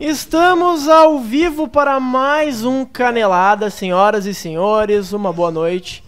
[0.00, 6.02] Estamos ao vivo para mais um Canelada, senhoras e senhores, uma boa noite.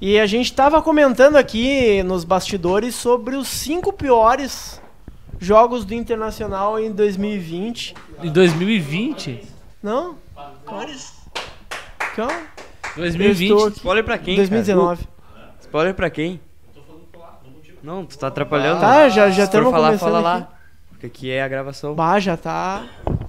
[0.00, 4.82] E a gente estava comentando aqui nos bastidores sobre os cinco piores
[5.38, 7.94] jogos do Internacional em 2020.
[8.24, 9.44] Em 2020?
[9.80, 10.16] Não?
[10.66, 11.12] Piores?
[12.16, 12.26] Eu
[12.96, 13.42] 2020.
[13.50, 13.76] estou aqui.
[13.76, 14.34] Spoiler pra quem?
[14.34, 15.04] 2019.
[15.04, 15.54] cara?
[15.60, 16.40] Spoiler pra quem?
[17.84, 18.80] Não, tu tá atrapalhando.
[18.80, 20.40] Tá, já, já Se for estamos falar, começando fala aqui.
[20.50, 20.58] lá.
[20.90, 21.94] Porque aqui é a gravação.
[21.94, 22.84] Bah, já tá.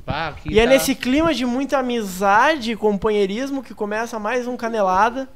[0.09, 4.57] Pá, E é tá- nesse clima de muita amizade e companheirismo que começa mais um
[4.57, 5.29] Canelada.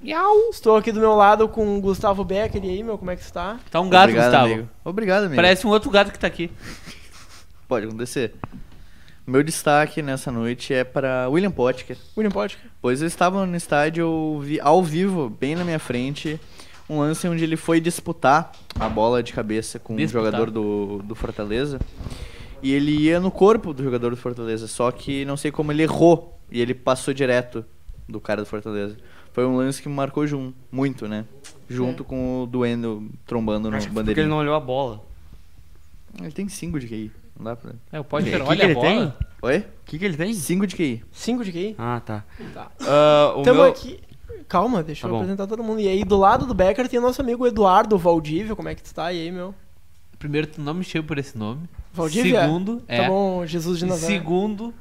[0.51, 2.65] Estou aqui do meu lado com o Gustavo Becker.
[2.65, 3.59] E aí, meu, como é que está?
[3.69, 4.45] Tá um gato, Obrigado, Gustavo.
[4.53, 4.69] amigo.
[4.83, 5.35] Obrigado, amigo.
[5.35, 6.49] Parece um outro gato que tá aqui.
[7.67, 8.33] Pode acontecer.
[9.27, 12.57] Meu destaque nessa noite é para William Potker, William Potker.
[12.81, 16.41] pois eu estava no estádio eu vi ao vivo, bem na minha frente,
[16.89, 20.23] um lance onde ele foi disputar a bola de cabeça com Disputar.
[20.23, 21.79] um jogador do, do Fortaleza.
[22.63, 25.83] E ele ia no corpo do jogador do Fortaleza, só que não sei como ele
[25.83, 27.65] errou e ele passou direto
[28.07, 28.95] do cara do Fortaleza.
[29.33, 31.25] Foi um lance que me marcou jun, muito, né?
[31.69, 34.23] Junto com o Duendo trombando no Acho que porque bandeirinho.
[34.25, 35.01] ele não olhou a bola.
[36.21, 37.71] Ele tem 5 de QI, não dá pra...
[37.91, 38.87] É, o Potker Que que olha ele a bola.
[38.87, 39.13] tem?
[39.41, 39.57] Oi?
[39.57, 40.33] O que, que ele tem?
[40.33, 41.03] 5 de QI.
[41.11, 41.75] 5 de QI.
[41.77, 42.23] Ah, tá.
[42.53, 42.71] Tá.
[42.81, 43.69] Ah, o Tamo meu...
[43.71, 43.99] aqui.
[44.47, 45.17] Calma, deixa Tá eu bom.
[45.21, 45.79] apresentar todo mundo.
[45.81, 48.55] E aí, do lado do Becker tem o nosso amigo Eduardo Valdívia.
[48.55, 49.11] Como é que tu tá?
[49.11, 49.55] E aí, meu?
[50.23, 51.67] Primeiro, tu não me chama por esse nome.
[51.91, 52.39] Valdívia?
[52.43, 53.07] Segundo, Tá é.
[53.09, 54.13] bom, Jesus de Nazaré.
[54.13, 54.73] Segundo,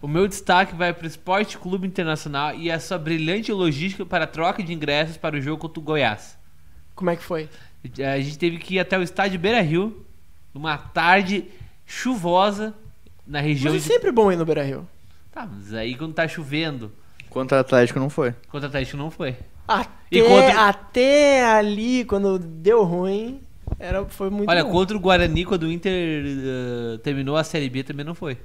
[0.00, 4.26] o meu destaque vai pro Esporte Clube Internacional e a sua brilhante logística para a
[4.26, 6.38] troca de ingressos para o jogo contra o Goiás.
[6.94, 7.50] Como é que foi?
[8.14, 10.06] A gente teve que ir até o estádio Beira Rio,
[10.54, 11.44] numa tarde
[11.84, 12.74] chuvosa,
[13.26, 13.92] na região Mas é de.
[13.92, 14.88] sempre bom ir no Beira-Rio.
[15.30, 16.90] Tá, mas aí quando tá chovendo,
[17.28, 18.32] Contra o Atlético não foi.
[18.50, 19.36] contra o Atlético não foi.
[19.68, 23.42] Até, E contra- até ali, quando deu ruim,
[23.78, 24.70] era, foi muito Olha, bom.
[24.72, 28.38] contra o Guarani, quando o Inter eh, terminou a Série B, também não foi.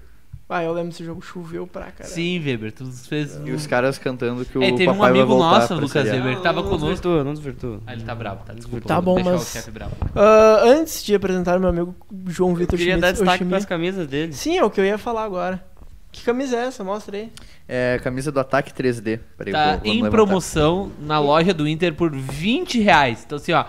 [0.50, 2.14] Ah, eu lembro desse jogo, choveu pra caralho.
[2.14, 3.40] Sim, Weber, tu fez.
[3.44, 6.06] E os caras cantando que o É, teve um papai vai amigo nosso, Lucas.
[6.08, 6.86] Weber, que tava não conosco.
[6.90, 7.80] desvirtua, não desvirtua.
[7.88, 8.54] Ah, ele tá bravo, tá?
[8.54, 8.88] Desculpa.
[8.88, 9.94] Tá vou bom, deixar mas- o chefe bravo.
[10.16, 11.96] Ah, antes de apresentar meu amigo
[12.28, 14.34] João Vitor Queria dar destaque Oshimi- pras camisas dele.
[14.34, 15.64] Sim, é o que eu ia falar agora.
[16.12, 16.84] Que camisa é essa?
[16.84, 17.32] Mostra aí.
[17.68, 19.20] É camisa do Ataque 3D.
[19.36, 20.12] Peraí, Tá vou- em levantar.
[20.12, 23.24] promoção na loja do Inter por 20 reais.
[23.26, 23.66] Então, assim, ó.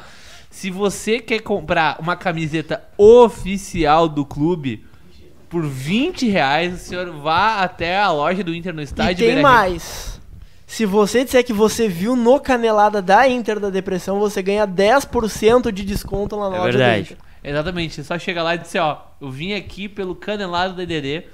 [0.55, 4.85] Se você quer comprar uma camiseta oficial do clube
[5.49, 9.35] por 20 reais, o senhor vá até a loja do Inter no E estádio tem
[9.35, 9.43] Beira-Rio.
[9.43, 10.21] mais.
[10.65, 15.73] Se você disser que você viu no Canelada da Inter da Depressão, você ganha 10%
[15.73, 17.03] de desconto lá na É loja verdade.
[17.03, 17.17] do Inter.
[17.43, 21.25] Exatamente, é só chegar lá e dizer, ó, eu vim aqui pelo Canelado da DD.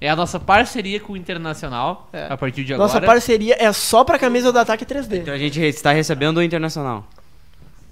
[0.00, 2.28] É a nossa parceria com o Internacional, É.
[2.30, 2.88] a partir de agora.
[2.88, 5.18] Nossa parceria é só pra camisa do Ataque 3D.
[5.20, 7.06] Então a gente está recebendo o Internacional.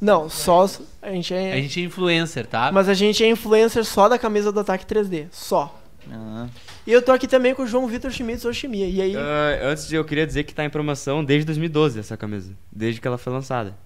[0.02, 0.68] Não, só.
[1.00, 1.52] A gente é.
[1.52, 2.72] A gente é influencer, tá?
[2.72, 5.28] Mas a gente é influencer só da camisa do Ataque 3D.
[5.30, 5.80] Só.
[6.10, 6.48] Ah,
[6.84, 8.88] E eu tô aqui também com o João Vitor Schmitz Oshimia.
[8.88, 9.16] E aí.
[9.16, 12.52] Ah, antes de eu queria dizer que tá em promoção desde 2012 essa camisa.
[12.72, 13.76] Desde que ela foi lançada.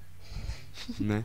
[0.99, 1.23] né?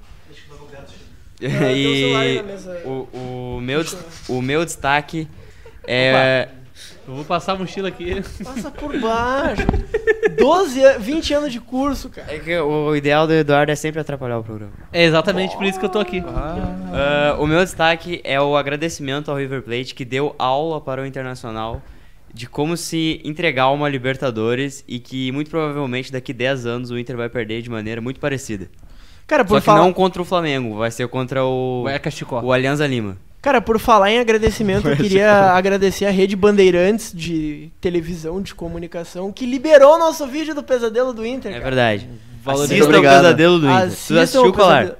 [1.42, 2.82] e mesa.
[2.86, 3.86] o, o, meu,
[4.28, 5.26] o meu destaque
[5.88, 6.50] é.
[7.08, 8.22] Eu vou passar a mochila aqui.
[8.44, 9.64] Passa por baixo.
[10.38, 12.34] 12, an- 20 anos de curso, cara.
[12.34, 14.72] É que o ideal do Eduardo é sempre atrapalhar o programa.
[14.94, 16.24] É exatamente por isso que eu tô aqui.
[16.94, 21.06] Ah, o meu destaque é o agradecimento ao River Plate que deu aula para o
[21.06, 21.82] Internacional
[22.34, 27.18] de como se entregar uma Libertadores e que muito provavelmente daqui 10 anos o Inter
[27.18, 28.70] vai perder de maneira muito parecida.
[29.28, 29.80] Cara, Só por que falar.
[29.80, 31.86] não contra o Flamengo, vai ser contra o,
[32.44, 33.18] o Alianza Lima.
[33.42, 39.32] Cara, por falar em agradecimento, eu queria agradecer a Rede Bandeirantes de televisão, de comunicação,
[39.32, 41.52] que liberou o nosso vídeo do pesadelo do Inter.
[41.52, 41.64] É cara.
[41.66, 42.10] verdade.
[42.44, 43.78] Valoriza- Assista o pesadelo do Inter.
[43.88, 44.78] Assistam Tu assistiu o colar?
[44.82, 44.98] Pesadelo-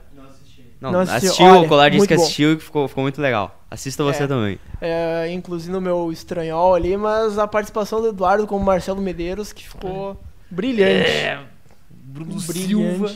[0.82, 1.18] Não, Não assisti.
[1.28, 2.22] assistiu Olha, o colar, disse que bom.
[2.24, 3.64] assistiu e ficou, ficou muito legal.
[3.70, 4.28] Assista você É.
[4.28, 4.60] também.
[4.82, 9.70] É, inclusive no meu estranhol ali, mas a participação do Eduardo como Marcelo Medeiros, que
[9.70, 10.20] ficou
[10.50, 11.08] brilhante.
[11.12, 11.40] É,
[11.92, 12.68] Bruno brilhante.
[12.68, 13.12] Silva.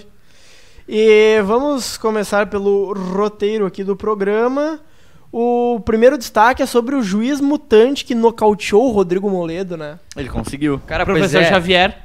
[0.87, 4.79] E vamos começar pelo roteiro aqui do programa.
[5.37, 9.99] O primeiro destaque é sobre o juiz mutante que nocauteou o Rodrigo Moledo, né?
[10.15, 10.79] ele conseguiu.
[10.87, 11.97] Cara, Professor é, Xavier.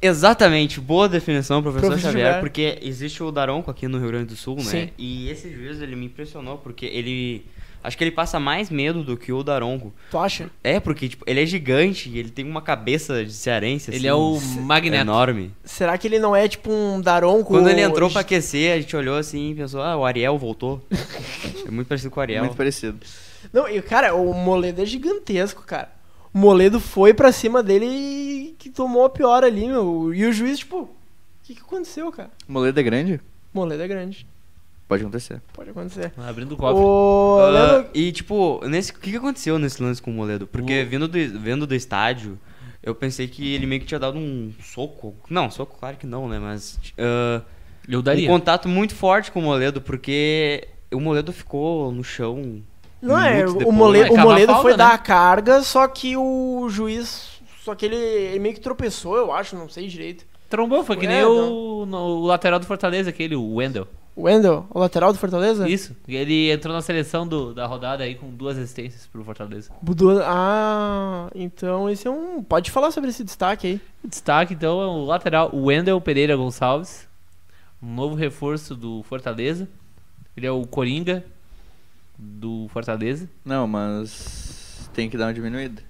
[0.00, 2.40] Exatamente, boa definição, professor, Professor Xavier, Xavier.
[2.40, 4.62] porque existe o Daronco aqui no Rio Grande do Sul, né?
[4.62, 4.90] Sim.
[4.96, 7.44] E esse juiz ele me impressionou porque ele
[7.82, 9.92] acho que ele passa mais medo do que o Daronco.
[10.08, 10.48] Tu acha?
[10.62, 14.14] É, porque tipo, ele é gigante, ele tem uma cabeça de cearense assim, Ele é
[14.14, 15.00] o Magneto.
[15.00, 15.52] enorme.
[15.64, 17.48] Será que ele não é tipo um Daronco?
[17.48, 20.80] Quando ele entrou pra aquecer, a gente olhou assim e pensou: "Ah, o Ariel voltou".
[21.66, 22.44] é muito parecido com o Ariel.
[22.44, 22.98] Muito parecido.
[23.52, 25.90] Não, e cara, o Moledo é gigantesco, cara.
[26.32, 30.14] O Moledo foi pra cima dele e que tomou a pior ali, meu.
[30.14, 30.90] E o juiz, tipo, o
[31.42, 32.30] que, que aconteceu, cara?
[32.48, 33.20] Moledo é grande?
[33.52, 34.26] Moledo é grande.
[34.88, 35.40] Pode acontecer.
[35.52, 36.12] Pode acontecer.
[36.16, 36.82] Abrindo o cofre.
[36.82, 37.38] O...
[37.40, 40.46] Ah, lembra- e tipo, nesse, o que, que aconteceu nesse lance com o Moledo?
[40.46, 42.38] Porque O- vindo do, vendo do estádio,
[42.82, 45.14] eu pensei que ele meio que tinha dado um soco.
[45.30, 46.38] Não, soco claro que não, né?
[46.38, 47.40] Mas ah,
[47.88, 48.28] Eu um daria.
[48.28, 52.62] contato muito forte com o Moledo, porque o Moledo ficou no chão.
[53.00, 53.72] Não é, o.
[53.72, 54.76] Moledo, o Moledo falta, foi né?
[54.78, 57.30] dar a carga, só que o juiz.
[57.64, 60.24] Só que ele, ele meio que tropeçou, eu acho, não sei direito.
[60.48, 61.52] Trombou, foi que nem Wendel.
[61.52, 63.86] o, no- o lateral do Fortaleza, aquele, o Wendel.
[64.14, 65.66] O Wendel, o lateral do Fortaleza?
[65.68, 65.96] Isso.
[66.06, 69.70] Ele entrou na seleção do- da rodada aí com duas assistências pro Fortaleza.
[69.80, 72.42] Budu- Ah, então esse é um.
[72.42, 73.80] Pode falar sobre esse destaque aí.
[74.04, 77.08] Destaque, então, é o lateral, o Wendel Pereira Gonçalves.
[77.82, 79.66] Um novo reforço do Fortaleza.
[80.36, 81.24] Ele é o Coringa
[82.18, 83.28] do Fortaleza.
[83.44, 85.82] Não, mas tem que dar uma diminuída.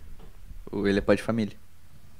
[0.72, 1.54] Ele é pai de família.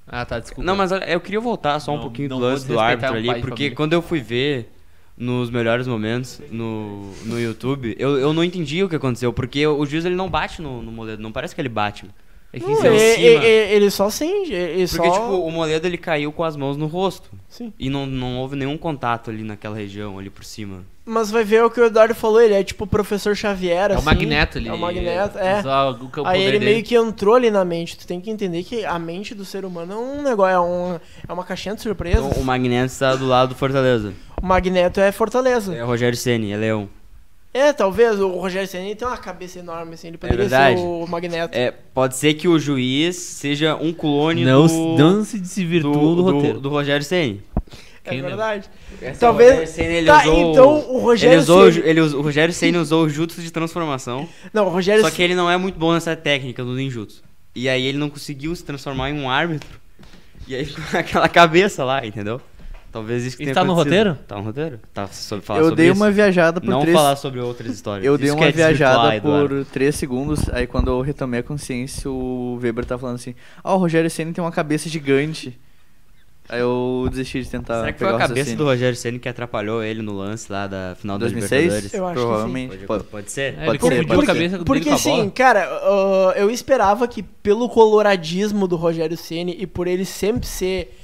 [0.07, 0.65] Ah, tá, desculpa.
[0.65, 3.29] Não, mas olha, eu queria voltar só um Não- pouquinho do lance do árbitro ali,
[3.41, 3.75] porque família.
[3.77, 4.71] quando eu fui ver
[5.17, 9.85] nos melhores momentos no, no YouTube, eu, eu não entendi o que aconteceu, porque o
[9.87, 12.05] juiz ele não bate no, no Moledo, não parece que ele bate.
[12.55, 13.45] É que Não, isso é ele, cima.
[13.45, 14.53] ele- ele só sente.
[14.53, 15.13] Ele Porque, só...
[15.13, 17.31] tipo, o Moledo ele caiu com as mãos no rosto.
[17.49, 17.73] Sim.
[17.79, 20.85] E não, não houve nenhum contato ali naquela região, ali por cima.
[21.05, 23.95] Mas vai ver o que o Eduardo falou, ele é tipo o professor Xavier, É
[23.95, 24.05] o assim.
[24.05, 24.69] Magneto ali.
[24.69, 25.63] É o Magneto, é.
[25.63, 26.65] Só o que é o Aí ele dele.
[26.73, 27.97] meio que entrou ali na mente.
[27.97, 31.01] Tu tem que entender que a mente do ser humano é um negócio, é, um,
[31.27, 32.23] é uma caixinha de surpresas.
[32.25, 34.13] Então, o Magneto está do lado do Fortaleza.
[34.41, 35.75] O Magneto é Fortaleza.
[35.75, 36.89] É o Rogério Ceni, é Leão.
[37.55, 40.81] É, talvez o Rogério Ceni tem uma cabeça enorme, assim, ele poderia ser verdade.
[40.81, 41.57] o Magneto.
[41.57, 46.23] É, pode ser que o juiz seja um clone Não, do, não se desvirtua do,
[46.23, 46.61] roteiro.
[46.61, 47.43] do Rogério Ceni.
[48.05, 48.69] É verdade.
[49.01, 51.87] Esse Talvez- é o Rogério Ceni, ele Tá, usou, então o Rogério ele usou, Ceni-
[51.89, 55.23] ele usou- o Rogério Ceni usou o jutsu de transformação, Não, o Rogério só que
[55.23, 57.23] ele não é muito bom nessa técnica do ninjutsu.
[57.55, 59.79] E aí ele não conseguiu se transformar em um árbitro.
[60.49, 62.41] E aí ficou aquela cabeça lá, entendeu?
[62.93, 64.19] Talvez isso que tenha tá no roteiro?
[64.29, 64.79] Tá no roteiro.
[64.93, 65.97] Tá sobre falar eu sobre dei isso.
[65.99, 66.95] uma viajada por Não três...
[66.95, 68.05] falar sobre outras histórias.
[68.05, 69.49] Eu dei Isso uma é viajada Eduardo.
[69.65, 73.35] por 3 segundos, aí quando eu retomei a consciência, o Weber tá falando assim:
[73.65, 75.59] Ah, o Rogério Senna tem uma cabeça gigante.
[76.49, 79.83] Aí eu desisti de tentar Será que foi a cabeça do Rogério Ceni que atrapalhou
[79.83, 81.63] ele no lance lá da final da 2006?
[81.63, 81.95] Libertadores?
[81.95, 82.21] Eu acho que.
[82.21, 82.69] Provavelmente.
[82.69, 83.41] Pode, Pode- pode ser?
[83.41, 84.65] É, ele Pode ser, confundiu pode a ser.
[84.65, 89.87] Porque a assim, cara, ah, eu esperava que pelo coloradismo do Rogério Ceni e por
[89.87, 90.99] ele sempre ser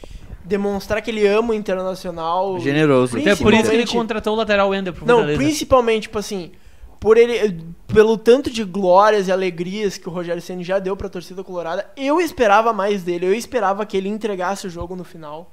[0.49, 2.59] demonstrar que ele ama o internacional.
[2.59, 3.19] Generoso.
[3.19, 5.39] Até por isso que ele contratou o lateral Wender pro Não, Fortaleza.
[5.39, 6.53] principalmente, tipo assim,
[6.99, 11.09] por ele, pelo tanto de glórias e alegrias que o Rogério Ceni já deu pra
[11.09, 13.27] torcida colorada, eu esperava mais dele.
[13.27, 15.53] Eu esperava que ele entregasse o jogo no final.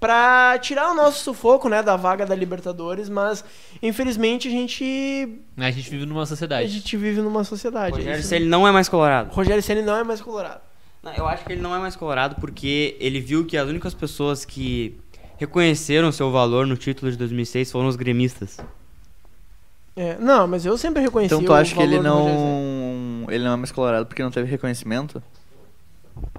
[0.00, 3.44] Pra tirar o nosso sufoco, né, da vaga da Libertadores, mas
[3.82, 6.68] infelizmente a gente A gente vive numa a sociedade.
[6.68, 7.94] gente vive numa sociedade.
[7.94, 8.28] é Rogério isso.
[8.28, 9.32] Ceni não é mais colorado.
[9.32, 10.60] Rogério Ceni não é mais colorado.
[11.08, 13.94] Não, eu acho que ele não é mais colorado porque ele viu que as únicas
[13.94, 14.98] pessoas que
[15.36, 18.58] reconheceram seu valor no título de 2006 foram os gremistas.
[19.96, 23.26] É, não, mas eu sempre reconheci Então tu o acha que ele não.
[23.28, 25.22] Ele não é mais colorado porque não teve reconhecimento?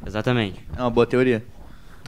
[0.05, 0.65] Exatamente.
[0.77, 1.43] É uma boa teoria.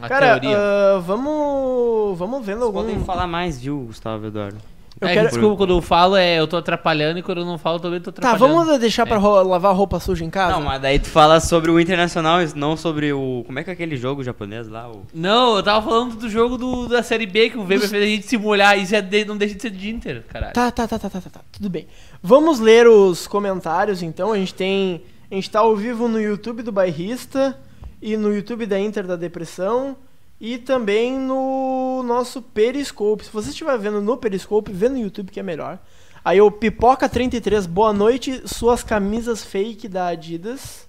[0.01, 0.57] A Cara, teoria.
[0.57, 4.57] ah, vamos vamos vendo Vocês algum podem falar mais, viu, Gustavo Eduardo?
[5.01, 7.57] Eu é, quero- desculpa, quando eu falo é eu tô atrapalhando e quando eu não
[7.57, 8.65] falo também tô Tá, atrapalhando.
[8.65, 9.19] vamos deixar pra É.
[9.19, 10.53] ro- lavar roupa suja em casa?
[10.53, 13.43] Não, mas daí tu fala sobre o Internacional, e não sobre o...
[13.45, 14.89] Como é que é aquele jogo japonês lá?
[14.89, 15.01] O...
[15.13, 18.05] Não, eu tava falando do jogo do- da Série B que o Weber fez a
[18.05, 18.77] gente se molhar.
[18.77, 20.53] Isso é de- não deixa de ser de Inter, caralho.
[20.53, 21.87] Tá, tá, tá, tá, tá, tá, tá, tudo bem.
[22.21, 24.31] Vamos ler os comentários então.
[24.31, 25.01] A gente tem.
[25.31, 27.57] A gente tá ao vivo no YouTube do Bairrista
[28.01, 29.95] e no YouTube da Inter da Depressão
[30.41, 33.23] e também no nosso Periscope.
[33.23, 35.77] Se você estiver vendo no Periscope, vê no YouTube que é melhor.
[36.25, 40.87] Aí o Pipoca33, boa noite, suas camisas fake da Adidas.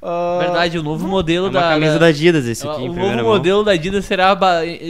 [0.00, 1.68] Ah, Verdade, o novo modelo É uma da.
[1.70, 3.32] camisa da Adidas esse aqui, o novo primeira mão.
[3.32, 4.38] modelo da Adidas será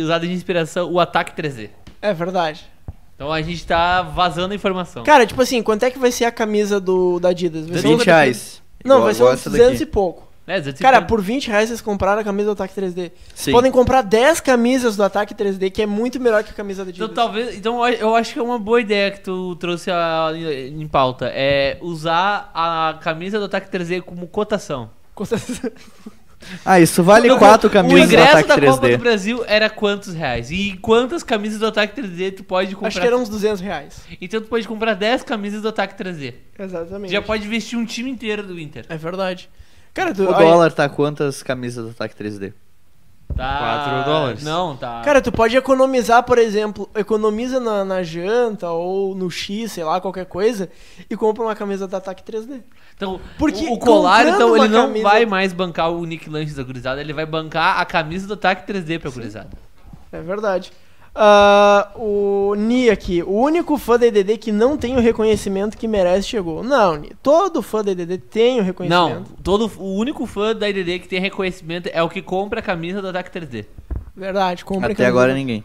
[0.03, 1.71] usado de inspiração o Ataque 3D.
[2.03, 2.67] É verdade.
[3.15, 5.03] Então a gente tá vazando a informação.
[5.03, 7.67] Cara, tipo assim, quanto é que vai ser a camisa do da Adidas?
[7.67, 8.63] Vai ser 20 um- reais.
[8.85, 9.83] Não, Igual- vai ser uns essa 200 daqui.
[9.83, 10.28] e pouco.
[10.49, 10.83] É, 250.
[10.83, 12.95] Cara, por 20 reais vocês compraram a camisa do Ataque 3D.
[12.95, 13.53] Vocês Sim.
[13.53, 16.91] podem comprar 10 camisas do Ataque 3D, que é muito melhor que a camisa da
[16.91, 17.25] Então Adidas.
[17.25, 17.57] talvez.
[17.57, 21.31] Então eu acho que é uma boa ideia que tu trouxe a- em pauta.
[21.35, 24.91] É usar a camisa do Ataque 3D como cotação.
[26.65, 28.93] Ah, isso vale Então, quatro o camisas do ingresso ataque da Copa 3D.
[28.97, 30.51] do Brasil era quantos reais?
[30.53, 32.89] E quantas camisas do Ataque 3D tu pode comprar?
[32.89, 34.01] Acho que eram uns 200 reais.
[34.21, 36.35] Então tu pode comprar 10 camisas do Ataque 3D.
[36.57, 37.11] Exatamente.
[37.13, 38.87] Já pode vestir um time inteiro do Inter.
[38.89, 39.51] É verdade.
[39.99, 42.53] Cara, tu, O aí- dólar tá quantas camisas do ataque 3D?
[43.37, 43.59] Tá.
[43.59, 44.43] Quatro dólares.
[44.45, 45.03] Não, tá.
[45.05, 50.01] cara, tu pode economizar, por exemplo, economiza na, na janta ou no X, sei lá,
[50.01, 50.69] qualquer coisa,
[51.11, 52.63] e compra uma camisa do Ataque 3D.
[52.97, 56.55] Então, Porque o, o colar, então, ele não camisa- vai mais bancar o Nick Lanches
[56.55, 59.51] da gurizada, ele vai bancar a camisa do Ataque 3D pra gurizada.
[60.11, 60.73] É verdade.
[61.21, 65.89] Ah, o Ni aqui, o único fã da EDD que não tem o reconhecimento que
[65.89, 66.63] merece chegou.
[66.63, 69.31] Não, Ni, todo fã da EDD tem o Não, reconhecimento.
[69.43, 73.03] todo, o único fã da IDD que tem reconhecimento é o que compra a camisa
[73.03, 73.65] do Ataque 3D.
[74.15, 75.65] Verdade, compra Até agora ninguém.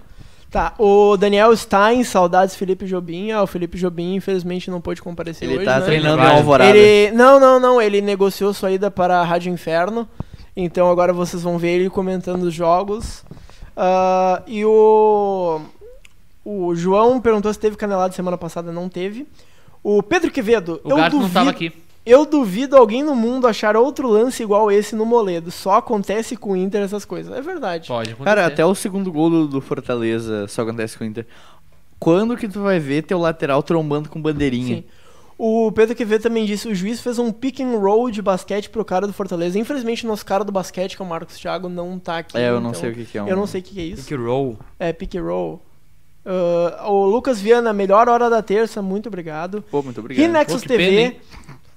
[0.50, 3.30] Tá, o Daniel Stein, saudades Felipe Jobim.
[3.30, 5.86] Ah, o Felipe Jobim infelizmente não pôde comparecer Ele hoje, tá né?
[5.86, 6.32] treinando Ele.
[6.32, 6.76] Alvorada.
[6.76, 10.08] Ele, não, não, não, ele negociou sua ida para a Rádio Inferno.
[10.56, 13.24] Então agora vocês vão ver ele comentando os jogos.
[13.76, 15.62] Ah, e o
[16.46, 19.26] o João perguntou se teve canelada semana passada, não teve.
[19.82, 21.72] O Pedro Quevedo, O eu Gato duvido, não tava aqui.
[22.06, 25.52] eu duvido alguém no mundo achar outro lance igual esse no Moledo.
[25.52, 27.34] Só acontece com o Inter essas coisas.
[27.36, 27.88] É verdade.
[27.88, 28.24] Pode acontecer.
[28.36, 31.26] Cara, até o segundo gol do, do Fortaleza só acontece com o Inter.
[32.00, 34.78] Quando que tu vai ver teu lateral trombando com bandeirinha?
[34.78, 34.84] Sim.
[35.46, 38.86] O Pedro Quevedo também disse: o juiz fez um pick and roll de basquete pro
[38.86, 39.60] cara do Fortaleza.
[39.60, 42.38] Infelizmente, o nosso cara do basquete, que é o Marcos Thiago, não tá aqui.
[42.38, 43.28] É, eu não então sei o que, que é um.
[43.28, 44.08] Eu não sei o que, que é isso.
[44.08, 44.58] Pick roll.
[44.80, 45.62] É, pick and roll.
[46.26, 49.62] Ah, o Lucas Viana, melhor hora da terça, muito obrigado.
[49.70, 50.26] Pô, muito obrigado.
[50.26, 51.20] Rinexus Pô, pena, TV hein?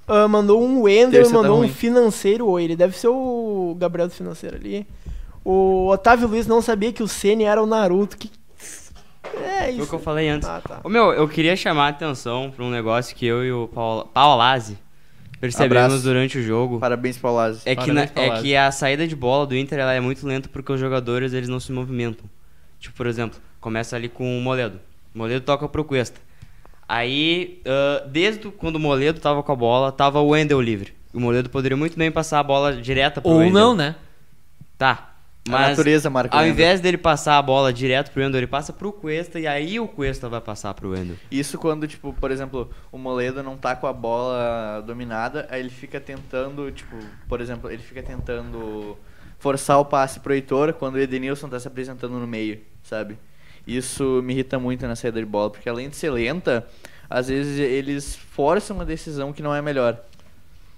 [0.06, 1.68] ah, mandou um Wendel tá mandou um ruim.
[1.68, 2.62] financeiro oi.
[2.62, 4.87] Ele deve ser o Gabriel do financeiro ali.
[5.44, 8.16] O Otávio Luiz não sabia que o Ceni era o Naruto.
[8.16, 8.30] Que...
[9.44, 9.88] É Foi o isso.
[9.88, 10.48] que eu falei antes.
[10.48, 10.80] Ah, tá.
[10.84, 14.04] Ô meu, eu queria chamar a atenção pra um negócio que eu e o Paul-
[14.06, 14.78] Paolazzi
[15.40, 16.02] percebemos Abraço.
[16.02, 16.78] durante o jogo.
[16.80, 17.60] Parabéns, Paulazzi.
[17.64, 18.42] É que, na- é Paolazzi.
[18.42, 21.48] que a saída de bola do Inter ela é muito lenta porque os jogadores eles
[21.48, 22.24] não se movimentam.
[22.80, 24.80] Tipo, por exemplo, começa ali com o Moledo.
[25.14, 26.20] O Moledo toca pro Cuesta.
[26.88, 30.94] Aí, ah, desde quando o Moledo tava com a bola, tava o Wendel livre.
[31.12, 33.52] O Moledo poderia muito bem passar a bola direta pro Ou Wendel.
[33.52, 33.94] não, né?
[34.78, 35.15] Tá.
[35.48, 38.72] A Mas natureza marca ao invés dele passar a bola direto pro Wendel, ele passa
[38.72, 41.16] pro Cuesta e aí o Cuesta vai passar pro Wendel.
[41.30, 45.70] Isso quando, tipo, por exemplo, o Moledo não tá com a bola dominada, aí ele
[45.70, 46.96] fica tentando, tipo,
[47.28, 48.96] por exemplo, ele fica tentando
[49.38, 53.18] forçar o passe pro Heitor quando o Edenilson tá se apresentando no meio, sabe?
[53.66, 56.66] Isso me irrita muito na saída de bola, porque além de ser lenta,
[57.08, 60.00] às vezes eles forçam uma decisão que não é melhor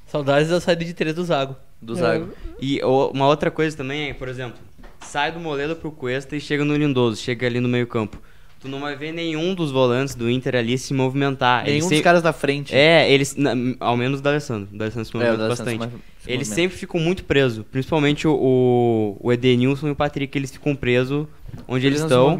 [0.08, 1.54] Saudades da saída de três do Zago.
[1.80, 1.96] Do É.
[1.96, 2.28] Zago.
[2.60, 4.58] E o- uma outra coisa também é, por exemplo,
[5.00, 8.18] sai do Moledo pro Cuesta e chega no Lindoso, chega ali no meio campo.
[8.60, 11.60] Tu não vai ver nenhum dos volantes do Inter ali se movimentar.
[11.62, 12.74] Eles Nenhum dos caras da frente.
[12.74, 13.36] É, eles.
[13.36, 14.68] na- ao menos o D'Alessandro.
[14.74, 15.94] O D'Alessandro se É, movimenta D'Alessandro bastante.
[16.26, 16.54] Eles movimenta.
[16.56, 17.64] sempre ficam muito presos.
[17.70, 21.28] Principalmente o, o, Edenilson e o Patrick, eles ficam presos
[21.68, 22.36] onde eles, se estão.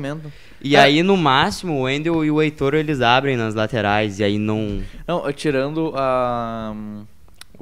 [0.61, 0.81] E É.
[0.81, 4.19] aí, no máximo, o Wendel e o Heitor, eles abrem nas laterais.
[4.19, 4.81] E aí não...
[5.07, 6.75] Não, tirando a,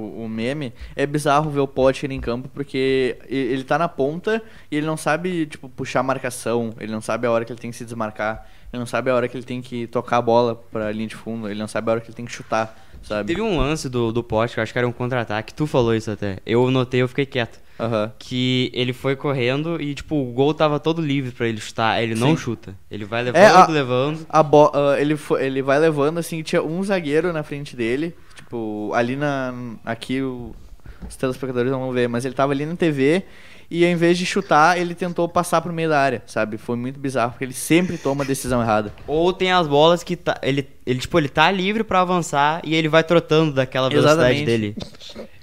[0.03, 4.43] o, o meme, é bizarro ver o Potker em campo porque ele tá na ponta
[4.71, 7.61] e ele não sabe, tipo, puxar a marcação, ele não sabe a hora que ele
[7.61, 10.23] tem que se desmarcar, ele não sabe a hora que ele tem que tocar a
[10.23, 12.77] bola pra linha de fundo, ele não sabe a hora que ele tem que chutar,
[13.03, 13.29] sabe?
[13.29, 15.55] Teve um lance do, do eu acho que era um contra-ataque.
[15.55, 16.39] Tu falou isso até.
[16.45, 17.61] Eu notei, eu fiquei quieto.
[17.79, 18.11] Aham.
[18.19, 22.03] Que ele foi correndo e, tipo, o gol tava todo livre pra ele chutar.
[22.03, 22.37] Ele não Sim.
[22.37, 22.75] chuta.
[22.91, 24.27] Ele vai levando, É, a- levando.
[24.29, 28.15] A bo ah, ele, ele vai levando assim, tinha um zagueiro na frente dele,
[28.47, 29.53] tipo, ali na.
[29.85, 30.55] Aqui o-
[31.09, 33.23] os telespectadores não vão ver, mas ele tava ali na TV
[33.71, 36.57] e ao invés de chutar, ele tentou passar pro meio da área, sabe?
[36.57, 38.93] Foi muito bizarro, porque ele sempre toma a decisão errada.
[39.07, 42.75] Ou tem as bolas que tá, ele, ele, tipo, ele tá livre pra avançar e
[42.75, 44.47] ele vai trotando daquela velocidade Exatamente.
[44.47, 44.77] dele.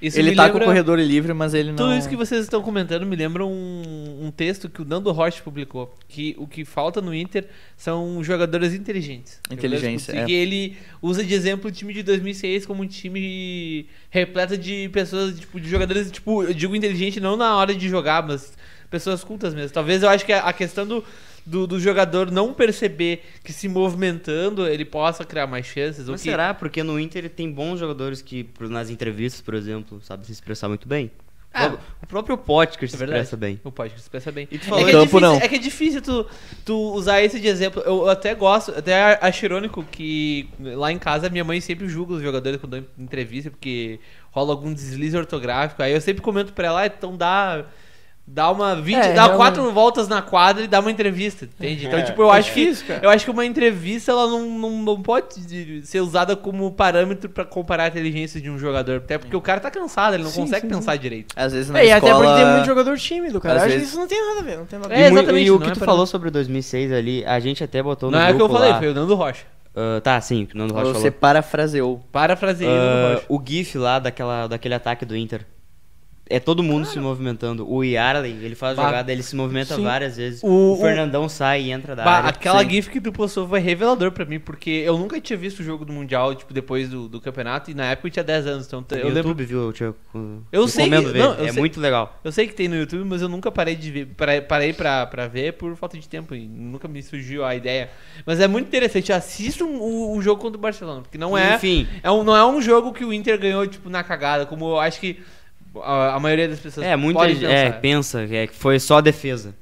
[0.01, 1.75] Isso ele tá lembra- com o corredor livre, mas ele não.
[1.75, 5.41] Tudo isso que vocês estão comentando me lembra um, um texto que o Nando Rocha
[5.43, 5.93] publicou.
[6.07, 7.45] Que o que falta no Inter
[7.75, 9.39] são jogadores inteligentes.
[9.51, 10.25] Inteligência, Jogadores que- é.
[10.25, 15.39] que ele usa de exemplo o time de 2006 como um time repleto de pessoas,
[15.39, 18.53] tipo, de jogadores, tipo, eu digo inteligente não na hora de jogar, mas
[18.89, 19.71] pessoas cultas mesmo.
[19.71, 21.03] Talvez eu acho que a questão do,
[21.45, 26.07] do, do jogador não perceber que se movimentando ele possa criar mais chances.
[26.07, 26.29] ou Mas que...
[26.29, 26.53] será?
[26.53, 30.87] Porque no Inter tem bons jogadores que, nas entrevistas, por exemplo, sabem se expressar muito
[30.87, 31.05] bem.
[31.07, 31.59] O Ah.
[31.69, 33.59] próprio- O próprio Potker se É expressa bem.
[33.63, 34.47] O Potker se expressa bem.
[34.51, 35.35] E tu É falou que, em é, campo, difícil, não.
[35.37, 36.25] é que é difícil tu,
[36.65, 37.81] tu usar esse de exemplo.
[37.85, 42.13] Eu, eu até gosto, até acho irônico que lá em casa minha mãe sempre julga
[42.13, 43.99] os jogadores quando dão entrevista, porque
[44.31, 45.81] rola algum deslize ortográfico.
[45.83, 47.65] Aí eu sempre comento pra ela, ah, então dá.
[48.25, 49.35] Dá uma 20, É, dá realmente.
[49.37, 51.85] quatro voltas na quadra e dá uma entrevista, entende?
[51.85, 53.05] Então, tipo, eu é acho difícil, que cara.
[53.05, 55.35] eu acho que uma entrevista ela não, não, não pode
[55.85, 59.59] ser usada como parâmetro pra comparar a inteligência de um jogador, até porque o cara
[59.59, 61.33] tá cansado, ele não Sim, consegue sim, pensar direito.
[61.35, 62.13] Às vezes na É, e escola.
[62.13, 63.55] até porque tem muito jogador tímido, cara.
[63.55, 65.01] às Acho que vezes- isso não tem nada a ver, não tem nada a É,
[65.01, 65.07] ver.
[65.07, 67.83] e, mu- exatamente, e o que é tu falou sobre 2006 ali, a gente até
[67.83, 68.79] botou no Não é o que eu falei, lá.
[68.79, 69.43] foi o Nando Rocha.
[69.75, 71.11] Ah, tá, sim, o Nando Rocha Você falou.
[71.19, 72.01] parafraseou.
[72.09, 73.25] Parafraseei o Nando Rocha.
[73.27, 75.45] o GIF lá daquela, daquele ataque do Inter.
[76.35, 77.69] É todo mundo se movimentando.
[77.69, 78.85] O Yarley, ele faz Bah.
[78.85, 79.83] jogada, ele se movimenta Sim.
[79.83, 80.41] várias vezes.
[80.43, 82.29] O- O, o- Fernandão sai e entra da Bah, área.
[82.29, 82.69] aquela Sim.
[82.69, 85.83] GIF que tu postou foi revelador pra mim, porque eu nunca tinha visto o jogo
[85.85, 88.83] do Mundial, tipo, depois do, do campeonato, e na época eu tinha 10 anos, então
[88.89, 89.17] No eu lembro.
[89.29, 89.61] YouTube, viu?
[89.63, 89.93] Eu, tinha-
[90.51, 91.19] Eu sei que- ver.
[91.19, 92.19] não, eu é sei- muito legal.
[92.23, 94.07] Eu sei que tem no YouTube, mas eu nunca parei de ver.
[94.47, 97.89] Parei, pra, pra ver por falta de tempo e nunca me surgiu a ideia.
[98.25, 99.11] Mas é muito interessante.
[99.13, 101.55] Assistam o, o jogo contra o Barcelona, porque não é.
[101.55, 104.65] Enfim, É um, não é um jogo que o Inter ganhou, tipo, na cagada, como
[104.69, 105.19] eu acho que
[105.81, 109.01] a, a maioria das pessoas é, muita pode gente é, pensa é, que foi só
[109.01, 109.55] defesa.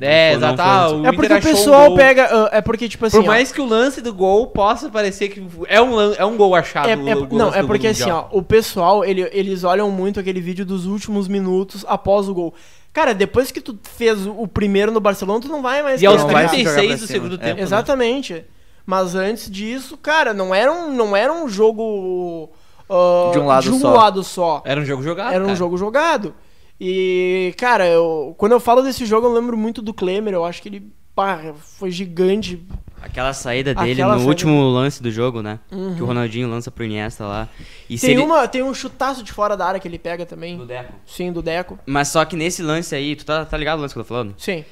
[0.00, 0.56] É, Não exato.
[0.96, 1.96] não ah, É porque o achou um pessoal gol.
[1.96, 2.28] pega.
[2.30, 3.16] ah, É porque, tipo assim.
[3.18, 6.24] Por ó, mais que o lance do gol possa parecer que é um, lan- é
[6.24, 6.88] um gol achado.
[6.88, 8.28] É, é- o não, lance é do porque assim, Mundial.
[8.32, 12.52] ó, o pessoal, ele- eles olham muito aquele vídeo dos últimos minutos após o gol.
[12.92, 16.06] Cara, depois que tu fez o, o primeiro no Barcelona, tu não vai mais E
[16.06, 16.48] aos não vai pegar.
[16.48, 17.16] se jogar 36 pra do cima.
[17.22, 17.38] segundo É.
[17.46, 17.56] tempo.
[17.56, 17.62] né?
[17.62, 18.44] Exatamente.
[18.84, 22.50] Mas antes disso, cara, não era um, não era um jogo
[22.88, 23.92] ah, De um lado de um só.
[23.94, 24.62] lado só.
[24.64, 25.32] Era um jogo jogado.
[25.34, 25.56] Era um cara.
[25.56, 26.34] jogo jogado.
[26.80, 30.34] E, cara, eu, quando eu falo desse jogo, eu lembro muito do Klemer.
[30.34, 32.60] Eu acho que ele pá, foi gigante.
[33.00, 35.60] Aquela saída dele Aquela no saída- último lance do jogo, né?
[35.70, 35.94] Uhum.
[35.94, 37.48] Que o Ronaldinho lança pro Iniesta lá.
[37.88, 38.24] E se Tem, ele...
[38.24, 40.56] uma, tem um chutaço de fora da área que ele pega também.
[40.56, 40.92] Do Deco.
[41.06, 41.78] Sim, do Deco.
[41.86, 44.08] Mas só que nesse lance aí, tu tá, tá ligado o lance que eu tô
[44.08, 44.34] falando?
[44.38, 44.64] Sim,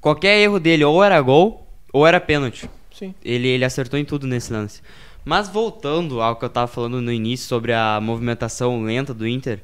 [0.00, 2.68] Qualquer erro dele ou era gol ou era pênalti.
[2.92, 3.14] sim.
[3.24, 4.80] Ele, ele acertou em tudo nesse lance.
[5.24, 9.60] Mas voltando ao que eu tava falando no início sobre a movimentação lenta do Inter,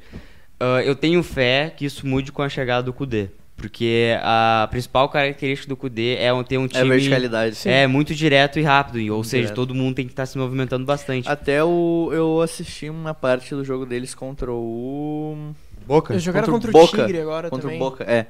[0.60, 3.28] ah, eu tenho fé que isso mude com a chegada do Kudê.
[3.56, 7.58] Porque a principal característica do Kudê é ter um É time verticalidade.
[7.68, 9.12] é muito direto e rápido.
[9.12, 9.56] Ou seja, Direto.
[9.56, 11.28] todo mundo tem que estar se movimentando bastante.
[11.28, 15.52] Até o, eu assisti uma parte do jogo deles contra o.
[15.84, 16.12] Boca.
[16.12, 17.02] Eles jogaram contra o Boca.
[17.02, 17.76] Tigre agora Contra também.
[17.82, 18.26] o Boca, é.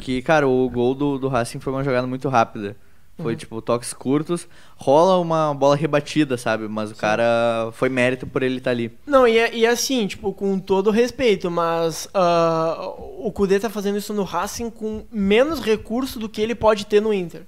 [0.00, 2.76] Que, cara, o gol do, do Racing foi uma jogada muito rápida.
[3.20, 3.38] Foi, Uhum.
[3.38, 4.46] tipo, toques curtos.
[4.76, 6.68] Rola uma bola rebatida, sabe?
[6.68, 8.96] Mas o cara foi mérito por ele estar ali.
[9.04, 13.98] Não, e, é- e assim, tipo, com todo respeito, mas ah, o Kudê tá fazendo
[13.98, 17.42] isso no Racing com menos recurso do que ele pode ter no Inter.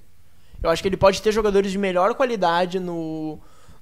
[0.63, 3.39] Eu acho que ele pode ter jogadores de melhor qualidade no,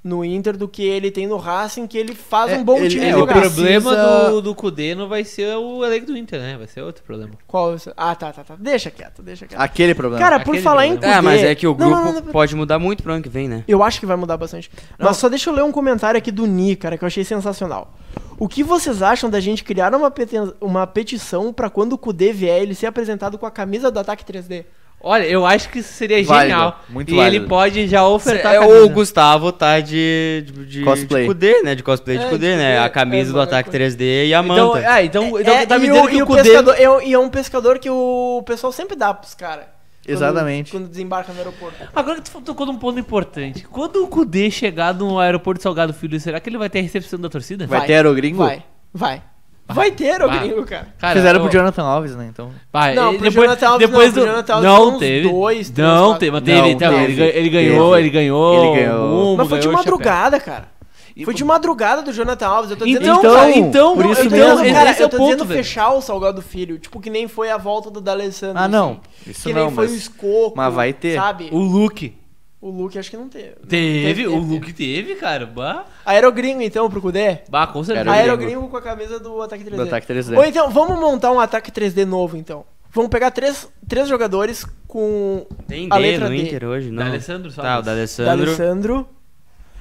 [0.09, 2.89] no Inter do que ele tem no Racing, que ele faz É, um bom ele-
[2.89, 3.35] time É, ele o jogar.
[3.41, 3.97] precisa- problema
[4.31, 6.57] do, do Kudê não vai ser o elenco do Inter, né?
[6.57, 7.33] Vai ser outro problema.
[7.47, 7.77] Qual?
[7.97, 8.57] Ah, tá, tá, tá.
[8.59, 9.61] Deixa quieto, deixa quieto.
[9.61, 10.23] Aquele problema.
[10.25, 11.01] Cara, por Aquele falar em Kudê...
[11.07, 11.19] problema.
[11.19, 13.29] É, mas é que o grupo não, não, não, pode mudar muito pro ano que
[13.29, 13.65] vem, né?
[13.69, 14.71] Eu acho que vai mudar bastante.
[14.99, 17.95] Mas só deixa eu ler um comentário aqui do Ni, cara, que eu achei sensacional.
[18.39, 22.33] O que vocês acham da gente criar uma, peten- uma petição pra quando o Kudê
[22.33, 24.65] vier, ele ser apresentado com a camisa do Ataque 3D?
[25.01, 26.85] Olha, eu acho que isso seria Válido, genial.
[26.89, 27.37] muito e válido.
[27.37, 28.93] ele pode já ofertar É, a o camisa.
[28.93, 31.23] Gustavo tá de, de, de, Cosplay.
[31.23, 31.75] de Kudê, né?
[31.77, 32.79] De cosplay É, de de Kudê, né?
[32.81, 33.97] A camisa É, do Ataque coisa.
[33.97, 34.79] 3D e a Então, manta.
[34.99, 36.43] é, então, então É, tá me e dizendo o, que e o o Kudê...
[36.43, 39.67] pescador, é, um- e é um pescador que o pessoal sempre dá pros caras.
[40.07, 40.73] Exatamente.
[40.73, 41.77] Quando, desembarca no aeroporto.
[41.95, 43.65] Agora que tu tocou num ponto importante.
[43.71, 46.83] Quando o Kudê chegar no aeroporto de Salgado Filho, será que ele vai ter a
[46.83, 47.67] recepção da torcida?
[47.67, 48.39] Vai ter aerogringo?
[48.39, 49.23] Vai, vai.
[49.69, 50.39] Vai ter o Vai.
[50.39, 50.89] gringo, cara.
[50.99, 52.27] Cara, Fizeram eu- pro Jonathan Alves, né?
[52.31, 52.51] Então.
[52.73, 55.29] Vai, Não, pro depois, Jonathan Alves depois não, pro do- Jonathan Alves não teve.
[55.29, 56.19] dois, três, não quatro.
[56.21, 57.05] teve, mas Não, teve, então, teve.
[57.05, 58.01] ele, ganhou- ele ganhou, Teve.
[58.03, 58.65] ele ganhou.
[58.75, 59.09] Ele ganhou.
[59.25, 59.93] rumo, Mas foi de ganhou o chapéu.
[59.99, 60.79] madrugada, cara.
[61.25, 62.71] Foi de madrugada do Jonathan Alves.
[62.71, 65.03] Eu tô dizendo Então, isso, cara, então, por isso eu tô dizendo, cara, esse é
[65.03, 65.65] eu o tô ponto, dizendo velho.
[65.65, 66.79] fechar o Salgado Filho.
[66.79, 68.57] Tipo, que nem foi a volta do D'Alessandro.
[68.63, 69.01] Ah, não.
[69.25, 69.31] assim.
[69.33, 70.53] Isso que não, nem foi o Escoco.
[70.57, 71.17] mas vai ter.
[71.17, 71.49] Sabe?
[71.51, 72.17] O Luke.
[72.61, 73.53] O Luke acho que não teve.
[73.69, 74.53] Teve, o teve.
[74.55, 75.47] Luke teve, cara.
[75.47, 77.39] Bah, Aerogringo, então, pro Kudê?
[77.49, 78.11] bah com certeza.
[78.11, 78.43] Aerogringo.
[78.51, 79.77] Aerogringo com a camisa do Ataque 3D.
[79.77, 80.37] Do Ataque 3D.
[80.37, 82.65] Ou então, vamos montar um Ataque 3D novo, então.
[82.91, 86.43] Vamos pegar três, três jogadores com Tem a D letra no D.
[86.43, 87.05] Inter hoje, não?
[87.05, 88.37] D'Alessandro só, Tá, o mas- D'Alessandro.
[88.45, 89.09] D'Alessandro.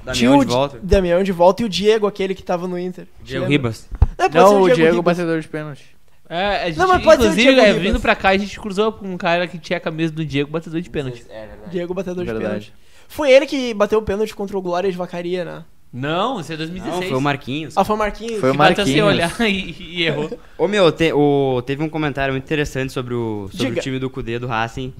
[0.03, 0.79] Damião Tinha o de volta.
[0.83, 3.07] Damião de volta e o Diego, aquele que tava no Inter.
[3.23, 3.45] Diego?
[3.47, 3.89] Ribas.
[4.17, 5.17] É, ser Não, o Diego Ribas.
[5.17, 5.96] batedor de pênalti.
[6.29, 9.07] É, a gente, Não, mas pode inclusive, é, vindo pra cá, a gente cruzou com
[9.13, 11.25] um cara que tinha a camisa do Diego, batedor de pênalti.
[11.71, 12.47] Diego batedor de Verdade.
[12.47, 12.73] pênalti.
[13.07, 15.63] Foi ele que bateu o pênalti contra o Glória de Vacaria, né?
[15.93, 17.09] Não, isso é Não, 2016.
[17.09, 17.77] foi o Marquinhos.
[17.77, 18.39] Ah, foi o Marquinhos.
[18.41, 19.39] Foi o que bateu sem Marquinhos.
[19.39, 20.37] olhar e, e errou.
[20.57, 23.79] Ô meu, te- o- teve um comentário muito interessante sobre o, sobre Diga.
[23.79, 24.93] o time do Cudê, do Racing,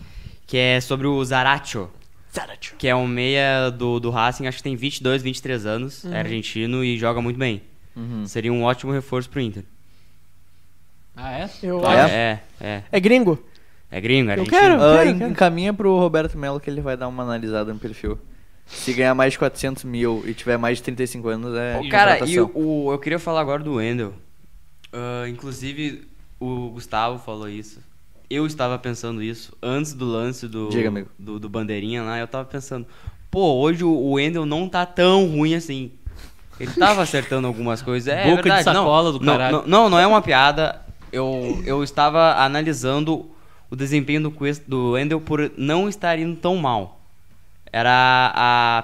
[0.48, 1.90] que é sobre o Zaracho,
[2.34, 2.76] Zaracho.
[2.78, 6.14] que é um meia do, do Racing, acho que tem 22, 23 anos, Uhum.
[6.14, 7.62] é argentino e joga muito bem.
[7.94, 8.26] Uhum.
[8.26, 9.64] Seria um ótimo reforço pro Inter.
[11.18, 11.50] Ah, é?
[11.64, 12.14] Eu Ah, acho.
[12.14, 12.84] É, é.
[12.92, 13.38] É gringo?
[13.90, 14.60] É gringo, é Eu argentino.
[14.60, 14.76] quero.
[14.84, 15.32] Ah, quero, en- quero.
[15.32, 18.18] encaminha pro Roberto Melo que ele vai dar uma analisada no perfil.
[18.68, 21.78] Se ganhar mais de 400 mil e tiver mais de 35 anos, é.
[21.80, 22.52] Ô, cara, e contratação.
[22.54, 24.14] o, eu queria falar agora do Wendel.
[24.92, 26.08] Ah, inclusive,
[26.40, 27.80] o Gustavo falou isso.
[28.30, 31.10] Eu estava pensando isso antes do lance do, Diga, amigo.
[31.18, 32.20] do, do Bandeirinha lá.
[32.20, 32.86] Eu tava pensando,
[33.32, 35.92] pô, hoje o, o Wendel não tá tão ruim assim.
[36.60, 38.14] Ele tava acertando algumas coisas.
[38.14, 38.74] É, Boca de verdade, não.
[38.84, 39.58] sacola do Não, caralho.
[39.60, 40.82] Não, não, não é uma piada.
[41.18, 43.30] Eu, eu estava analisando
[43.70, 47.02] o desempenho do, Quest- do Wendel por não estar indo tão mal.
[47.72, 48.84] Era a.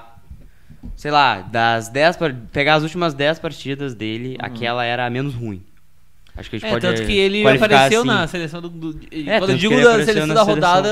[0.96, 2.16] Sei lá, das 10.
[2.16, 4.46] par- Pegar as últimas 10 partidas dele, Uhum.
[4.46, 5.62] aquela era a menos ruim.
[6.36, 8.08] Acho que a gente É, pode tanto que ele apareceu assim.
[8.08, 8.68] na seleção do.
[8.68, 10.44] do- e É, quando eu digo da seleção da seleção.
[10.46, 10.88] rodada,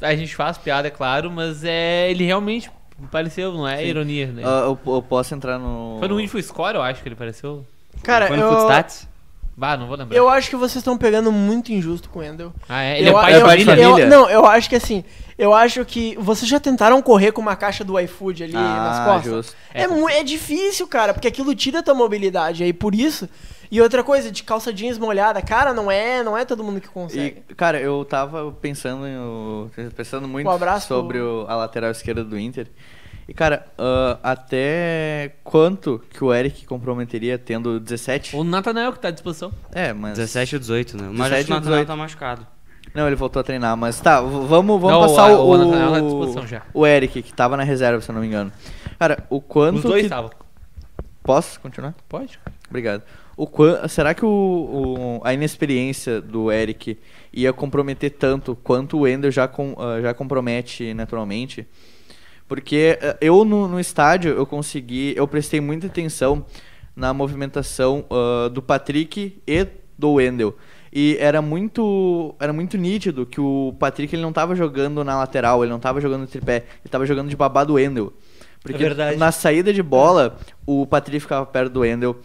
[0.00, 2.70] é- a gente faz piada, é claro, mas é, ele realmente
[3.02, 4.42] apareceu, não é ironia, né?
[4.44, 5.96] Ah, eu, eu posso entrar no.
[5.98, 7.66] Foi no InfoScore, eu acho que ele apareceu.
[8.02, 9.08] Cara, Foi no eu, Footstats?
[9.58, 10.16] Bah, não vou lembrar.
[10.16, 12.52] eu acho que vocês estão pegando muito injusto com o Wendel.
[12.68, 13.00] Ah, é?
[13.00, 14.04] Ele eu, é pai eu, de família?
[14.04, 14.08] eu-?
[14.08, 15.02] Não, eu acho que assim,
[15.36, 19.04] eu acho que vocês já tentaram correr com uma caixa do iFood ali nas Ah,
[19.04, 19.32] costas.
[19.32, 19.56] justo.
[19.74, 23.28] É, mu- é difícil, cara, porque aquilo tira a tua mobilidade aí por isso.
[23.70, 26.86] E outra coisa, de calça jeans molhada, cara, não é, não é todo mundo que
[26.86, 27.42] E, consegue.
[27.56, 32.22] cara, eu tava pensando, em o- pensando muito Um sobre pro- o- a lateral esquerda
[32.24, 32.68] do Inter.
[33.28, 38.34] E, cara, ah, até quanto que o Eric comprometeria tendo 17?
[38.34, 39.52] O Natanael que tá à disposição.
[39.70, 40.16] É, mas.
[40.16, 41.02] 17 ou 18, né?
[41.12, 41.86] Mas 17 acho que o ou Nathanael 18.
[41.86, 42.46] tá machucado.
[42.94, 45.90] Não, ele voltou a treinar, mas tá, vamos, vamos Não, passar o- o, o Nathanael
[45.90, 46.62] tá à disposição já.
[46.72, 48.50] o Eric, que tava na reserva, se eu não me engano.
[48.98, 49.76] Cara, o quanto.
[49.76, 50.06] Os dois que...
[50.06, 50.30] estavam.
[51.22, 51.94] Posso continuar?
[52.08, 52.40] Pode?
[52.70, 53.02] Obrigado.
[53.36, 53.86] O quan...
[53.88, 56.98] Será que o, o- a inexperiência do Eric
[57.30, 61.68] ia comprometer tanto quanto o Ender já, com, ah, já compromete naturalmente?
[62.48, 66.44] Porque ah, eu no, no estádio eu consegui, eu prestei muita atenção
[66.96, 70.56] na movimentação ah, do Patrick e do Wendel.
[70.92, 75.62] E era muito, era muito nítido que o Patrick ele não estava jogando na lateral,
[75.62, 78.12] ele não estava jogando no tripé, ele estava jogando de babá do Wendel.
[78.62, 79.16] Porque verdade.
[79.16, 82.16] na saída de bola, o Patrick ficava perto do Wendel.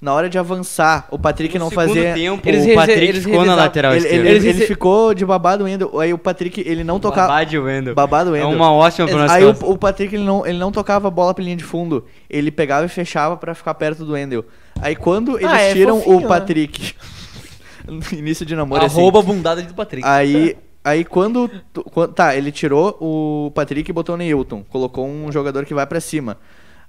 [0.00, 2.14] Na hora de avançar, o Patrick No não fazia.
[2.14, 4.30] tempo, Eles o Patrick eles ficou na lateral Ele, ele, esquerda.
[4.30, 6.00] Eles ele rece- ficou de babado Wendel.
[6.00, 7.28] Aí o Patrick, ele não tocava.
[7.28, 7.94] Babá de Wendel.
[7.94, 8.56] Babado É Wendel.
[8.56, 9.68] uma ótima Aí pronunciação.
[9.68, 12.06] o, o Patrick ele não, ele não tocava a bola pra linha de fundo.
[12.30, 14.42] Ele pegava e fechava pra ficar perto do Wendel.
[14.80, 16.28] Aí quando eles é tiram fofinho, o né?
[16.28, 16.94] Patrick
[17.86, 20.06] no início de namoro assim, Arroba a bundada do Patrick.
[20.08, 21.50] Aí, aí quando,
[22.14, 24.64] Tá, ele tirou o Patrick e botou o Neilton.
[24.70, 26.38] Colocou um jogador que vai pra cima.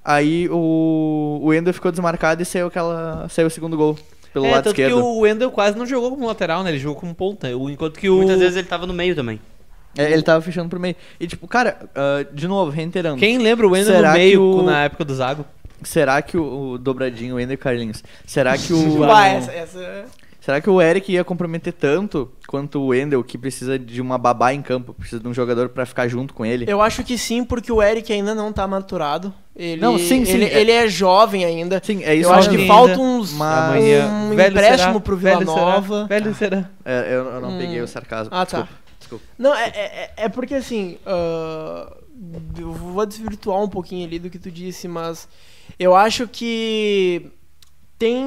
[0.03, 3.97] Aí o, o Wendel ficou desmarcado e saiu, aquela, saiu o segundo gol
[4.33, 4.95] pelo é, lado tanto esquerdo.
[4.95, 6.71] que o Wendel quase não jogou como lateral, né?
[6.71, 7.55] Ele jogou como ponta.
[7.55, 8.15] O- Enquanto que o...
[8.17, 9.39] Muitas vezes ele tava no meio também.
[9.97, 10.95] É, ele tava fechando pro meio.
[11.19, 13.17] E tipo, cara, ah, de novo, reiterando.
[13.17, 15.45] Quem lembra o Wendel no meio o- na época do Zago?
[15.83, 18.99] Será que o, o dobradinho, o Wendel e Carlinhos, será que o.
[19.05, 20.05] Bah, essa, essa-
[20.41, 24.51] Será que o Eric ia comprometer tanto quanto o Wendel, que precisa de uma babá
[24.51, 26.65] em campo, precisa de um jogador pra ficar junto com ele?
[26.67, 29.31] Eu acho que sim, porque o Eric ainda não tá maturado.
[29.55, 31.79] Ele, Não, sim, sim, Ele é- ele é jovem ainda.
[31.83, 35.15] Sim, é isso eu acho que ainda, falta uns mas- um Velho empréstimo será, pro
[35.17, 36.05] Vila velho será, Nova.
[36.07, 36.69] Velho será.
[36.83, 37.57] É, eu, eu não Hum.
[37.59, 38.33] peguei o sarcasmo.
[38.33, 38.57] Ah, tá.
[38.61, 38.81] Desculpa.
[38.99, 39.25] Desculpa.
[39.37, 40.97] Não, é, é, é- é porque assim.
[41.05, 41.95] ah,
[42.57, 45.27] eu vou desvirtuar um pouquinho ali do que tu disse, mas
[45.77, 47.27] eu acho que
[48.01, 48.25] tem.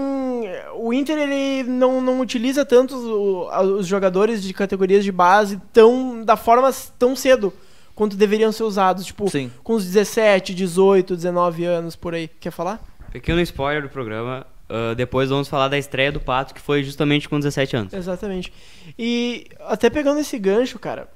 [0.76, 6.36] O Inter ele não, não utiliza tanto os jogadores de categorias de base tão, da
[6.36, 7.52] forma tão cedo
[7.92, 9.04] quanto deveriam ser usados.
[9.04, 9.50] Tipo, Sim.
[9.64, 12.28] com os 17, 18, 19 anos por aí.
[12.28, 12.80] Quer falar?
[13.10, 14.46] Pequeno spoiler do programa.
[14.68, 17.92] ah, depois vamos falar da estreia do Pato, que foi justamente com 17 anos.
[17.92, 18.52] Exatamente.
[18.96, 21.08] E até pegando esse gancho, cara,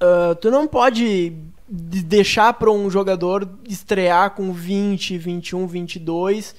[0.00, 1.32] ah, tu não pode
[1.68, 6.54] de- deixar para um jogador estrear com 20, 21, 22,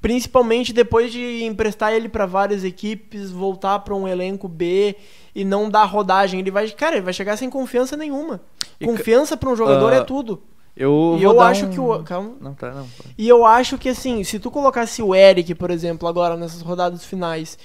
[0.00, 4.96] principalmente depois de emprestar ele para várias equipes, voltar para um elenco B
[5.34, 6.40] e não dar rodagem.
[6.40, 8.40] Ele vai, cara, ele vai chegar sem confiança nenhuma.
[8.80, 10.42] E Confiança para um jogador ah, é tudo.
[10.76, 12.32] Eu E eu acho um- que o calma.
[12.40, 12.86] Não, tá, não.
[13.18, 17.04] E eu acho que assim, se tu colocasse o Eric, por exemplo, agora nessas rodadas
[17.04, 17.58] finais,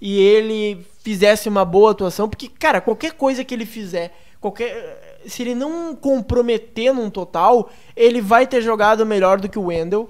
[0.00, 5.20] e ele fizesse uma boa atuação, porque, cara, qualquer coisa que ele fizer, qualquer.
[5.26, 10.08] Se ele não comprometer num total, ele vai ter jogado melhor do que o Wendel.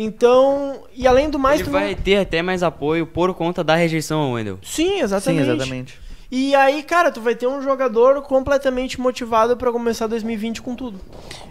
[0.00, 3.74] Então, e além do mais, Ele não- vai ter até mais apoio por conta da
[3.74, 4.58] rejeição ao Wendel.
[4.62, 5.50] Sim, Sim, exatamente.
[5.50, 5.98] exatamente.
[6.30, 11.00] E aí, cara, tu vai ter um jogador completamente motivado pra começar 2020 com tudo.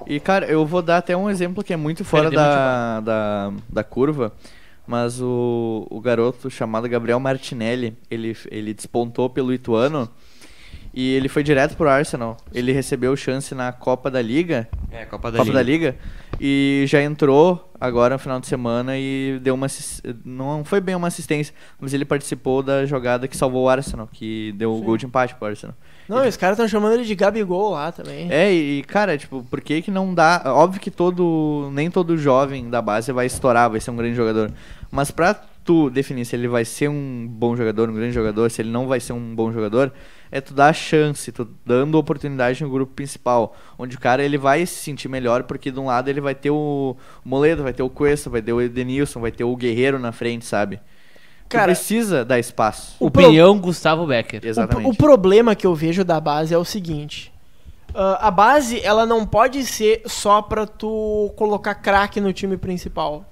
[0.05, 3.83] E, cara, eu vou dar até um exemplo que é muito fora da, da, da
[3.83, 4.31] curva,
[4.86, 10.07] mas o, o garoto chamado Gabriel Martinelli, ele, ele despontou pelo Ituano
[10.93, 12.38] e ele foi direto pro Arsenal.
[12.53, 15.57] Ele recebeu chance na Copa da Liga, É, Copa da Copa Liga.
[15.57, 15.97] da Liga,
[16.39, 19.67] e já entrou agora no final de semana e deu uma
[20.26, 24.52] não foi bem uma assistência, mas ele participou da jogada que salvou o Arsenal, que
[24.54, 24.84] deu o Sim.
[24.84, 25.76] gol de empate pro Arsenal.
[26.08, 28.32] Não, e os caras estão chamando ele de Gabigol lá também.
[28.32, 30.41] É, e cara, tipo, por que que não dá?
[30.45, 34.52] Óbvio que todo, nem todo jovem da base vai estourar, vai ser um grande jogador.
[34.89, 38.62] Mas pra tu definir se ele vai ser um bom jogador, um grande jogador, se
[38.62, 39.91] ele não vai ser um bom jogador,
[40.31, 44.37] é tu dar a chance, tu dando oportunidade no grupo principal, onde o cara ele
[44.37, 47.83] vai se sentir melhor, porque de um lado ele vai ter o Moledo, vai ter
[47.83, 50.79] o Cuesta, vai ter o Edenilson, vai ter o Guerreiro na frente, sabe?
[51.49, 52.95] Cara, tu precisa dar espaço.
[52.99, 54.41] O pro- Opinião Gustavo Becker.
[54.43, 54.89] O, Exatamente.
[54.89, 57.31] o problema que eu vejo da base é o seguinte.
[57.95, 63.23] ah, a base, ela não pode ser só pra tu colocar craque no time principal.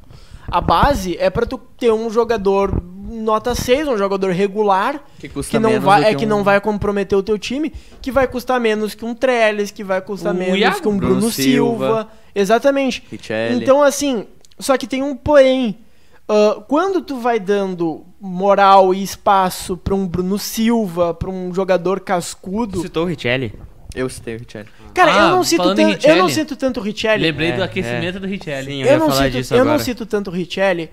[0.47, 2.81] A base é pra tu ter um jogador
[3.25, 6.29] nota 6, um jogador regular, Que custa que não menos vai, é que que um-
[6.29, 9.99] não vai comprometer o teu time, que vai custar menos que um Trellis, que vai
[10.01, 11.85] custar O menos Iago, que um Bruno Bruno, Silva.
[11.85, 12.07] Silva.
[12.33, 13.03] Exatamente.
[13.11, 13.55] Richelli.
[13.55, 14.25] Então, assim,
[14.59, 15.77] só que tem um porém.
[16.27, 21.99] Ah, quando tu vai dando moral e espaço pra um Bruno Silva, pra um jogador
[21.99, 22.81] cascudo.
[22.81, 23.53] Citou o Richelli.
[23.93, 24.67] Eu citei o Richelli.
[24.93, 27.21] Cara, Ah, eu não cito tanto, eu não Richelli, cito tanto o Richelli.
[27.23, 28.65] Lembrei É, do aquecimento do Richelli.
[28.71, 29.77] Sim, eu, Eu não, cito, disso eu agora.
[29.77, 30.89] não cito tanto o Richelli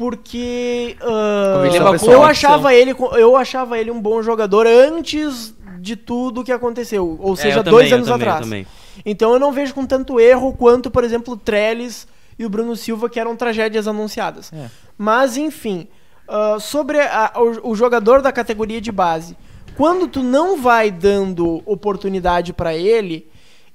[0.00, 2.22] porque ah, Convicção eu pessoal.
[2.24, 7.36] achava ele eu achava ele um bom jogador antes de tudo que aconteceu, ou É,
[7.36, 8.44] seja, eu dois também, eu anos também, eu atrás.
[8.46, 8.66] também.
[9.04, 12.08] Então eu não vejo com tanto erro quanto, por exemplo, o Trellis
[12.38, 14.50] e o Bruno Silva, que eram tragédias anunciadas.
[14.52, 14.66] É.
[14.96, 15.86] Mas, enfim,
[16.28, 19.36] ah, sobre a- o, o jogador da categoria de base,
[19.76, 23.26] quando tu não vai dando oportunidade pra ele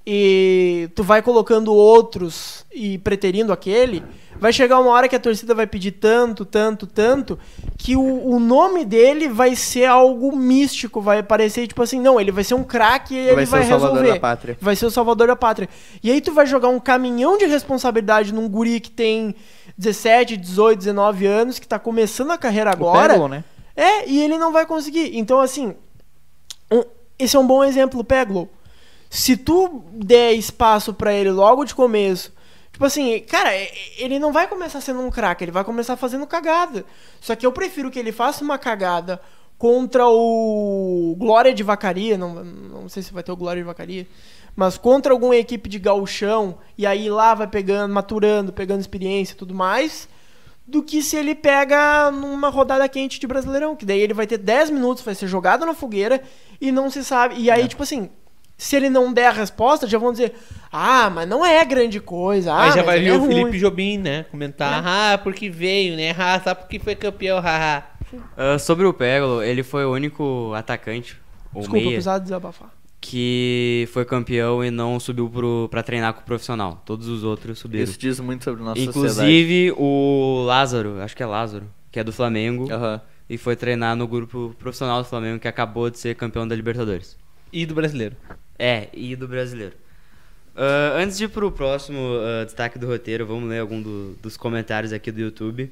[0.07, 4.03] e tu vai colocando outros e preterindo aquele,
[4.39, 7.39] vai chegar uma hora que a torcida vai pedir tanto, tanto, tanto,
[7.77, 12.31] que o, o nome dele vai ser algo místico, vai parecer tipo assim, não, ele
[12.31, 14.13] vai ser um craque e ele Vai ser vai o salvador resolver.
[14.13, 14.57] da pátria.
[14.61, 15.69] Vai ser o salvador da pátria.
[16.03, 19.33] E aí tu vai jogar um caminhão de responsabilidade num guri que tem
[19.77, 23.27] 17, 18, 19 anos, que tá começando a carreira agora.
[23.27, 23.43] Né?
[23.75, 25.17] É, e ele não vai conseguir.
[25.17, 25.73] Então, assim,
[26.71, 26.83] um-
[27.17, 28.49] esse é um bom exemplo, Peglo.
[29.15, 32.33] Se tu der espaço pra ele logo de começo,
[32.71, 33.49] tipo assim, cara,
[33.97, 36.85] ele não vai começar sendo um craque, ele vai começar fazendo cagada.
[37.21, 39.21] Só que eu prefiro que ele faça uma cagada
[39.57, 44.05] contra o Glória de Vacaria, não, não sei se vai ter o Glória de Vacaria,
[44.53, 49.37] mas contra alguma equipe de gauchão, e aí lá vai pegando, maturando, pegando experiência e
[49.37, 50.09] tudo mais,
[50.67, 54.37] do que se ele pega numa rodada quente de Brasileirão, que daí ele vai ter
[54.37, 56.21] 10 minutos, vai ser jogado na fogueira
[56.59, 57.35] e não se sabe.
[57.37, 57.67] E aí, É.
[57.67, 58.09] tipo assim,
[58.57, 60.33] se ele não der a resposta, já vão dizer:
[60.71, 62.53] "Ah, mas não é grande coisa".
[62.53, 64.25] Ah, Aí já vai vir é o ruim." Felipe Jobim, né?
[64.31, 66.15] Comentar, ah, porque veio, né?
[66.17, 67.83] Ah, sabe porque foi campeão, haha.
[68.37, 71.17] Ah, sobre o Peglo, ele foi o único atacante,
[71.53, 72.69] ou Desculpa, meia, precisava desabafar.
[73.01, 76.81] que foi campeão e não subiu pro, pra treinar com o profissional.
[76.85, 77.83] Todos os outros subiram.
[77.83, 79.09] Isso diz muito sobre nossa sociedade.
[79.09, 83.01] Inclusive o Lázaro, acho que é Lázaro, que é do Flamengo, Aham.
[83.29, 87.17] e foi treinar no grupo profissional do Flamengo, que acabou de ser campeão da Libertadores.
[87.51, 88.15] E do brasileiro.
[88.57, 89.73] É, e do brasileiro.
[90.55, 91.99] Ah, antes de ir pro próximo
[92.41, 95.71] ah, destaque do roteiro, vamos ler algum do- dos comentários aqui do YouTube.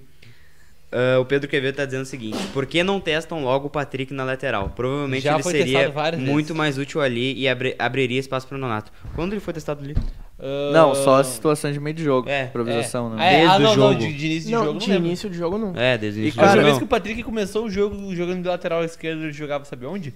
[0.92, 4.14] Ah, o Pedro Quevedo tá dizendo o seguinte: por que não testam logo o Patrick
[4.14, 4.70] na lateral?
[4.76, 6.52] Provavelmente Já ele seria muito vezes.
[6.58, 8.92] mais útil ali e abri- abriria espaço pro Nonato.
[9.16, 9.96] Quando ele foi testado ali?
[10.38, 12.28] Ah, Não, só a situação de meio de jogo.
[12.30, 13.16] É, improvisação, é.
[13.16, 13.18] né?
[13.20, 14.00] Ah, é, Desde ah, o não, não, jogo.
[14.00, 14.80] de, de início de não, jogo.
[14.80, 15.74] de não início de jogo não.
[15.78, 16.80] É, desde o E, início A do última Cara, vez jogo.
[16.80, 20.14] que o Patrick começou o jogo jogando de lateral esquerdo, ele jogava, sabe onde?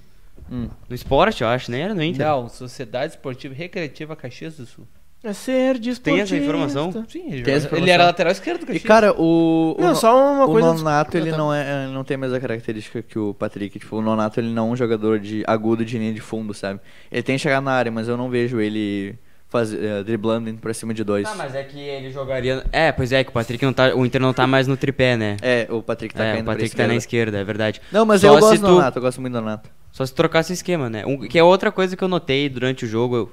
[0.51, 0.67] Hum.
[0.89, 2.25] No esporte, eu acho, nem era no Inter.
[2.25, 4.87] Não, Sociedade Esportiva Recreativa Caxias do Sul.
[5.23, 6.91] É ser de Tem essa informação?
[7.09, 7.89] Sim, ele, jogava- ele informação.
[7.93, 8.83] era lateral esquerdo do E Caxias.
[8.83, 9.75] cara, o.
[9.77, 10.73] o Não, só uma o coisa.
[10.73, 13.79] Nonato, ele não, é, não tem a mesma característica que o Patrick.
[13.79, 16.79] Tipo, o Nonato, ele não é um jogador de agudo de linha de fundo, sabe?
[17.11, 19.15] Ele tem que chegar na área, mas eu não vejo ele
[19.49, 21.27] fazer, eh, driblando indo pra cima de dois.
[21.27, 22.63] Ah, mas é que ele jogaria.
[22.71, 23.95] É, pois é, que o Patrick não tá.
[23.95, 25.35] O Inter não tá mais no tripé, né?
[25.41, 27.31] É, o Patrick tá é, caindo o Patrick pra tá na esquerda.
[27.31, 27.81] esquerda, é verdade.
[27.91, 29.69] Não, mas Só eu gosto do tu- Nonato, eu gosto muito do Nonato.
[29.97, 31.03] Só se trocasse o esquema, né?
[31.07, 33.15] Um- que é outra coisa que eu notei durante o jogo.
[33.15, 33.31] eu-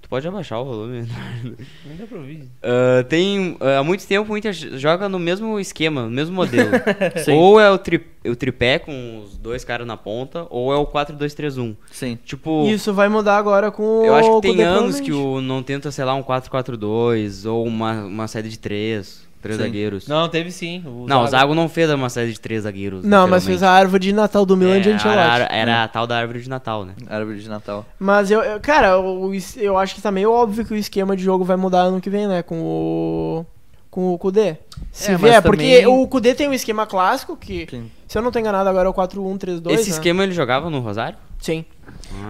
[0.00, 1.00] Tu pode abaixar o volume.
[1.84, 2.44] Nem dá pra ouvir.
[2.62, 3.56] Ah, tem.
[3.60, 6.70] ah, há muito tempo o Inter joga no mesmo esquema, no mesmo modelo.
[7.36, 10.86] Ou é o, tri, o tripé com os dois caras na ponta, ou é o
[10.86, 11.76] 4-2-3-1.
[11.90, 12.16] Sim.
[12.24, 12.66] Tipo.
[12.68, 15.44] Isso vai mudar agora com Eu acho o que tem anos que provavelmente.
[15.44, 19.64] o não tenta, sei lá, um 4-4-2 ou uma, uma saída de três, três Sim.
[19.64, 20.06] zagueiros.
[20.08, 20.82] Não, teve sim.
[20.86, 23.04] O Não, o Zago- Zago não fez uma saída de três zagueiros.
[23.04, 25.18] Não, mas fez a árvore de Natal do Milan de É, Ancelotti.
[25.18, 26.94] era, era a tal da árvore de Natal, né?
[27.08, 27.86] Árvore de Natal.
[27.98, 31.16] Mas eu, eu- cara, o es- eu acho que tá meio óbvio que o esquema
[31.16, 32.42] de jogo vai mudar ano que vem, né?
[32.42, 33.46] Com o.
[33.90, 34.56] Com o Kudê.
[34.92, 37.90] Se É, vier, porque também- o Kudê tem um esquema clássico que, Sim.
[38.06, 39.72] se eu não tô enganado, agora é o 4-1-3-2.
[39.80, 39.96] Esse né?
[39.96, 41.16] esquema ele jogava no Rosário?
[41.38, 41.64] Sim.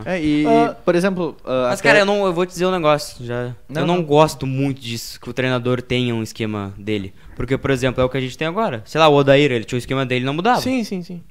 [0.05, 0.75] É, e, Ah.
[0.85, 1.37] por exemplo.
[1.45, 3.25] ah, Mas, até- cara, eu, não, eu vou te dizer um negócio.
[3.25, 4.03] Já, Não, eu não, não.
[4.03, 7.13] gosto muito disso, que o treinador tenha um esquema dele.
[7.35, 8.83] Porque, por exemplo, é o que a gente tem agora.
[8.85, 10.61] Sei lá, o Odair, ele tinha o esquema dele e não mudava.
[10.61, 11.23] Sim, sim, sim.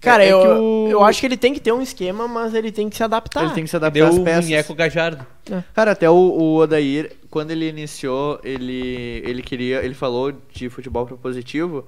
[0.00, 2.54] Cara, é eu, que o- eu acho que ele tem que ter um esquema, mas
[2.54, 3.44] ele tem que se adaptar.
[3.44, 4.44] Ele tem que se adaptar Deu às o peças.
[4.44, 5.26] Minheco Gajardo.
[5.74, 9.84] Cara, até o, o Odair, quando ele iniciou, ele, ele queria.
[9.84, 11.86] Ele falou de futebol propositivo.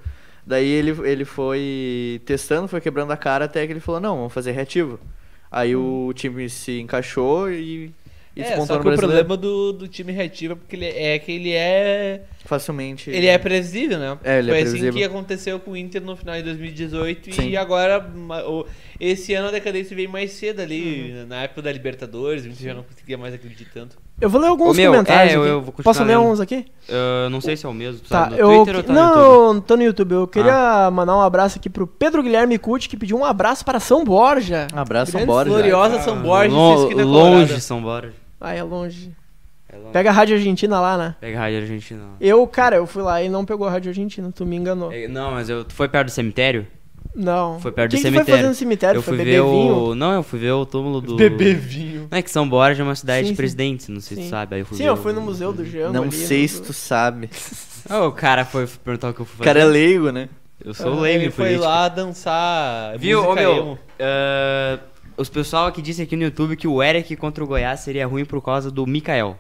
[0.51, 4.33] Daí ele, ele foi testando, foi quebrando a cara até que ele falou, não, vamos
[4.33, 4.99] fazer reativo.
[5.49, 7.93] Aí o time se encaixou e,
[8.37, 11.31] e É, só que o problema do, do time reativo é porque ele é que
[11.31, 13.11] ele é facilmente.
[13.11, 14.19] Ele é previsível, né?
[14.25, 14.93] É, ele é Foi assim previsível.
[14.99, 17.49] que aconteceu com o Inter no final de 2018 Sim.
[17.51, 18.05] e agora,
[18.99, 21.27] esse ano a decadência veio mais cedo ali, Uhum.
[21.29, 23.97] na época da Libertadores, o Inter já não conseguia mais acreditar tanto.
[24.21, 25.51] Eu vou ler alguns meu, comentários é, eu- aqui.
[25.51, 26.29] eu vou continuar Posso ler lendo.
[26.31, 26.67] uns aqui?
[26.89, 28.01] Eu não sei se é o mesmo.
[28.01, 28.49] Tu Tá, tá no eu.
[28.65, 29.17] Twitter ou tá no YouTube?
[29.17, 30.13] não, eu tô no YouTube.
[30.13, 33.81] Eu queria mandar um abraço aqui pro Pedro Guilherme Cuti, que pediu um abraço para
[33.81, 34.67] São Borja.
[34.75, 35.51] Um abraço, São Borja.
[35.51, 37.61] Gloriosa São Borges, Lo- longe.
[37.61, 38.13] São Borja.
[38.41, 39.11] Ah, é longe.
[39.73, 39.91] É longe.
[39.93, 41.17] Pega a Rádio Argentina lá, né?
[41.21, 42.03] Pega a Rádio Argentina.
[42.21, 44.93] Eu, cara, eu fui lá e não pegou a Rádio Argentina, tu me enganou.
[44.93, 46.67] É, Não, mas eu, tu foi perto do cemitério?
[47.15, 47.59] Não.
[47.61, 48.25] Foi perto o que do que cemitério.
[48.27, 48.99] foi fazer no cemitério?
[48.99, 49.77] eu foi fui ver vinho?
[49.89, 49.95] o.
[49.95, 51.17] Não, eu fui ver o túmulo do.
[51.17, 52.07] Bebevinho.
[52.11, 54.29] Não é que São Borja é uma cidade Sim, de presidentes, não sei se Sim.
[54.29, 54.55] tu sabe.
[54.55, 56.43] Aí eu fui Sim, ver eu o- fui no museu do Jango Não ali, sei
[56.43, 57.29] no- se tu sabe.
[57.89, 59.45] Ah, o cara foi perguntar o que eu fui O fazer.
[59.49, 60.29] cara é leigo, né?
[60.63, 61.67] Eu sou Ah, leigo Ele foi política.
[61.69, 62.99] lá dançar.
[62.99, 63.79] Viu, ô meu?
[63.99, 64.79] ah,
[65.17, 68.25] os pessoal aqui disse aqui no YouTube que o Eric contra o Goiás seria ruim
[68.27, 69.39] por causa do Mikael.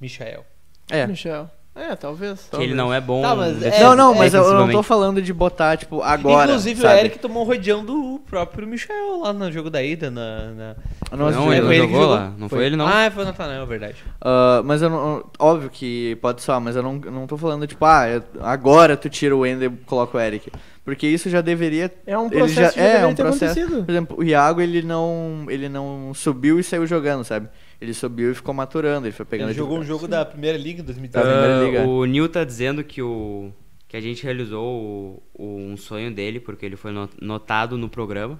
[0.00, 0.44] Michael.
[0.90, 1.06] É.
[1.06, 1.48] Michel.
[1.76, 2.48] É, talvez.
[2.50, 3.20] Que ele não é bom.
[3.20, 6.46] Tá, mas é- não, não, mas eu, eu não tô falando de botar, tipo, agora.
[6.50, 6.94] Inclusive sabe?
[6.94, 10.10] o Eric tomou um rodeão do próprio Michel lá no jogo da ida.
[10.10, 10.76] Na, na...
[11.14, 12.14] Não, Não, É, ele não foi ele que jogou jogou?
[12.14, 12.32] lá.
[12.38, 12.66] Não foi, Foi.
[12.66, 12.86] ele, não.
[12.86, 13.96] Ah, foi o Natanael, é verdade.
[14.22, 15.24] Ah, mas eu não.
[15.38, 19.10] Óbvio que pode soar, mas eu não, não tô falando, tipo, ah, eu- agora tu
[19.10, 20.50] tira o Ender e coloca o Eric.
[20.82, 21.92] Porque isso já deveria.
[22.06, 23.44] É um ele processo já, que já é, deveria um processo.
[23.60, 23.84] acontecido.
[23.84, 25.44] Por exemplo, o Iago, ele não.
[25.48, 27.48] Ele não subiu e saiu jogando, sabe?
[27.80, 29.48] Ele subiu e ficou maturando, ele foi pegando.
[29.50, 31.28] Ele jogou um jogo da Primeira Liga em Da 2019.
[31.30, 31.88] Primeira Ah, Liga.
[31.90, 33.50] o Nil tá dizendo que o
[33.88, 37.88] que a gente realizou o- o- um sonho dele porque ele foi no- notado no
[37.88, 38.38] programa.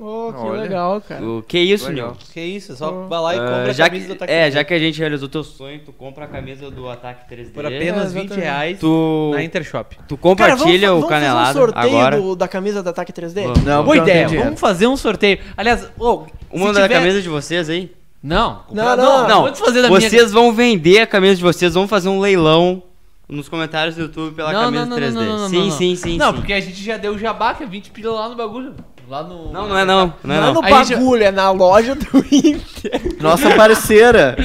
[0.00, 0.60] Oh, que Olha.
[0.62, 1.24] legal, cara.
[1.24, 2.10] O que isso, Legal.
[2.12, 2.16] Nil?
[2.32, 3.08] Que isso, só Oh.
[3.08, 4.50] vai lá e Ah, compra já a camisa que, do Ataque é, 3D.
[4.54, 7.52] já que a gente realizou teu sonho, tu compra a camisa do Ataque 3D.
[7.52, 8.40] Por apenas É, 20 exatamente.
[8.40, 9.98] reais Tu, na Intershop.
[10.06, 12.16] tu compartilha vamos, o fa- vamos canelado fazer um sorteio agora.
[12.20, 13.42] do- da camisa do Ataque 3D?
[13.42, 13.64] Vamos.
[13.64, 15.40] Não, Boa ideia, vamos fazer um sorteio.
[15.56, 17.90] Aliás, ô, Uma da tiver- camisa de vocês aí?
[18.22, 19.46] Não, Não, não, não.
[19.46, 19.54] não.
[19.54, 20.00] Fazer da minha.
[20.00, 22.82] vocês vão vender a camisa de vocês, vão fazer um leilão
[23.28, 25.12] nos comentários do YouTube pela Não, camisa não, não, 3D.
[25.12, 25.76] não, não, não, sim, não.
[25.76, 26.36] sim, sim, Não, sim.
[26.36, 28.74] porque a gente já deu o jabá, que é 20 pila lá no bagulho.
[29.08, 29.52] Lá no.
[29.52, 30.12] Não, não é não.
[30.22, 30.54] Não é Não é não.
[30.54, 33.16] no bagulho, é na loja do Inter.
[33.20, 34.36] Nossa parceira!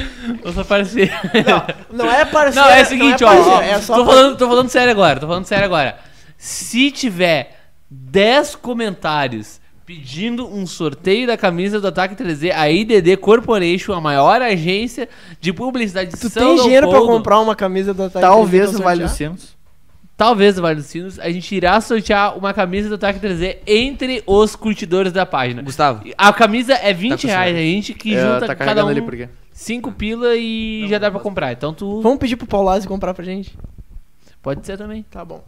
[0.44, 1.12] Nossa parceira.
[1.92, 2.68] Não é parceiro.
[2.68, 5.20] Não, é o seguinte, ó, parceiro, ó, é só tô, falando, tô falando sério agora,
[5.20, 5.98] tô falando sério agora.
[6.38, 7.58] Se tiver
[7.90, 14.40] 10 comentários pedindo um sorteio da camisa do Ataque 3D, a IDD Corporation, a maior
[14.40, 15.08] agência
[15.40, 18.70] de publicidade de Tu São tem dinheiro pra Leopoldo, comprar uma camisa do Ataque Talvez
[18.70, 19.12] 3D no pra Vale dos?
[19.12, 19.56] Sinos.
[20.16, 24.22] talvez no Vale dos Sinos, a gente irá sortear uma camisa do Ataque 3D entre
[24.26, 25.60] os curtidores da página.
[25.60, 26.02] Gustavo.
[26.16, 29.02] A camisa é 20 com reais, a gente que É, junta tá cada um ali
[29.02, 29.28] por quê?
[29.52, 31.52] 5 pila e já dá pra comprar.
[31.52, 33.56] Então tu Vamos pedir pro Paulazzi comprar pra gente?
[34.42, 35.04] pode ser também.
[35.10, 35.42] Tá bom.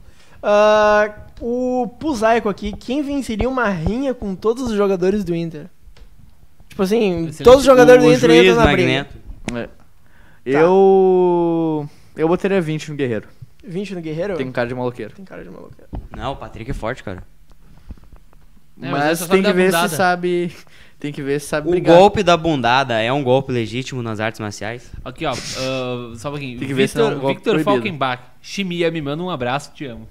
[0.48, 5.66] Ah, o Pusaico aqui, quem venceria uma rinha com todos os jogadores do Inter?
[6.68, 7.42] Tipo assim, Excelente.
[7.42, 8.88] todos os jogadores o do Inter entram na briga.
[8.88, 9.16] Magneto.
[9.56, 9.68] É.
[10.44, 11.88] Eu.
[12.16, 13.28] Eu botaria 20 no Guerreiro.
[13.66, 14.36] 20 no Guerreiro?
[14.36, 15.12] Tem cara de maloqueiro.
[15.14, 15.72] Tem cara de maluco.
[16.16, 17.24] Não, o Patrick é forte, cara.
[18.80, 19.88] É, mas mas tem que ver bundada.
[19.88, 20.52] se sabe.
[21.00, 21.96] Tem que ver se sabe O brigar.
[21.96, 24.90] golpe da bundada é um golpe legítimo nas artes marciais?
[25.04, 26.58] Aqui, ó, ah, só um pouquinho.
[26.58, 27.70] Tem que ver se não é um Victor, golpe Victor proibido.
[27.76, 30.06] Falkenbach, Chimia, me manda um abraço, te amo.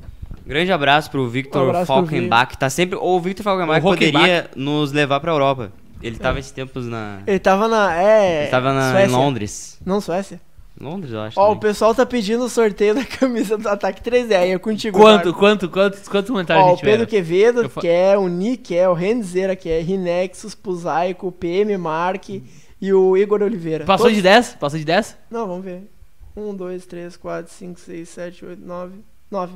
[0.46, 2.58] Grande abraço pro Victor Um abraço pro Falkenbach.
[2.58, 2.98] Tá sempre.
[3.02, 5.72] O Victor Falkenbach O poderia nos levar pra Europa.
[6.02, 7.22] Ele tava esses tempos na.
[7.26, 7.96] Ele tava na.
[8.00, 8.44] É.
[8.44, 9.08] Ele tava na, em.
[9.08, 9.80] Londres.
[9.86, 10.40] Não, Suécia.
[10.80, 11.40] Londres, eu acho.
[11.40, 11.60] Ó, o também.
[11.62, 14.36] pessoal tá pedindo o sorteio da camisa do Ataque 3D.
[14.38, 14.98] Aí é contigo.
[14.98, 15.40] Quanto, Marco.
[15.40, 17.08] quanto, quantos, quantos comentários Ó, a o Pedro?
[17.08, 22.94] Quevedo Eu quer, o Nick quer, o Renzeira quer, Rinexus, Pusaico, o PM Mark e
[22.94, 23.86] o Igor Oliveira.
[23.86, 24.58] Passou Todos- de 10?
[24.60, 25.18] Passou de 10?
[25.32, 25.90] Não, vamos ver.
[26.36, 28.96] 1, 2, 3, 4, 5, 6, 7, 8, 9.
[29.32, 29.54] 9.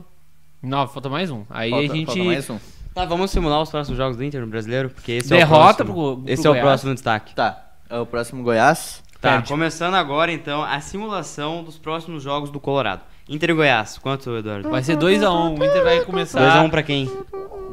[0.62, 1.44] Não, falta mais um.
[1.50, 2.06] Aí Falta- a gente.
[2.08, 2.60] falta mais um.
[2.94, 4.90] Tá, vamos simular os próximos jogos do Inter no brasileiro?
[4.90, 5.94] Porque esse Derrota é o próximo.
[6.16, 6.66] pro- pro esse é o Goiás.
[6.68, 7.36] próximo destaque.
[7.36, 7.66] Tá.
[7.90, 9.02] É o próximo Goiás.
[9.22, 9.50] Tá, Perde.
[9.50, 13.02] começando agora então a simulação dos próximos jogos do Colorado.
[13.28, 14.70] Inter e Goiás, quanto, Eduardo?
[14.70, 15.52] Vai ser 2x1.
[15.60, 16.40] O Inter vai começar.
[16.40, 17.06] 2x1 pra quem?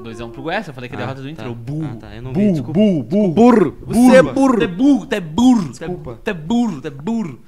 [0.02, 0.68] 2x1 pro Goiás.
[0.68, 1.44] Eu falei que é Ah, derrota do Inter.
[1.44, 1.50] tá.
[1.50, 1.90] O burro.
[1.92, 2.72] Ah, tá, eu não vi, burro, desculpa.
[2.80, 3.30] burro, burro.
[3.32, 3.76] Burro!
[3.86, 4.56] Você é burro!
[4.58, 5.68] Tu é burro, tu é burro.
[5.70, 6.18] Desculpa.
[6.22, 7.40] Tu é burro, tu é burro.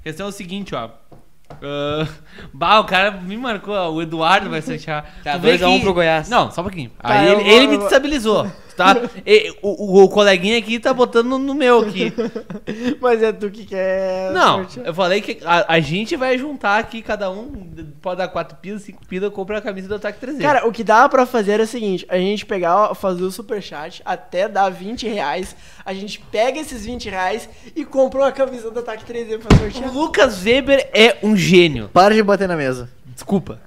[0.00, 0.90] A questão é o seguinte, ó.
[1.50, 2.06] Ah,
[2.52, 5.02] bah, o cara me marcou, o Eduardo vai se achar.
[5.22, 6.28] Tá, Tu vê 2x1 que- pro Goiás.
[6.28, 6.90] Não, só um pouquinho.
[7.00, 8.96] Tá, Aí ele, vou- ele me vou- destabilizou, tá?
[9.26, 12.12] E- o, o, o coleguinha aqui tá botando no meu aqui.
[13.00, 14.32] Mas é tu que quer.
[14.32, 14.86] Não, sortear.
[14.86, 17.50] eu falei que a, a gente vai juntar aqui, cada um
[18.00, 20.40] pode dar 4 pilas, 5 pilas, compra a camisa do Ataque 3D.
[20.40, 23.30] Cara, o que dá pra fazer é o seguinte: a gente pegar, ó, fazer o
[23.30, 25.54] superchat até dar 20 reais.
[25.84, 29.58] A gente pega esses 20 reais e compra uma camisa do Ataque 3D pra o
[29.58, 29.92] sortear.
[29.94, 31.88] Lucas Weber é um gênio.
[31.92, 32.88] Para de bater na mesa.
[33.06, 33.60] Desculpa.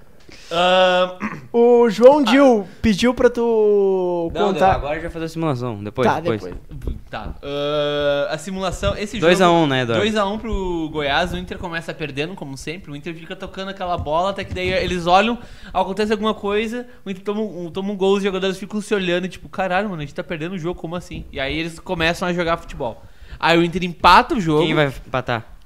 [0.52, 1.18] Ah,
[1.52, 4.74] O João Dil pediu pra tu Não, contar.
[4.76, 5.84] agora já fazer a simulação.
[5.84, 6.42] Depois, tá, depois.
[6.70, 6.98] depois.
[7.10, 7.36] Tá.
[7.42, 8.96] ah, a simulação.
[8.98, 9.52] Esse 2 jogo.
[9.52, 10.06] a 1, né, Eduardo?
[10.06, 12.92] 2x1 pro Goiás, o Inter começa perdendo, como sempre.
[12.92, 15.38] O Inter fica tocando aquela bola, até que daí eles olham,
[15.74, 19.26] acontece alguma coisa, o Inter toma um, toma um gol, os jogadores ficam se olhando
[19.26, 21.26] e tipo, caralho, mano, a gente tá perdendo o jogo, como assim?
[21.32, 23.04] E aí eles começam a jogar futebol.
[23.40, 24.64] Aí o Inter empata o jogo.
[24.66, 25.57] Quem vai empatar?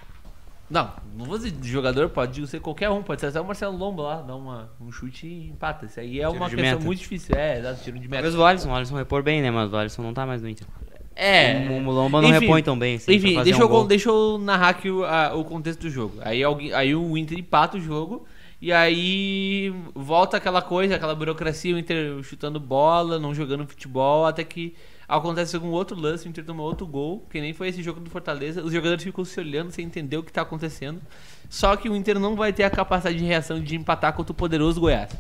[0.72, 3.76] Não, não vou dizer de jogador, pode ser qualquer um, pode ser até o Marcelo
[3.78, 5.86] Lombo lá, dá uma, um chute e empata.
[5.86, 6.86] Isso aí é Tiro uma questão meta.
[6.86, 7.36] muito difícil.
[7.36, 8.24] É, dá tiro de meta.
[8.24, 8.69] Talvez o Alisson.
[8.72, 9.51] O Alisson repor bem, né?
[9.51, 10.65] Mas o Alisson não tá mais no Inter.
[11.13, 11.67] É.
[11.69, 12.95] O Mulomba não Enfim, repõe tão bem.
[12.95, 13.86] assim, Enfim, deixa, um eu, gol.
[13.86, 16.15] deixa eu narrar aqui o, a- o contexto do jogo.
[16.22, 18.26] Aí, alguém, aí o Inter empata o jogo.
[18.61, 24.43] E aí volta aquela coisa, aquela burocracia, o Inter chutando bola, não jogando futebol, até
[24.43, 24.74] que
[25.18, 28.09] acontece algum outro lance, o Inter toma outro gol, que nem foi esse jogo do
[28.09, 28.64] Fortaleza.
[28.64, 31.01] Os jogadores ficam se olhando sem entender o que tá acontecendo.
[31.49, 34.36] Só que o Inter não vai ter a capacidade de reação de empatar contra o
[34.36, 35.12] poderoso Goiás.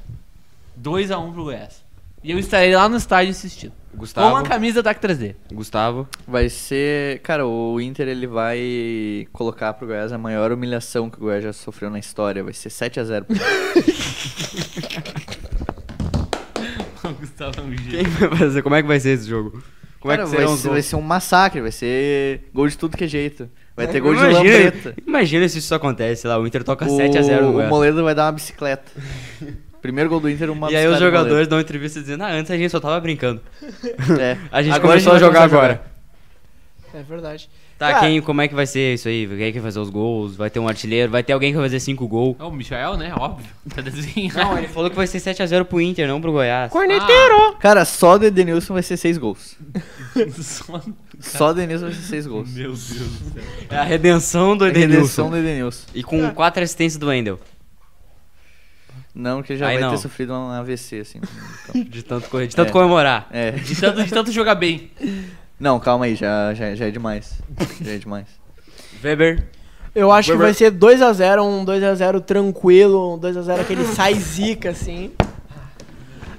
[0.77, 1.83] 2 a 1 pro Goiás.
[2.23, 3.73] E eu estarei lá no estádio assistindo.
[3.93, 4.29] Gustavo.
[4.29, 5.35] Com a camisa da 3D.
[5.51, 6.07] Gustavo.
[6.25, 7.19] Vai ser.
[7.19, 11.51] Cara, o Inter ele vai colocar pro Goiás a maior humilhação que o Goiás já
[11.51, 12.43] sofreu na história.
[12.43, 13.25] Vai ser 7x0.
[17.03, 17.89] O Gustavo é um gênio.
[17.89, 18.61] Quem vai fazer?
[18.61, 19.61] Como é que vai ser esse jogo?
[20.01, 20.85] Como Cara, é que vai, serão os ser, vai gols?
[20.87, 23.47] ser um massacre, vai ser gol de tudo que é jeito.
[23.75, 24.95] Vai ter gol de Imagina- lambreta.
[25.07, 27.67] Imagina se isso acontece, lá, o Inter toca O, 7x0 no o.
[27.67, 28.91] Moledo vai dar uma bicicleta.
[29.81, 32.51] Primeiro gol do Inter, uma E aí os do jogadores dão entrevista dizendo, ah, antes
[32.51, 33.41] a gente só tava brincando.
[34.19, 34.37] É.
[34.51, 35.81] A gente Agora começou a vai jogar começar agora.
[36.93, 37.49] É verdade.
[37.81, 39.25] Tá, Cara, quem, como é que vai ser isso aí?
[39.27, 40.35] Quem é que vai fazer os gols?
[40.35, 41.11] Vai ter um artilheiro?
[41.11, 42.35] Vai ter alguém que vai fazer 5 gols?
[42.39, 43.11] É o Michael, né?
[43.17, 43.47] Óbvio.
[43.73, 44.35] Tá desenhando.
[44.35, 46.71] Não, ele falou que vai ser 7x0 pro Inter, não pro Goiás.
[46.71, 47.55] Corneteiro!
[47.59, 49.57] Cara, só do Edenilson vai ser 6 gols.
[50.43, 50.79] Só-
[51.19, 52.49] Só do Edenilson vai ser 6 gols.
[52.53, 52.95] Meu Deus do
[53.33, 53.43] céu.
[53.71, 55.29] É a redenção do A redenção Edenilson.
[55.31, 55.87] do Edenilson.
[55.95, 57.39] E com 4 assistências do Wendel.
[59.13, 59.91] Não, que já Aí vai não.
[59.91, 61.19] ter sofrido um AVC, assim.
[61.89, 62.71] De tanto, correr, de tanto É.
[62.71, 63.27] comemorar.
[63.31, 63.51] é.
[63.51, 64.89] De tanto, de tanto jogar bem.
[65.61, 67.39] Não, calma aí, já, já, já é demais.
[67.85, 68.25] Já é demais.
[69.03, 69.43] Weber.
[69.93, 70.47] Eu acho que Weber.
[70.47, 75.11] vai ser 2x0, um 2x0 tranquilo, um 2x0 aquele sai zica, assim.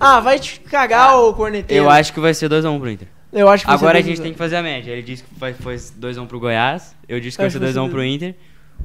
[0.00, 1.84] Ah, vai te cagar, ô corneteiro.
[1.84, 3.06] Eu acho que vai ser 2x1 pro Inter.
[3.32, 4.90] Eu acho que vai ser Agora a 2 gente tem que fazer a média.
[4.90, 6.96] Ele disse que vai, foi 2x1 pro Goiás.
[7.08, 8.34] Eu disse que vai Acho ser que vai 2x1 ser pro Inter.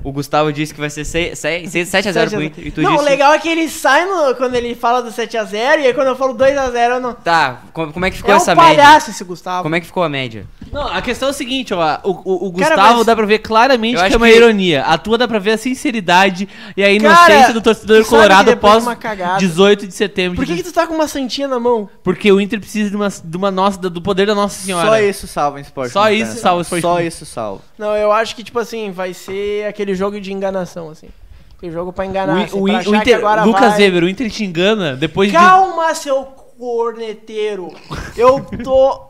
[0.04, 2.68] O Gustavo disse que vai ser 7x0 pro Inter.
[2.68, 3.04] E tu Não, disse...
[3.04, 6.08] o legal é que ele sai no- quando ele fala do 7x0 e aí quando
[6.08, 7.14] eu falo 2x0 eu não.
[7.14, 8.76] Tá, co- como é que ficou É um essa média?
[8.84, 9.64] palhaço esse Gustavo.
[9.64, 10.46] Como é que ficou a média?
[10.72, 12.00] Não, a questão é o seguinte, ó.
[12.04, 14.36] O, o, o Cara, Gustavo mas- dá pra ver claramente Eu que é uma que-
[14.36, 14.84] ironia.
[14.84, 18.52] A tua dá pra ver a sinceridade e a inocência Cara, do torcedor que colorado
[18.52, 20.36] após de uma cagada- 18 de setembro.
[20.36, 21.90] Por de que, que tu tá com uma santinha na mão?
[22.04, 24.88] Porque o Inter precisa de uma, de uma nossa, do poder da Nossa Senhora.
[24.88, 25.92] Só isso salva o esporte.
[25.92, 27.62] Só Clube isso salva o Esporte Só isso salva.
[27.78, 31.10] Não, eu acho que, tipo assim, vai ser aquele jogo de enganação, assim.
[31.58, 33.82] Aquele jogo pra enganar, O, assim, o, pra o Inter, agora Lucas vai...
[33.82, 35.36] Weber, o Inter te engana depois de.
[35.36, 37.74] Calma, seu corneteiro.
[38.16, 39.08] Eu tô...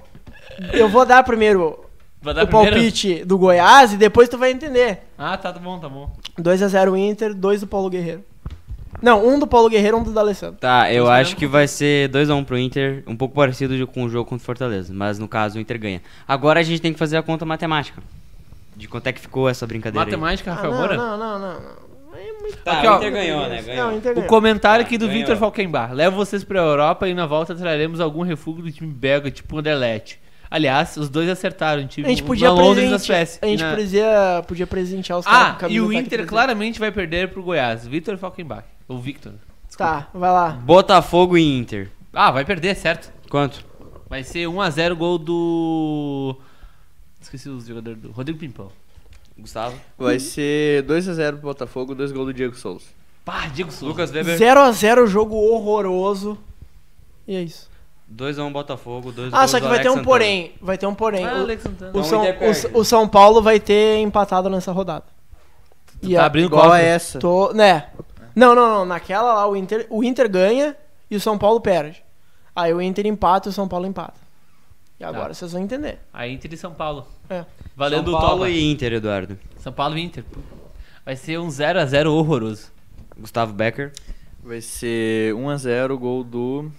[0.73, 1.79] Eu vou dar primeiro
[2.21, 2.71] Vai dar o primeiro?
[2.75, 4.99] palpite do Goiás e depois tu vai entender.
[5.17, 6.09] Ah, tá, tá bom, tá bom.
[6.39, 8.23] 2x0 Inter, 2 do Paulo Guerreiro.
[9.01, 10.57] Não, um do Paulo Guerreiro, um do D'Alessandro.
[10.59, 14.09] Tá, eu acho que vai ser 2x1 pro Inter, um pouco parecido de- com o
[14.09, 16.01] jogo contra o Fortaleza, mas no caso o Inter ganha.
[16.27, 18.01] Agora a gente tem que fazer a conta matemática.
[18.77, 20.05] De quanto é que ficou essa brincadeira.
[20.05, 20.95] Matemática, Ah, Rafael não, Moura?
[20.97, 21.87] não, não, não, não.
[22.17, 22.57] É muito...
[22.63, 22.97] Tá, Aqui, o ó.
[22.97, 23.61] Inter ganhou, né?
[23.61, 23.87] Ganhou.
[23.91, 25.19] Não, Inter O comentário aqui do Ganhou.
[25.19, 25.93] Victor Falkenbach.
[25.93, 29.59] Levo vocês pra Europa e na volta traremos algum refúgio do time belga, tipo o
[29.59, 30.19] Anderlecht.
[30.49, 31.85] Aliás, os dois acertaram.
[31.87, 33.05] Time, A gente podia, na Londres e na presente...
[33.07, 33.39] Suécia.
[33.43, 36.91] a gente na- podia, podia presentear os caras Ah, e o do Inter claramente vai
[36.91, 37.85] perder pro Goiás.
[37.85, 38.63] Victor Falkenbach.
[38.87, 39.33] Ou Victor.
[39.77, 40.49] Tá, vai lá.
[40.51, 41.89] Botafogo e Inter.
[42.13, 43.11] Ah, vai perder, certo.
[43.29, 43.63] Quanto?
[44.09, 46.35] Vai ser 1x0 gol do.
[47.27, 48.11] Esqueci os jogadores do.
[48.11, 48.69] Rodrigo Pimpão.
[49.37, 49.77] Gustavo.
[49.97, 52.85] Vai ser 2x0 pro Botafogo, 2 gols do Diego Souza.
[53.25, 53.85] Pá, Diego Souza.
[53.85, 54.37] Lucas Weber.
[54.39, 56.37] 0x0, jogo horroroso.
[57.27, 57.69] E é isso.
[58.11, 60.53] 2x1 Botafogo, 2 Ah, só que vai ter um porém.
[60.61, 61.25] Vai ter um porém.
[61.25, 61.91] Ah, O- Alex Santana.
[61.93, 62.67] o, Não, São, o Inter perde.
[62.67, 65.03] o, o São Paulo vai ter empatado nessa rodada.
[66.01, 66.85] E tá a- abrindo Igual a cofre.
[66.85, 67.19] essa.
[67.19, 67.89] tô, né?
[68.33, 68.85] Não, não, não.
[68.85, 70.75] Naquela lá, o Inter, o Inter ganha
[71.11, 72.01] e o São Paulo perde.
[72.55, 74.15] Aí o Inter empata e o São Paulo empata.
[74.99, 75.33] E agora Tá.
[75.35, 75.99] vocês vão entender.
[76.13, 77.05] A Inter e São Paulo.
[77.29, 77.45] É.
[77.75, 79.37] Valendo São o Paulo e Inter, Eduardo.
[79.59, 80.23] São Paulo e Inter.
[81.05, 82.71] Vai ser um 0x0 horroroso.
[83.19, 83.91] Gustavo Becker.
[84.43, 86.71] Vai ser 1x0, gol do.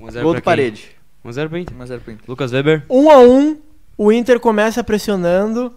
[0.00, 0.90] 1x0 Gol do Parede.
[1.24, 1.76] 1x0 pro Inter.
[1.76, 2.24] 1x0 pro Inter.
[2.28, 2.84] Lucas Weber.
[2.90, 3.56] Um a um,
[3.96, 5.72] o Inter começa pressionando,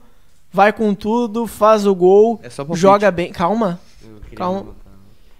[0.51, 3.31] vai com tudo, faz o gol, É joga bem.
[3.31, 3.79] Calma.
[4.35, 4.75] Calma.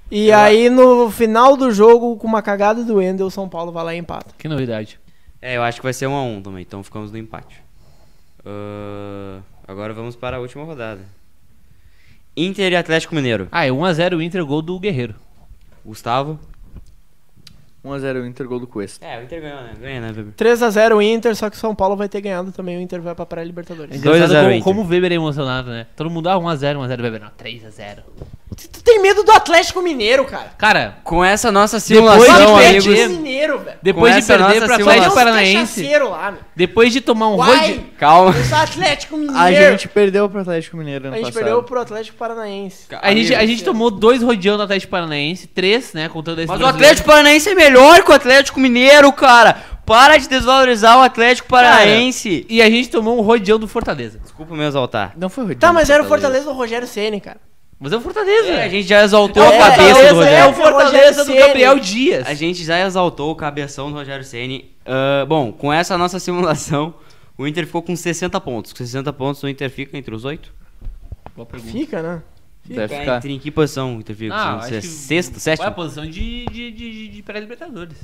[0.09, 3.83] E aí no final do jogo, com uma cagada do Wendel, o São Paulo vai
[3.83, 4.35] lá e empata.
[4.37, 4.99] Que novidade.
[5.41, 7.61] É, eu acho que vai ser 1x1 também, então ficamos no empate.
[8.45, 11.01] Ah, agora vamos para a última rodada.
[12.35, 13.47] Inter e Atlético Mineiro.
[13.51, 15.15] Ah, é 1x0 Inter, gol do Guerreiro.
[15.85, 16.39] Gustavo.
[17.83, 19.03] 1x0 Inter, gol do Cuesta.
[19.05, 19.73] É, o Inter ganhou, né?
[19.79, 20.33] Ganha, né, Weber?
[20.33, 22.77] 3x0 o Inter, só que o São Paulo vai ter ganhado também.
[22.77, 23.95] O Inter vai pra pré-Libertadores.
[23.95, 24.63] É 2 a 0 engraçado como, Inter.
[24.63, 25.87] como o Weber é emocionado, né?
[25.95, 27.21] Todo mundo, ah, 1x0, 1x0, Weber.
[27.21, 28.03] Não, 3x0.
[28.55, 30.51] Tu, tem medo do Atlético Mineiro, cara.
[30.57, 33.17] Cara, Com essa nossa Depois simulação, de Atlético amigos.
[33.17, 33.77] Mineiro, velho.
[33.81, 37.79] depois de perder pro Atlético Paranaense, lá, depois de tomar um rode...
[37.97, 38.35] Calma.
[38.35, 39.39] eu sou Atlético Mineiro.
[39.39, 41.33] A gente perdeu pro Atlético Mineiro A gente passado.
[41.35, 42.87] perdeu pro Atlético Paranaense.
[43.01, 46.59] A gente, a gente tomou dois rodeão do Atlético Paranaense, três, né, contando esse Mas
[46.59, 46.65] o.
[46.65, 49.55] Atlético Paranaense é melhor que o Atlético Mineiro, cara.
[49.85, 52.45] Para de desvalorizar o Atlético Paranaense.
[52.49, 54.19] E a gente tomou um rodeão do Fortaleza.
[54.19, 55.13] Desculpa me exaltar.
[55.17, 55.61] Não foi Rodrigo.
[55.61, 57.37] Tá, mas era o Fortaleza do Rogério Ceni, cara.
[57.83, 58.47] Mas é o Fortaleza.
[58.49, 60.49] É, a gente já exaltou É o a cabeça do é Rogério.
[60.49, 61.79] o Fortaleza do Rogério Gabriel.
[61.79, 62.27] Dias.
[62.27, 64.71] A gente já exaltou o cabeção do Rogério Ceni.
[64.85, 66.93] Ah, bom, com essa nossa simulação,
[67.37, 68.71] o Inter ficou com 60 pontos.
[68.71, 70.53] Com 60 pontos, o Inter fica entre os oito.
[71.35, 71.71] Boa pergunta.
[71.71, 72.21] Fica, né?
[72.63, 73.17] Deve Fica ficar.
[73.17, 74.35] entre em que posição o Inter fica?
[74.35, 75.71] Ah, Se é acho que- Sexto, Qual é a sétimo?
[75.71, 77.97] posição de, de, de, de, de pré-libertadores?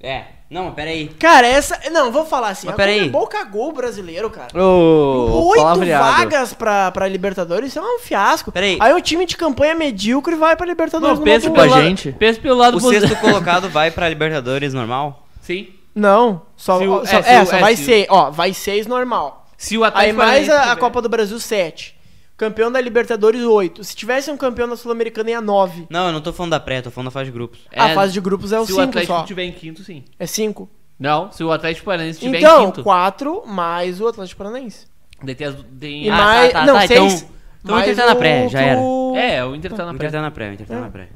[0.00, 0.24] É.
[0.48, 1.08] Não, mas peraí.
[1.18, 1.76] Cara, essa.
[1.90, 2.66] Não, vou falar assim.
[2.68, 2.98] Mas a peraí.
[3.00, 4.48] Comebol cagou o brasileiro, cara.
[4.56, 6.04] Ô, Oito palavreado.
[6.04, 8.52] vagas pra, pra Libertadores, isso é um fiasco.
[8.52, 8.76] Peraí.
[8.80, 11.18] Aí o time de campanha medíocre vai pra Libertadores.
[11.18, 12.12] Não, pensa pelo, a lado, gente.
[12.12, 13.08] pensa pelo lado O positivo.
[13.08, 15.26] sexto colocado vai pra Libertadores normal?
[15.40, 15.68] Sim.
[15.94, 18.06] Não, só, Se o- só- é, se é, o- só é, vai se o- ser,
[18.10, 19.46] ó, vai seis normal.
[19.56, 21.95] Se o Aí mais a, a Copa do Brasil, 7.
[22.36, 23.82] Campeão da Libertadores, 8.
[23.82, 25.86] Se tivesse um campeão da Sul-Americana, ia 9.
[25.88, 27.60] Não, eu não tô falando da pré, tô falando da fase de grupos.
[27.60, 29.20] tiver- a É, fase de grupos é o Se o 5 Atlético só.
[29.22, 30.04] estiver em quinto, sim.
[30.18, 30.68] É 5.
[30.98, 32.82] Não, se o Atlético Paranaense estiver em Então, quinto.
[32.82, 34.86] 4 mais o Atlético Paranaense.
[35.22, 36.52] Daí tem, as- tem- E Ah, mais.
[36.52, 36.90] tá, tá, não, tá, 6.
[37.14, 37.28] então-
[37.64, 38.80] então o Inter tá na pré, já era.
[39.16, 40.10] É, o Inter tá O na Inter pré.
[40.10, 40.80] tá na pré, o Inter tá É.
[40.80, 41.08] na pré.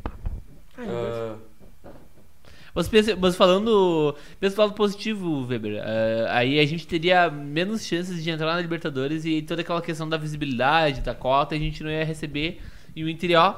[2.74, 7.84] Mas, pensa- mas falando, pensa do lado positivo, Weber, eh, aí a gente teria menos
[7.84, 11.82] chances de entrar na Libertadores e toda aquela questão da visibilidade, da cota, a gente
[11.82, 12.60] não ia receber.
[12.94, 13.54] E o Inter, ó,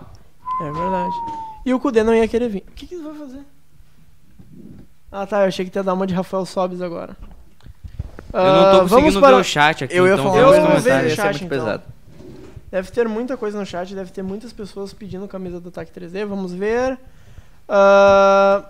[0.61, 1.15] É verdade.
[1.65, 2.65] E o Kudê não ia querer vir.
[2.69, 3.41] O que, que ele vai fazer?
[5.11, 7.17] Ah tá, eu achei que ia dar uma de Rafael Sobes agora.
[8.33, 11.25] Eu não tô conseguindo ver o chat aqui, Eu ia então falar eu o chat,
[11.33, 11.49] muito então.
[11.49, 11.83] pesado.
[12.71, 16.25] Deve ter muita coisa no chat, deve ter muitas pessoas pedindo camisa do Ataque 3D.
[16.25, 16.99] Vamos ver.
[17.69, 18.65] Ah,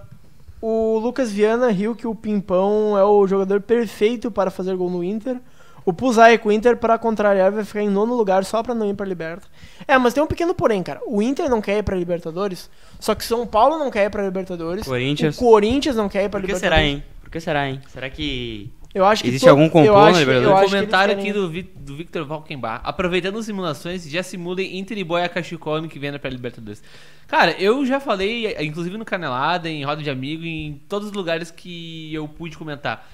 [0.63, 5.03] o Lucas Viana riu que o Pimpão é o jogador perfeito para fazer gol no
[5.03, 5.39] Inter.
[5.85, 8.89] O Puzai com o Inter, para contrariar, vai ficar em nono lugar só para não
[8.89, 9.49] ir para Liberta.
[9.89, 11.01] É, mas tem um pequeno porém, cara.
[11.05, 14.23] O Inter não quer ir para Libertadores, só que São Paulo não quer ir para
[14.23, 14.85] Libertadores.
[14.85, 15.37] Corinthians.
[15.37, 16.81] O Corinthians não quer ir para Por que Libertadores.
[16.81, 17.05] será, hein?
[17.21, 17.81] Por que será, hein?
[17.89, 18.73] Será que...
[18.95, 20.61] Eu acho que Existe algum complô eu na acho que- Libertadores?
[20.61, 21.49] eu um comentário aqui do,
[21.81, 22.83] do Victor Valkenbach.
[22.85, 26.83] Aproveitando as simulações, já simulem Inter e Boia Cachicó ano que vem na pré-Libertadores.
[27.27, 31.51] Cara, eu já falei, inclusive no Canelada, em Roda de Amigo, em todos os lugares
[31.51, 33.09] que eu pude comentar.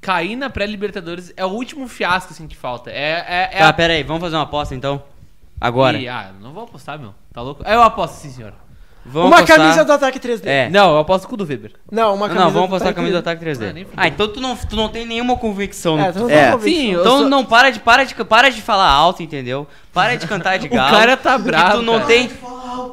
[0.00, 2.90] Cair na pré-Libertadores é o último fiasco assim, que falta.
[2.90, 5.02] É, é, é Tá, a- pera aí, vamos fazer uma aposta então?
[5.60, 5.96] Agora.
[5.96, 7.14] E, ah, não vou apostar, meu.
[7.32, 7.62] Tá louco?
[7.64, 8.52] Eu aposto sim, senhor.
[9.08, 10.46] Vamos Uma apostar- camisa do Ataque 3D.
[10.46, 10.68] É.
[10.68, 11.72] Não, eu aposto com o do Weber.
[11.90, 13.30] Não, uma camisa não, vamos do apostar a camisa do 3D.
[13.30, 13.86] Ataque 3D.
[13.96, 14.02] Ah.
[14.02, 16.30] Ah, então tu não, tu não tem nenhuma convicção É, no que tu tu não
[16.36, 16.50] É.
[16.52, 16.80] convicto.
[16.80, 19.66] Sim, Então sou- não para de, para de para de falar alto, entendeu?
[19.92, 20.90] Para de cantar de O galo.
[20.90, 22.06] cara tá bravo, Tu não cara.
[22.06, 22.30] tem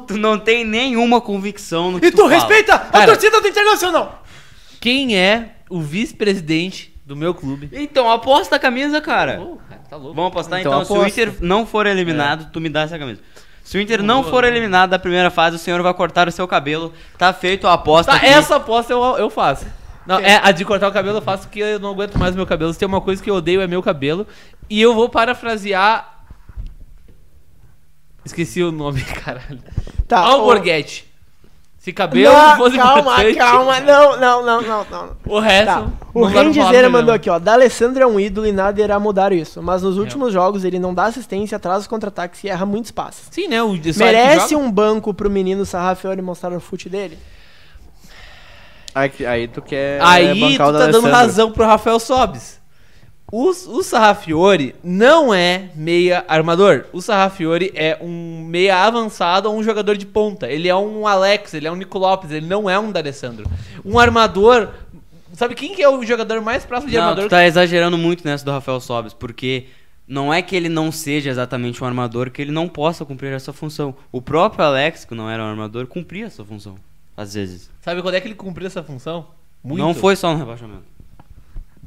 [0.06, 2.30] tu não tem nenhuma convicção no que E tu fala.
[2.30, 4.22] respeita a Cara- torcida do Internacional!
[4.80, 7.68] Quem é o vice-presidente do meu clube?
[7.72, 9.36] Então aposta a camisa, cara.
[9.90, 10.14] Tá louco.
[10.14, 10.84] Vamos apostar Então então.
[10.84, 11.06] Se o.
[11.06, 13.20] Inter não for eliminado, tu me dá essa camisa.
[13.64, 14.48] Se o Inter Não vou, for não.
[14.50, 16.92] eliminado da primeira fase, o senhor vai cortar o seu cabelo.
[17.18, 18.26] Tá feito a aposta Tá, aqui.
[18.26, 19.66] essa aposta eu, eu faço.
[20.06, 22.46] Não, é, a de cortar o cabelo eu faço porque eu não aguento mais meu
[22.46, 22.72] cabelo.
[22.74, 24.26] Se tem uma coisa que eu odeio é meu cabelo.
[24.68, 26.12] E eu vou parafrasear.
[28.24, 29.58] Esqueci o nome, caralho.
[30.06, 31.10] Tá, Alborguete.
[31.84, 33.34] Se cabelo Não, fosse calma, importante.
[33.34, 35.16] calma, não, não, não, não, não.
[35.26, 35.66] O resto.
[35.66, 35.86] Tá.
[36.14, 37.38] O Rendizeira mandou aqui, ó.
[37.38, 39.62] D'Alessandro é um ídolo e nada irá mudar isso.
[39.62, 43.28] Mas nos últimos jogos ele não dá assistência, atrasa os contra-ataques e erra muitos passes.
[43.30, 43.62] Sim, né?
[43.62, 47.18] O Merece um banco pro menino Sarrafiori mostrar o fute dele?
[48.94, 52.62] Aí, aí tu quer Aí é, tu tá dando razão pro Rafael Sobes.
[53.36, 56.84] O, o Sarrafiori não é meia armador.
[56.92, 60.46] O Sarrafiori é um meia avançado ou um jogador de ponta.
[60.48, 63.50] Ele é um Alex, ele é um Nico Lopes, ele não é um D'Alessandro.
[63.84, 64.68] Um armador...
[65.32, 67.24] Sabe quem que é o jogador mais próximo de Não, armador?
[67.24, 69.66] tu tá exagerando muito nessa do Rafael Sobes, porque
[70.06, 73.52] não é que ele não seja exatamente um armador, que ele não possa cumprir essa
[73.52, 73.96] função.
[74.12, 76.76] O próprio Alex, que não era um armador, cumpria essa função.
[77.16, 77.68] Às vezes.
[77.80, 79.26] Sabe quando é que ele cumpriu essa função?
[79.60, 79.80] Muito.
[79.80, 80.93] Não foi só no rebaixamento.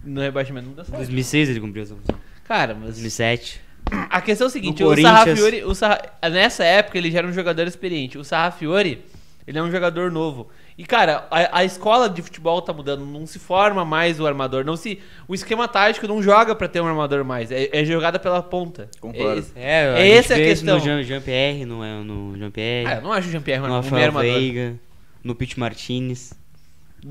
[0.08, 0.98] No rebaixamento não dá Em certo.
[1.00, 2.16] 2006 ele cumpriu essa função.
[2.46, 2.92] Cara, mas...
[2.92, 3.62] 2007.
[4.10, 5.02] A questão é o seguinte, No o.
[5.02, 6.02] Sarrafiori, o Sarra...
[6.30, 8.18] nessa época ele já era um jogador experiente.
[8.18, 9.02] O Sarrafiori,
[9.48, 10.50] ele é um jogador novo.
[10.78, 14.64] E cara, a, a escola de futebol tá mudando, não se forma mais o armador,
[14.64, 18.20] não se o esquema tático não joga pra ter um armador mais, é, é jogada
[18.20, 18.90] pela ponta.
[19.00, 19.44] Concordo.
[19.56, 20.78] É É, É essa a questão.
[20.78, 24.22] No Jean- Jean-Pierre, no, no Jean-Pierre, Ah, eu não acho o Jean-Pierre no um armador.
[24.22, 24.76] Veiga,
[25.24, 26.34] no Pete Martinez.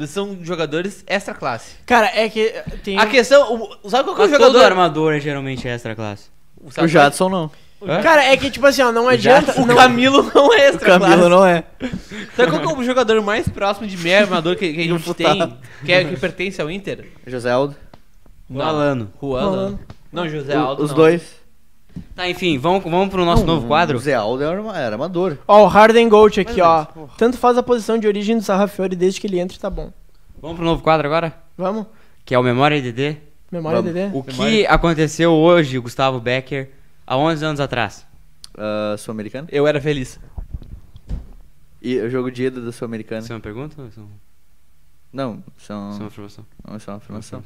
[0.06, 1.76] São jogadores extra classe.
[1.86, 2.52] Cara, é que
[2.84, 2.98] tem.
[2.98, 3.54] A questão.
[3.82, 4.64] o- Sabe qual que é o Mas todo jogador?
[4.64, 6.24] armador é geralmente extra classe.
[6.60, 7.50] O Jadson não.
[8.02, 9.60] Cara, é que tipo assim, ó, não adianta.
[9.60, 11.28] O não- Camilo não é O extra Camilo classe.
[11.30, 11.64] não é.
[12.34, 15.14] Sabe qual que é o jogador mais próximo de meio armador que, que a gente
[15.14, 15.52] tem?
[15.84, 17.06] Que, é, que pertence ao Inter?
[17.26, 17.76] José Aldo.
[18.50, 19.10] O Alano.
[19.20, 19.40] Juan.
[19.42, 19.56] Juan.
[19.70, 19.78] não.
[20.12, 20.82] Não, José O- Aldo.
[20.82, 20.96] Os não.
[20.96, 21.22] dois.
[22.14, 23.96] Tá, enfim, vamos, vamos pro nosso novo quadro?
[23.96, 25.38] O José Aldo era, era amador.
[25.46, 26.86] Ó, o Harden Gold aqui, ou ó.
[27.18, 29.92] Tanto faz a posição de origem do Sarrafiori desde que ele entre, tá bom.
[30.40, 31.34] Vamos pro novo quadro agora?
[31.56, 31.86] Vamos?
[32.24, 33.16] Que é o Memória DD.
[33.52, 33.94] Memória Vamos.
[33.94, 34.10] DD?
[34.16, 36.70] O que aconteceu hoje, Gustavo Becker,
[37.06, 38.06] há 11 anos atrás?
[38.56, 39.48] Ah, Sul-Americano.
[39.52, 40.18] Eu era feliz.
[41.82, 43.20] E o jogo de ida da Sul-Americana.
[43.20, 44.25] Isso é uma pergunta ou isso é uma-
[45.16, 45.90] Não, são.
[45.90, 46.44] isso é uma afirmação?
[46.68, 47.42] Não, isso é uma afirmação.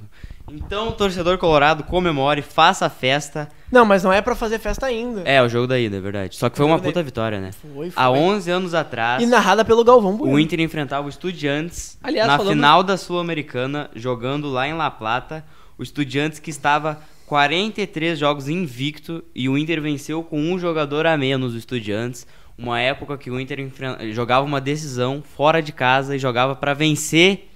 [0.50, 3.48] Então, torcedor colorado, comemore, faça a festa.
[3.70, 5.22] Não, mas não é pra fazer festa ainda.
[5.24, 6.36] É, o jogo da ida, é verdade.
[6.36, 7.52] Só que foi uma Jogo da puta vitória, né?
[7.52, 7.92] Foi, foi.
[7.94, 10.34] Há 11 anos atrás, E narrada pelo Galvão Bueno.
[10.34, 14.90] o Inter enfrentava o Estudiantes Aliás, na falando- final da Sul-Americana, jogando lá em La
[14.90, 15.44] Plata.
[15.78, 21.16] O Estudiantes que estava 43 jogos invicto e o Inter venceu com um jogador a
[21.16, 22.26] menos o Estudiantes.
[22.58, 26.74] Uma época que o Inter enfren- jogava uma decisão fora de casa e jogava pra
[26.74, 27.49] vencer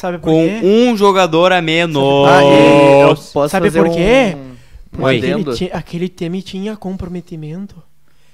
[0.00, 0.60] Sabe por com quê?
[0.64, 2.02] um jogador a menos.
[2.28, 4.34] Ah, e eu posso Sabe fazer por quê?
[4.96, 5.18] Um, um Oi.
[5.18, 7.82] Aquele, ti- aquele time tinha comprometimento.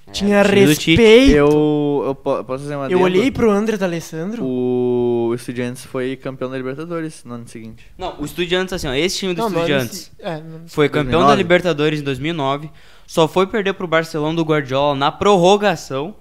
[0.07, 0.91] É, tinha o time do Tite.
[0.97, 1.31] respeito.
[1.33, 3.01] Eu, Eu, eu po- posso fazer um adendo.
[3.01, 4.45] olhei pro André D'Alessandro.
[4.45, 7.85] O Estudiantes foi campeão da Libertadores no ano seguinte.
[7.99, 11.27] Não, o Estudiantes, assim, ó, esse time do Não, Estudiantes é, não- foi campeão 2009?
[11.33, 12.71] da Libertadores em 2009,
[13.09, 16.14] só foi perder pro Barcelona do Guardiola na prorrogação.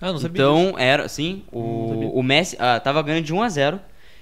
[0.00, 0.42] Ah, não sabia.
[0.42, 2.08] Então, era, sim, Não sabia.
[2.08, 3.80] o, o Messi ah, tava ganhando de 1 a 0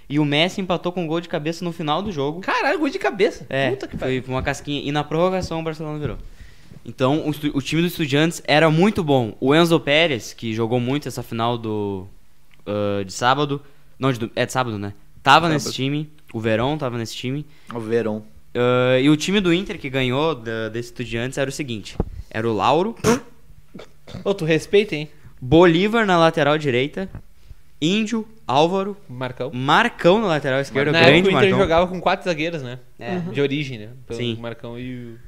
[0.08, 2.40] e o Messi empatou com um gol de cabeça no final do jogo.
[2.40, 3.46] Caralho, gol de cabeça.
[3.48, 4.22] É, Puta que pariu.
[4.22, 4.80] foi uma casquinha.
[4.82, 6.16] E na prorrogação o Barcelona virou.
[6.84, 9.36] Então, o, o time do Estudiantes era muito bom.
[9.40, 12.06] O Enzo Pérez, que jogou muito essa final do
[12.66, 13.60] ah, de sábado,
[13.98, 14.94] não, de, do- é de sábado, né?
[15.22, 15.52] Tava Sábado.
[15.52, 17.44] nesse time, o Verão tava nesse time.
[17.74, 18.24] O Verão.
[18.54, 21.96] Ah, e o time do Inter que ganhou da, desse Estudiantes era o seguinte:
[22.30, 22.96] era o Lauro,
[24.24, 25.08] Ô, tu respeita, hein?
[25.40, 27.08] Bolívar na lateral direita,
[27.80, 29.50] Índio, Álvaro, Marcão.
[29.54, 31.58] Marcão na lateral esquerda, o Na época grande o Inter Marcão.
[31.58, 32.78] jogava com quatro zagueiros, né?
[32.98, 33.18] É.
[33.18, 33.88] De origem, né?
[34.06, 34.36] Pelo Sim.
[34.40, 35.18] Marcão e o.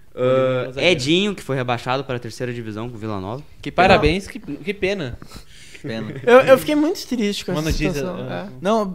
[0.72, 0.80] Zagueiro.
[0.90, 3.42] Edinho, que foi rebaixado para a terceira divisão com o Vila Nova.
[3.62, 5.16] Que parabéns, que, que pena.
[5.82, 6.12] Pena.
[6.26, 7.90] Eu, eu fiquei muito triste com essa notícia.
[7.94, 8.26] situação.
[8.28, 8.52] ah, é.
[8.60, 8.92] Não,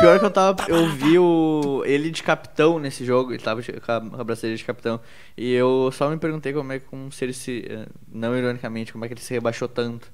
[0.00, 0.62] pior que eu tava.
[0.68, 4.24] Eu vi o, ele de capitão nesse jogo, ele tava de- com a, com a
[4.24, 5.00] braceira de capitão.
[5.38, 7.64] E eu só me perguntei como é que como se ele se.
[7.66, 10.06] eh, Não ironicamente, como é que ele se rebaixou tanto.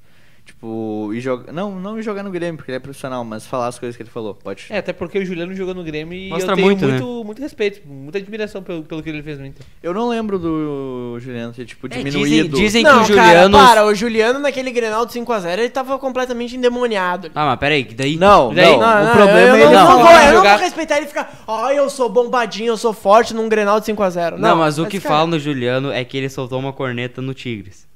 [0.49, 1.53] Tipo, e joga.
[1.53, 4.09] Não, não jogar no Grêmio, porque ele é profissional, mas falar as coisas que ele
[4.09, 4.35] falou.
[4.35, 4.65] Pode.
[4.71, 6.99] É, até porque o Juliano jogou no Grêmio e Mostra eu tenho muito, né?
[7.23, 9.65] muito, respeito, muita admiração pelo, pelo que ele fez no Inter.
[9.83, 12.49] Eu não lembro do Juliano ter, tipo, É, diminuído.
[12.57, 13.59] dizem, dizem Não, que o cara, Juliano.
[13.59, 17.31] para, o Juliano naquele Grenal de 5x0, ele tava completamente endemoniado.
[17.35, 18.17] Ah, mas peraí, que daí.
[18.17, 20.23] Não, Daí- não, Não, o não, problema eu é não, ele não não vou, falar.
[20.23, 23.35] eu não jogar- vou respeitar ele e ficar, ai, eu sou bombadinho, eu sou forte
[23.35, 24.39] num Grenal de 5x0.
[24.39, 27.35] Não, mas o que cara, falam do Juliano é que ele soltou uma corneta no
[27.35, 27.87] Tigres.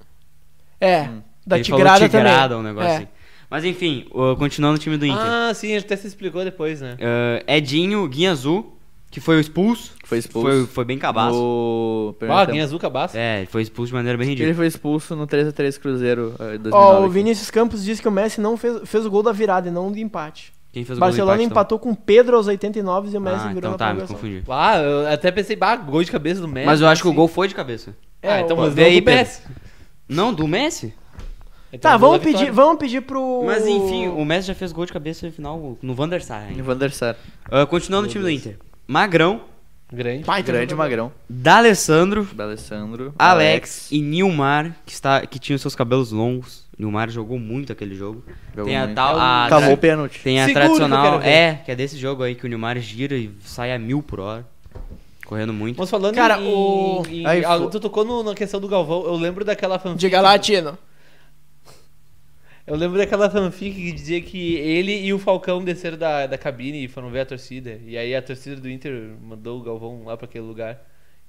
[0.78, 1.08] É,
[1.46, 2.58] da ele falou Tigrada tigrada, também.
[2.58, 2.96] um negócio É.
[2.96, 3.08] assim.
[3.50, 5.20] Mas enfim, o- continuando o time do Inter.
[5.20, 6.96] Ah, sim, ele até se explicou depois, né?
[7.00, 8.78] Ah, Edinho, Guinha Azul,
[9.10, 9.92] que foi o expulso.
[10.04, 10.48] Foi expulso.
[10.48, 12.14] Foi, foi bem cabaço.
[12.18, 12.46] Primeiro Ah.
[12.46, 13.16] Guinha Azul cabaço.
[13.16, 14.54] É, ele foi expulso de maneira bem Ele ridícula.
[14.56, 16.70] foi expulso no 3x3 Cruzeiro 2009.
[16.74, 17.12] Ó, o aqui.
[17.14, 19.92] Vinícius Campos disse que o Messi não fez, fez o gol da virada e não
[19.92, 20.52] do empate.
[20.72, 21.54] Quem fez o gol do Barcelona empate, então?
[21.54, 24.00] empatou com o Pedro aos 89 e o Messi Ah, virou então na tá, me
[24.06, 24.42] confundi.
[24.48, 26.64] Ah, eu até pensei, bah, gol de cabeça do Messi.
[26.66, 27.16] Mas eu acho que o assim.
[27.16, 27.94] gol foi de cabeça.
[28.22, 29.20] Ah, É, então o- mas não aí, do Pedro.
[29.20, 29.42] Messi.
[30.08, 30.94] Não, do Messi?
[31.72, 33.44] Então, Tá, gol vamos pedir, vamos pedir pro...
[33.46, 36.42] Mas enfim, o Messi já fez gol de cabeça no final no Van der Sar.
[36.48, 36.62] Ainda.
[36.62, 37.16] Van der Sar.
[37.50, 38.58] Ah, continuando o time do Inter.
[38.86, 39.40] Magrão,
[39.90, 40.24] Grande.
[40.24, 40.74] Baita Grande.
[40.74, 41.12] Magrão.
[41.28, 43.14] D'Alessandro, D'Alessandro.
[43.18, 46.64] Alex e Nilmar, que, está, que tinha os seus cabelos longos.
[46.78, 48.24] Nilmar jogou muito aquele jogo.
[48.54, 48.94] Jogou tem a muito.
[48.94, 49.18] tal.
[49.18, 50.20] A, Cavou tra- o pênalti.
[50.22, 51.20] tem a Seguro que tradicional.
[51.20, 51.28] ver.
[51.28, 54.18] É, que é desse jogo aí que o Nilmar gira e sai a mil por
[54.20, 54.46] hora.
[55.26, 55.78] Correndo muito.
[55.78, 59.04] Mas falando Cara, em, o- em- Aí, ah, tu tocou no- na questão do Galvão,
[59.04, 60.00] eu lembro daquela fanfic.
[60.00, 60.76] Diga lá, Tino.
[62.66, 66.84] Eu lembro daquela fanfic que dizia que ele e o Falcão desceram da, da cabine
[66.84, 67.80] e foram ver a torcida.
[67.84, 70.78] E aí a torcida do Inter mandou o Galvão lá pra aquele lugar.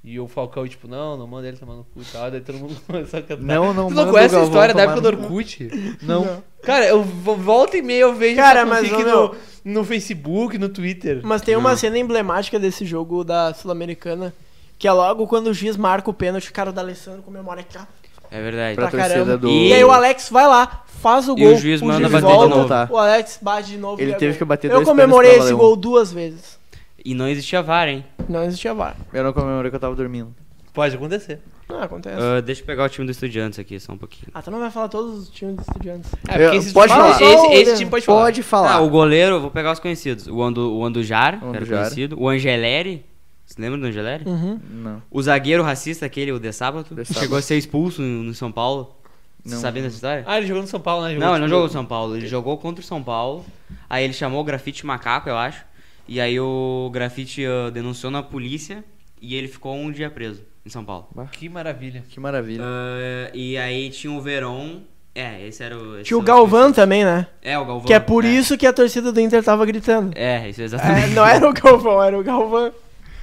[0.05, 2.29] E o Falcão, tipo, não, não manda ele tomar no cu e tal.
[2.29, 3.41] Daí todo mundo começou a cantar.
[3.41, 5.07] Não, não Tu não conhece a história da época do.
[5.07, 5.97] Orkut?
[6.03, 6.43] Não.
[6.61, 9.34] Cara, eu vo- volta e meia eu vejo Cara, mas, fanfic ô,
[9.65, 11.21] no, no Facebook, no Twitter.
[11.23, 11.77] Mas tem uma Não.
[11.77, 14.34] cena emblemática desse jogo da Sul-Americana,
[14.77, 17.77] que é logo quando o juiz marca o pênalti, o cara do Alessandro comemora aqui,
[17.77, 17.84] ó,
[18.29, 18.75] É verdade.
[18.75, 19.38] Pra pra torcida caramba.
[19.38, 22.25] do- E aí o Alex vai lá, faz o E gol, o juiz manda bater
[22.25, 22.87] de volta, novo, tá?
[22.89, 24.01] o Alex bate de novo.
[24.01, 24.37] Ele e teve gol.
[24.39, 25.57] que bater Eu dois comemorei esse valer um.
[25.57, 26.57] gol duas vezes.
[27.05, 28.03] E não existia VAR, hein?
[28.29, 28.95] Não existia VAR.
[29.13, 30.33] Eu não comemorei que eu tava dormindo.
[30.73, 31.39] Pode acontecer.
[31.69, 32.15] Não, acontece.
[32.19, 34.27] Ah, deixa eu pegar o time do Estudiantes aqui, só um pouquinho.
[34.33, 36.11] Ah, tu não vai falar todos os times dos estudiantes.
[36.27, 37.21] É, porque Eu- esse pode time- falar.
[37.21, 38.21] Esse, esse, Pode time pode falar.
[38.23, 38.71] Pode falar.
[38.73, 40.27] Ah, o goleiro, vou pegar os conhecidos.
[40.27, 42.19] O, Andu, o Andujar, O que era conhecido.
[42.19, 43.05] O Angeleri,
[43.45, 44.25] você lembra do Angeleri?
[44.27, 44.59] Uhum.
[44.71, 45.01] Não.
[45.11, 47.35] O zagueiro racista, aquele, o De Sábato, De chegou Sábato.
[47.37, 48.95] a ser expulso no, no São Paulo.
[49.43, 49.61] Você Não.
[49.61, 50.23] sabia dessa história?
[50.25, 51.15] Ah, ele jogou no São Paulo, né?
[51.15, 52.15] não, ele não jogou no São Paulo.
[52.15, 53.45] Ele jogou contra o São Paulo.
[53.89, 55.65] Aí ele chamou o grafite macaco, eu acho.
[56.07, 58.83] E aí o grafite ah, denunciou na polícia
[59.21, 61.07] e ele ficou um dia preso em São Paulo.
[61.33, 62.03] Que maravilha.
[62.09, 62.63] Que maravilha.
[62.65, 64.81] Ah, e aí tinha o Veron.
[65.15, 65.95] É, esse era o.
[65.97, 67.27] esse Tinha o Galvão também, né?
[67.41, 67.85] É, o Galvão.
[67.85, 70.11] Que é por isso que a torcida do Inter tava gritando.
[70.17, 71.09] É, isso é É, exatamente.
[71.09, 72.73] não era o Galvão, era o Galvão.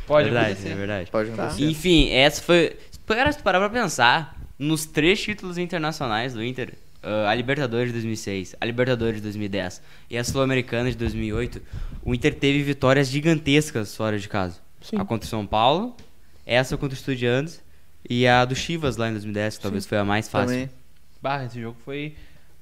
[0.06, 0.72] Pode verdade, acontecer.
[0.72, 1.10] é verdade.
[1.10, 1.42] Pode Tá.
[1.44, 1.64] acontecer.
[1.68, 2.76] Enfim, essa foi.
[3.06, 7.88] Cara, se tu parar pra pensar, nos três títulos internacionais do Inter, ah, a Libertadores
[7.88, 11.62] de 2006, a Libertadores de 2010 e a Sul-Americana de 2008,
[12.04, 14.60] o Inter teve vitórias gigantescas fora de casa.
[14.82, 14.96] Sim.
[14.98, 15.96] A contra o São Paulo,
[16.44, 17.62] essa contra o Estudiantes
[18.08, 20.48] e a do Chivas lá em 2010, que talvez foi a mais fácil.
[20.48, 20.70] Também.
[21.22, 22.14] Bah, esse jogo foi.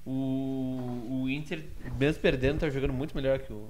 [0.07, 1.65] O, o Inter,
[1.99, 3.69] mesmo perdendo, tá jogando muito melhor que o.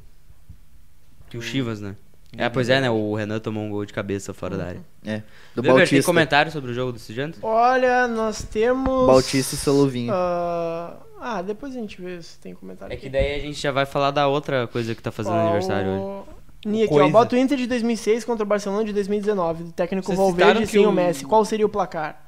[1.28, 1.96] Que o Chivas, né?
[2.36, 2.90] É, pois é, né?
[2.90, 4.80] O Renan tomou um gol de cabeça fora da área.
[5.04, 5.22] É.
[5.54, 6.04] Do Weber, tem Bautista.
[6.04, 7.40] comentário sobre o jogo do Estudiantes?
[7.42, 9.06] Olha, nós temos.
[9.06, 10.12] Bautista e Solovinho.
[10.12, 12.92] Ah, ah, depois a gente vê se tem comentário.
[12.92, 13.12] É que aqui.
[13.12, 16.00] daí a gente já vai falar da outra coisa que tá fazendo aniversário hoje.
[16.02, 16.38] hoje.
[16.66, 16.96] Ni aqui, ó.
[16.98, 17.12] Coisa.
[17.12, 19.64] Bota o Inter de 2006 contra o Barcelona de 2019.
[19.64, 21.24] Do técnico Vocês Valverde sem o o- Messi.
[21.24, 22.24] Qual seria o placar?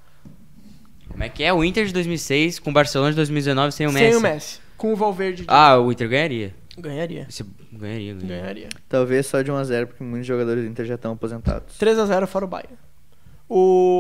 [1.11, 1.53] Como é que é?
[1.53, 4.07] O Inter de 2006 com o Barcelona de 2019 sem o Messi.
[4.07, 4.61] Sem o Messi.
[4.79, 5.45] Com o Valverde.
[5.47, 6.55] Ah, o Inter ganharia.
[6.79, 7.27] Ganharia.
[7.73, 8.15] Ganharia, ganharia.
[8.15, 8.69] Ganharia.
[8.89, 11.77] Talvez só de 1x0, porque muitos jogadores do Inter já estão aposentados.
[11.79, 12.77] 3x0 fora o Bayern.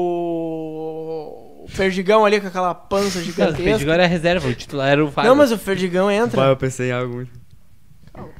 [0.01, 1.65] O...
[1.65, 3.63] o Ferdigão ali com aquela pança Não, o gigantesca.
[3.63, 5.29] Fedigão era reserva, o titular era o Fábio.
[5.29, 6.43] Não, mas o Ferdigão entra.
[6.43, 7.41] eu pensei em algo muito.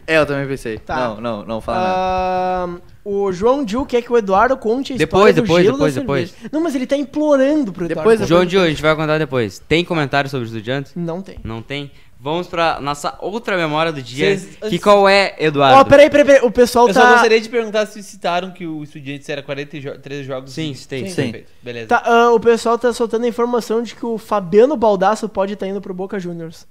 [0.07, 0.79] É, eu também pensei.
[0.79, 0.97] Tá.
[0.97, 1.95] Não, não, não fala nada.
[1.97, 2.69] Ah,
[3.05, 5.95] o João Dil quer que o Eduardo conte a Depois, história do depois, gelo depois,
[5.95, 6.31] depois.
[6.31, 6.51] cerveja.
[6.53, 8.01] Não, mas ele tá implorando pro Eduardo.
[8.01, 8.29] Depois, contar.
[8.29, 9.59] João Dio, a gente vai contar depois.
[9.61, 10.93] Tem comentário sobre os estudiantes?
[10.97, 11.39] Não tem.
[11.45, 11.91] Não tem?
[12.23, 14.37] Vamos pra nossa outra memória do dia.
[14.37, 15.89] Vocês- Que antes- qual é, Ó, Eduardo?
[15.89, 16.43] peraí, peraí, peraí.
[16.47, 17.13] O pessoal Eu só tá...
[17.13, 20.53] gostaria de perguntar se citaram que o Estudiantes era 43 jogos.
[20.53, 21.09] Sim, e- citei, Sim.
[21.09, 21.25] citei.
[21.25, 21.87] Perfeito, beleza.
[21.89, 25.67] tá, ah, o pessoal tá soltando a informação de que o Fabiano Baldasso pode estar
[25.67, 26.67] indo pro Boca Juniors.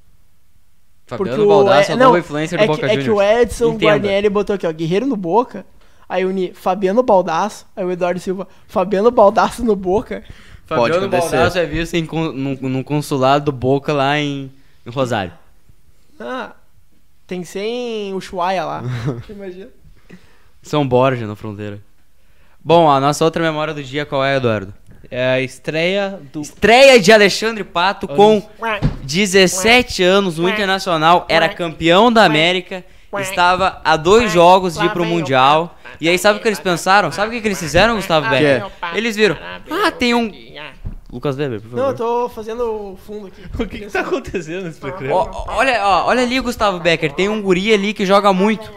[1.07, 3.41] Fabiano Baldasso é o não, novo influencer do é Boca que, É que o Juniors.
[3.41, 3.85] Edson Entenda.
[3.85, 5.65] Guarnieri botou aqui, ó, Guerreiro no Boca.
[6.07, 7.65] Aí uni Fabiano Baldasso.
[7.75, 10.23] Aí o Eduardo Silva, Fabiano Baldasso no Boca.
[10.67, 11.35] Pode Fabiano acontecer.
[11.37, 14.51] Baldasso é visto em, num, num consulado do Boca lá em,
[14.89, 15.31] em Rosário.
[16.19, 16.51] Ah,
[17.25, 18.83] tem que ser em Ushuaia lá.
[19.29, 19.69] Imagina.
[20.61, 21.79] São Borja, na fronteira.
[22.61, 24.73] Bom, a nossa outra memória do dia qual é, Eduardo?
[25.09, 26.41] É a estreia do.
[26.41, 32.83] Estreia de Alexandre Pato com Ué, 17 anos, o Internacional era campeão da América,
[33.17, 35.77] estava a dois jogos de ir pro Mundial.
[36.01, 37.11] E aí, sabe o que eles pensaram?
[37.11, 38.65] Sabe o que que eles fizeram, Gustavo Becker?
[38.93, 39.37] Eles viram,
[39.71, 40.31] ah, tem um.
[41.11, 41.97] Lucas Weber, por Não, eu favor.
[41.97, 43.41] tô fazendo o fundo aqui.
[43.63, 45.15] O que, que tá acontecendo nesse programa?
[45.15, 48.71] Ó, olha, ó, olha ali, Gustavo Becker, tem um guri ali que joga muito,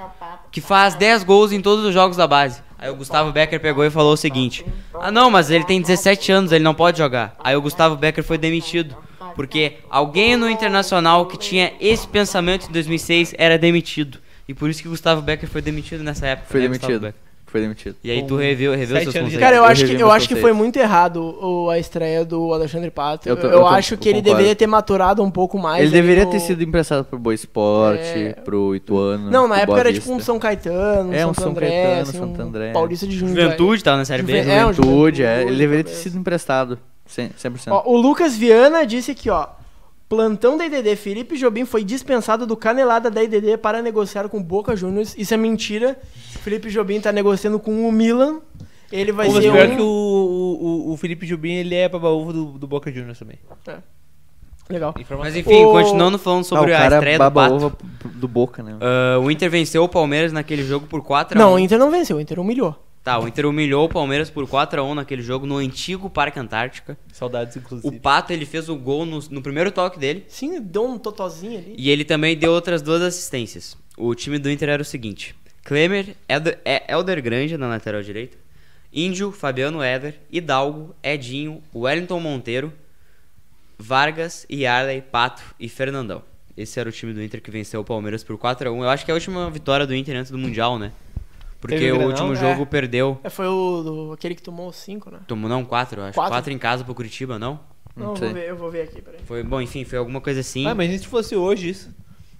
[0.50, 2.62] que faz 10 gols em todos os jogos da base.
[2.78, 6.32] Aí o Gustavo Becker pegou e falou o seguinte: Ah, não, mas ele tem 17
[6.32, 7.36] anos, ele não pode jogar.
[7.38, 8.96] Aí o Gustavo Becker foi demitido.
[9.36, 14.18] Porque alguém no Internacional que tinha esse pensamento em 2006 era demitido.
[14.48, 16.48] E por isso que o Gustavo Becker foi demitido nessa época.
[16.50, 17.14] Foi né, Gustavo demitido.
[17.53, 17.94] Foi demitido.
[18.03, 19.40] E aí tu reveu, reveu Sete seus anos de conceitos.
[19.40, 22.50] Cara, eu Eu acho que, eu acho que foi muito errado o- a estreia do
[22.55, 23.28] Alexandre Pato.
[23.28, 24.36] Eu, Eu tô- eu eu tô- acho que ele concordo.
[24.38, 25.82] deveria ter maturado um pouco mais.
[25.82, 28.32] Ele deveria no- ter sido emprestado pro Boa Esporte, É.
[28.32, 29.30] pro Ituano.
[29.30, 30.32] Não, na época Boa era tipo um Vista.
[30.32, 32.72] São Caetano, um É, um Santo São André, Caetano, assim, Santo um André.
[32.72, 33.44] Paulista de Jundiaí.
[33.44, 34.38] Juventude tava na Série B.
[34.42, 35.42] Juven- é, um Juventude, é.
[35.42, 36.78] Ele deveria ter sido emprestado.
[37.07, 37.34] 100%.
[37.38, 37.74] 100%.
[37.74, 39.46] Ó, o Lucas Viana disse aqui, ó.
[40.16, 44.76] Plantão da IDD, Felipe Jobim foi dispensado do canelada da IDD para negociar com Boca
[44.76, 45.14] Juniors.
[45.16, 45.98] Isso é mentira.
[46.42, 48.40] Felipe Jobim tá negociando com o Milan.
[48.92, 49.74] Ele vai Pô, mas ser pior um...
[49.76, 53.38] que o, o, o Felipe Jubim, ele é babaúvo do, do Boca Juniors também.
[54.68, 54.94] Legal.
[54.98, 55.32] Informação.
[55.32, 57.54] Mas enfim, O- continuando falando Ah, sobre o a estreia do baba Pato.
[57.54, 58.76] ovo do Boca, né?
[58.82, 61.78] Ah, o Inter venceu o Palmeiras naquele jogo por 4 a 1 Não, o Inter
[61.78, 62.76] não venceu, o Inter humilhou.
[63.03, 66.96] Tá, o Inter humilhou o Palmeiras por 4x1 naquele jogo no antigo Parque Antártica.
[67.12, 67.98] Saudades, O inclusive.
[67.98, 70.24] Pato, ele fez o gol no, no primeiro toque dele.
[70.28, 71.74] Sim, deu um totozinho ali.
[71.76, 73.76] E ele também deu outras duas assistências.
[73.96, 75.34] O time do Inter era o seguinte:
[75.64, 78.38] Klemer, Elder, é- Elder Grande na lateral direita,
[78.92, 82.72] Índio, Fabiano Éder, Hidalgo, Edinho, Wellington Monteiro,
[83.76, 86.22] Vargas, Yarley, Pato e Fernandão.
[86.57, 88.76] Esse era o time do Inter que venceu o Palmeiras por 4x1.
[88.82, 90.92] Eu acho que é a última vitória do Inter antes do Mundial, né?
[91.62, 92.10] Porque Teve o o Grenal?
[92.10, 92.36] último É.
[92.36, 93.18] jogo perdeu.
[93.22, 95.20] É, foi o do, aquele que tomou os cinco, né?
[95.28, 96.14] Tomou não, 4, eu acho.
[96.14, 96.32] Quatro?
[96.32, 97.60] 4 em casa pro Curitiba, não?
[97.96, 99.20] Não, Não vou, ver, eu vou ver aqui, peraí.
[99.24, 100.66] Foi, bom, enfim, foi alguma coisa assim.
[100.66, 101.94] Ah, mas se fosse hoje isso?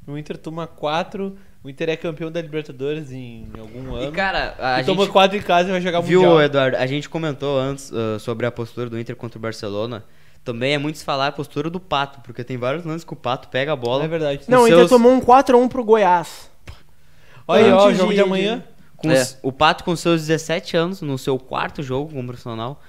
[0.09, 4.09] O Inter toma 4 O Inter é campeão da Libertadores em algum ano.
[4.09, 5.12] E, cara, a e toma gente...
[5.12, 6.43] quatro em casa e vai jogar Viu, Mundial.
[6.43, 6.77] Eduardo?
[6.77, 10.05] A gente comentou antes ah, sobre a postura do Inter contra o Barcelona.
[10.43, 13.16] Também é muito se falar a postura do Pato, porque tem vários lances que o
[13.16, 14.03] Pato pega a bola.
[14.03, 14.41] É verdade.
[14.49, 16.51] Não, o Inter seus- tomou um 4x1 pro Goiás.
[17.47, 18.64] Olha aí, ó, Antes jogo de- de amanhã.
[19.03, 19.21] Com É.
[19.23, 22.81] os- o Pato com seus 17 anos, no seu quarto jogo como profissional,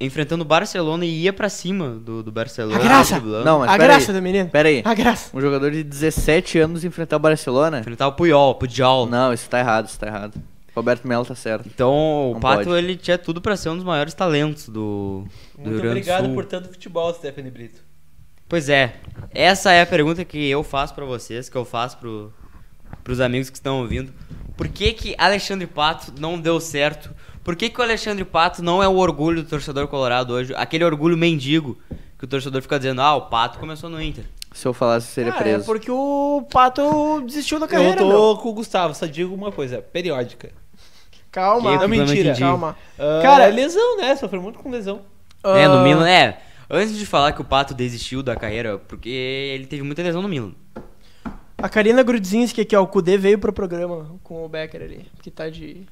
[0.00, 2.76] enfrentando o Barcelona e ia pra cima do, do Barcelona.
[2.78, 3.18] A graça!
[3.20, 4.16] Não, mas a graça aí.
[4.18, 4.48] do menino.
[4.48, 4.82] Pera aí.
[4.84, 5.36] A graça.
[5.36, 7.80] Um jogador de 17 anos enfrentar o Barcelona?
[7.80, 9.06] Enfrentar o Puyol, Pujol.
[9.06, 10.40] Não, isso tá errado, isso tá errado.
[10.76, 11.66] Roberto Melo tá certo.
[11.66, 12.78] Então, o Não Pato, pode.
[12.78, 15.24] ele tinha tudo pra ser um dos maiores talentos do,
[15.56, 16.34] do Rio Muito Grande do obrigado Sul.
[16.34, 17.80] por tanto futebol, Stephanie Brito.
[18.48, 18.94] Pois é,
[19.34, 22.32] essa é a pergunta que eu faço pra vocês, que eu faço pro,
[23.04, 24.12] pros amigos que estão ouvindo.
[24.56, 27.14] Por que que Alexandre Pato não deu certo?
[27.44, 30.52] Por que que o Alexandre Pato não é o orgulho do torcedor colorado hoje?
[30.56, 31.78] Aquele orgulho mendigo
[32.18, 34.24] que o torcedor fica dizendo, ah, o Pato começou no Inter.
[34.52, 35.62] Se eu falasse, seria Cara, preso.
[35.62, 38.36] é porque o Pato desistiu da Eu carreira, tô meu.
[38.38, 40.50] com o Gustavo, só digo uma coisa, periódica.
[41.30, 41.72] Calma.
[41.72, 42.34] Que- Não, mentira.
[42.36, 42.76] Calma.
[42.98, 44.16] Ah, Cara- lesão, né?
[44.16, 45.02] Sofreu muito com lesão.
[45.44, 46.38] É, no Ah, Milan, é.
[46.70, 50.28] Antes de falar que o Pato desistiu da carreira, porque ele teve muita lesão no
[50.28, 50.52] Milan.
[51.60, 55.28] A Karina Grudzinski aqui, ó, o Kudê veio pro programa com o Becker ali, que
[55.28, 55.84] tá de...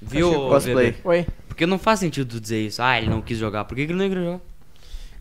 [0.00, 0.96] Viu, Cosplay.
[1.02, 1.26] Oi.
[1.48, 2.80] Porque não faz sentido tu dizer isso.
[2.80, 3.64] Ah, ele não quis jogar.
[3.64, 4.40] Por que, que ele não quis jogar?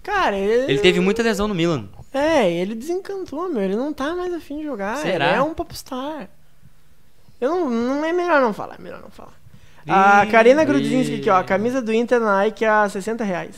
[0.03, 0.71] Cara, ele...
[0.71, 1.89] Ele teve muita lesão no Milan.
[2.13, 3.61] É, ele desencantou, meu.
[3.61, 4.97] Ele não tá mais afim de jogar.
[4.97, 5.27] Será?
[5.27, 6.29] Ele é um popstar.
[7.41, 9.33] Eu não, não é melhor não falar, é melhor não falar.
[9.87, 13.55] A Karina Grudzinski aqui, ó, a camisa do Inter na Nike a 60 reais.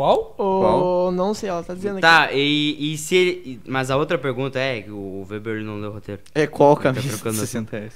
[0.00, 0.34] Qual?
[0.38, 2.00] Ou não sei, ela tá dizendo aqui.
[2.02, 3.60] Tá, e, e se ele.
[3.66, 6.22] Mas a outra pergunta é que o Weber não leu o roteiro.
[6.34, 7.94] É qual Tá camisa trocando 60 reais?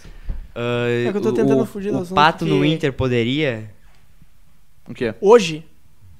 [0.54, 2.92] Ah, É que eu tô tentando o, fugir do O assunto Pato no porque- Inter
[2.92, 3.70] poderia.
[4.88, 5.14] O quê?
[5.20, 5.64] Hoje?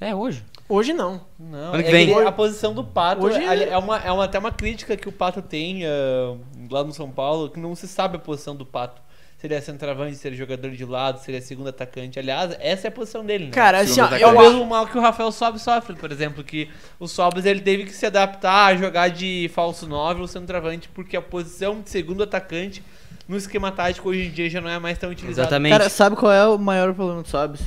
[0.00, 0.42] É, hoje.
[0.66, 1.20] Hoje não.
[1.38, 2.10] Não, Ano que é vem.
[2.10, 5.06] ele- a posição do Pato Hoje é, é- uma, é uma, até uma crítica que
[5.08, 6.34] o Pato tem ah,
[6.70, 9.02] lá no São Paulo, que não se sabe a posição do Pato.
[9.44, 12.18] Se ele é centroavante, se ele é jogador de lado, se ele é segundo atacante.
[12.18, 13.50] Aliás, essa é a posição dele, né?
[13.50, 16.70] Cara, assim, ó, É o mesmo mal que o Rafael Sobis sofre, por exemplo, que
[16.98, 21.14] o Sobis ele teve que se adaptar a jogar de falso 9 ou centroavante, porque
[21.14, 22.82] a posição de segundo atacante
[23.28, 25.48] no esquema tático hoje em dia já não é mais tão utilizada.
[25.48, 25.72] Exatamente.
[25.72, 27.60] Cara, sabe qual é o maior problema do Sobs?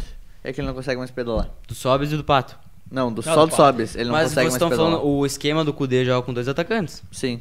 [0.43, 1.47] É que ele não consegue mais pedalar.
[1.67, 2.57] Do Sobis e do Pato.
[2.89, 3.55] Não, do Não, só do do.
[3.55, 3.95] Sobs.
[3.95, 4.91] Ele não mas consegue vocês mais estão pedalar.
[4.93, 7.03] falando, o esquema do Kudê joga com dois atacantes.
[7.11, 7.39] Sim.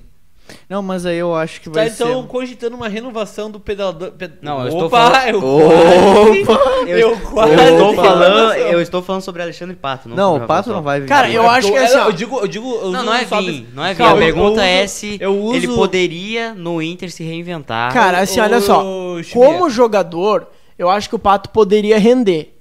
[0.68, 2.28] Não, mas aí eu acho que Tá vai então ser...
[2.28, 4.12] cogitando uma renovação do pedalador.
[4.12, 6.58] pe- Não, eu estou Opa, falando- eu Opa!
[6.58, 6.90] quase.
[6.90, 7.52] Eu quase.
[7.52, 11.00] Eu estou falando, eu estou falando sobre Alexandre Pato, não, Não, o Pato não vai
[11.00, 11.08] vir.
[11.08, 11.98] Cara, eu É acho que porque é assim.
[12.06, 12.68] Eu digo, eu digo.
[12.74, 14.02] eu Não, uso não é vir, não é vir.
[14.02, 17.92] A eu pergunta uso- é se eu uso- ele poderia no Inter se reinventar.
[17.92, 18.84] Cara, assim, olha só.
[19.32, 22.54] Como jogador, eu acho que o Pato poderia render.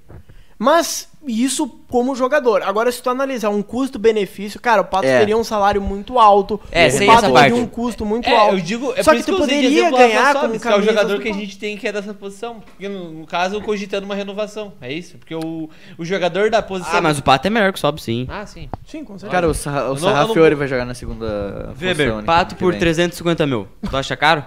[0.58, 2.62] Mas isso como jogador.
[2.62, 5.18] Agora, se tu analisar um custo-benefício, cara, o Pato É.
[5.18, 6.60] teria um salário muito alto.
[6.70, 8.54] É, o sem Pato teria um custo muito É, alto.
[8.54, 10.82] eu digo, é Só por que isso tu poderia o ganhar com que é o
[10.82, 12.60] jogador do que a gente tem que é dessa posição.
[12.60, 14.72] Porque no, no caso, cogitando uma renovação.
[14.80, 15.18] É isso?
[15.18, 15.68] Porque o,
[15.98, 16.98] o jogador da posição.
[16.98, 18.26] Ah, mas o Pato é melhor que o Sobis, sim.
[18.28, 18.68] Ah, sim.
[18.86, 19.30] Sim, com certeza.
[19.32, 22.80] Cara, o, Sarra, o vai jogar na segunda Weber, posição, né, Pato que por vem.
[22.80, 23.68] 350 mil.
[23.88, 24.44] Tu acha caro?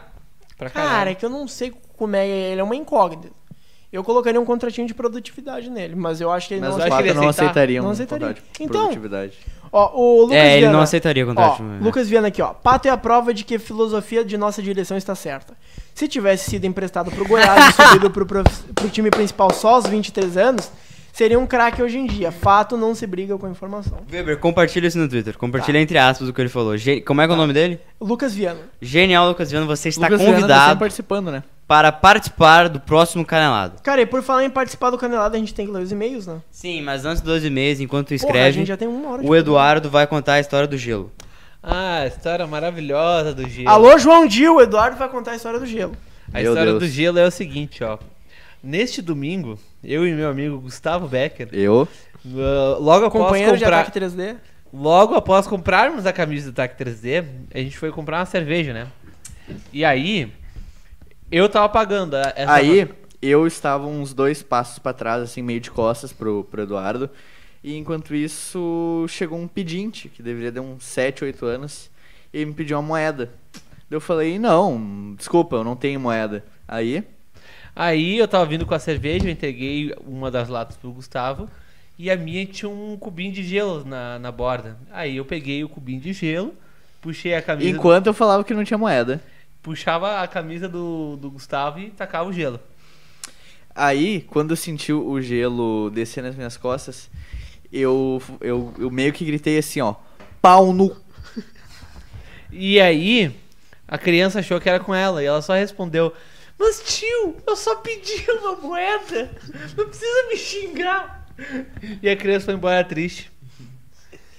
[0.57, 2.27] Pra Cara, é que eu não sei como é.
[2.27, 3.38] Ele é uma incógnita.
[3.91, 6.81] Eu colocaria um contratinho de produtividade nele, mas eu acho que ele Mas não o
[6.83, 7.45] acho que ele não aceitar.
[7.49, 8.27] aceitaria Não um aceitaria.
[8.27, 9.33] contrato de Então, produtividade.
[9.71, 11.63] Ó, o Lucas é, ele Viana, não aceitaria Ó, contrato.
[11.63, 11.79] né?
[11.81, 12.53] Lucas Viana aqui, ó.
[12.53, 15.53] Pato é a prova de que a filosofia de nossa direção está certa.
[15.95, 19.87] Se tivesse sido emprestado pro Goiás e subido pro, prof- pro time principal só aos
[19.87, 20.71] 23 anos,
[21.11, 22.31] seria um craque hoje em dia.
[22.31, 23.97] Fato não se briga com a informação.
[24.11, 25.35] Weber, compartilha isso no Twitter.
[25.37, 26.77] Compartilha entre aspas o que ele falou.
[26.77, 27.79] Ge- Como é que é o nome dele?
[27.99, 28.59] Lucas Viana.
[28.81, 29.65] Genial, Lucas Viana.
[29.65, 31.43] Você está Lucas Viana tá convidado participando, né?
[31.69, 33.79] Para participar do próximo Canelado.
[33.83, 36.25] Cara, e por falar em participar do Canelada, a gente tem que ler os e-mails,
[36.25, 36.41] né?
[36.49, 39.21] Sim, mas antes dos e-mails, enquanto tu Porra, a escreve, gente já tem uma hora
[39.21, 41.11] de o Eduardo vai contar a história do gelo.
[41.61, 43.69] Ah, a história maravilhosa do gelo.
[43.69, 45.95] Alô, João Dil, o Eduardo vai contar a história do gelo.
[46.33, 46.79] A Meu história Deus.
[46.83, 47.99] do gelo é o seguinte, ó.
[48.63, 51.87] Neste domingo, eu e meu amigo Gustavo Becker, Eu?
[52.25, 54.37] uh, logo após comprar, ataque 3D.
[54.73, 58.87] logo após comprarmos a camisa do TAC 3D, a gente foi comprar uma cerveja, né?
[59.71, 60.31] E aí,
[61.31, 62.89] eu tava pagando essa Aí,
[63.21, 67.09] eu estava uns dois passos pra trás, assim, meio de costas pro, pro Eduardo.
[67.63, 71.89] E enquanto isso, chegou um pedinte, que deveria ter uns 7, 8 anos,
[72.33, 73.31] e ele me pediu uma moeda.
[73.91, 76.45] Eu falei, não, desculpa, eu não tenho moeda.
[76.67, 77.03] Aí,
[77.79, 81.49] Aí eu tava vindo com a cerveja, eu entreguei uma das latas pro Gustavo
[81.97, 84.77] e a minha tinha um cubinho de gelo na, na borda.
[84.91, 86.53] Aí eu peguei o cubinho de gelo,
[87.01, 89.21] puxei a camisa, enquanto eu falava que não tinha moeda.
[89.61, 92.59] Puxava a camisa do, do Gustavo e tacava o gelo.
[93.75, 97.09] Aí, quando eu senti o gelo descer nas minhas costas,
[97.71, 99.95] eu, eu, eu meio que gritei assim, ó,
[100.41, 100.95] pau no...
[102.51, 103.31] E aí,
[103.91, 106.13] A criança achou que era com ela e ela só respondeu:
[106.59, 109.31] Mas tio, eu só pedi uma moeda.
[109.75, 111.27] Não precisa me xingar.
[111.99, 113.31] E a criança foi embora triste.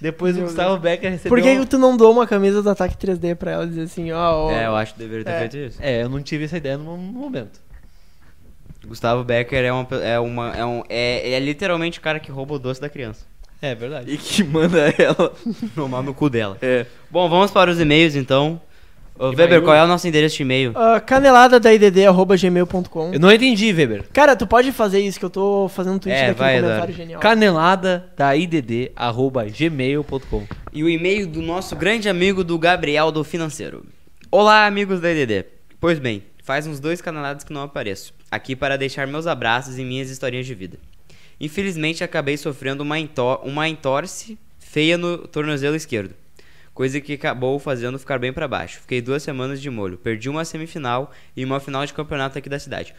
[0.00, 1.30] Depois o Meu Gustavo Becker recebeu.
[1.30, 3.82] Por que, que tu não doou uma camisa do Ataque 3D pra ela e dizer
[3.82, 5.38] assim, ó, ó, É, eu acho que deveria ter É.
[5.40, 5.78] feito isso.
[5.82, 7.60] É, eu não tive essa ideia no momento.
[8.86, 9.86] Gustavo Becker é uma.
[10.02, 13.26] É, uma, é, um, é, é literalmente o cara que rouba o doce da criança.
[13.60, 14.10] É verdade.
[14.10, 15.34] E que manda ela.
[15.74, 16.56] Tomar no cu dela.
[16.62, 16.86] É.
[17.10, 18.58] Bom, vamos para os e-mails então.
[19.22, 20.72] Ô, Weber, qual é o nosso endereço de e-mail?
[20.74, 24.04] ah, canelada da idd.gmail.com Eu não entendi, Weber.
[24.14, 26.62] Cara, tu pode fazer isso que eu tô fazendo um tweet É, daqui vai, no
[26.62, 26.92] comentário Eduardo.
[26.96, 27.20] genial.
[27.20, 30.46] Canelada da idd arroba gmail.com.
[30.72, 33.84] E o e-mail do nosso grande amigo do Gabriel do Financeiro.
[34.30, 35.44] Olá, amigos da EDD.
[35.78, 38.14] Pois bem, faz uns dois canelados que não apareço.
[38.30, 40.78] Aqui para deixar meus abraços e minhas historinhas de vida.
[41.38, 46.14] Infelizmente, acabei sofrendo uma, entó uma entorse feia no tornozelo esquerdo.
[46.80, 48.80] Coisa que acabou fazendo ficar bem para baixo.
[48.80, 49.98] Fiquei duas semanas de molho.
[49.98, 52.94] Perdi uma semifinal e uma final de campeonato aqui da cidade.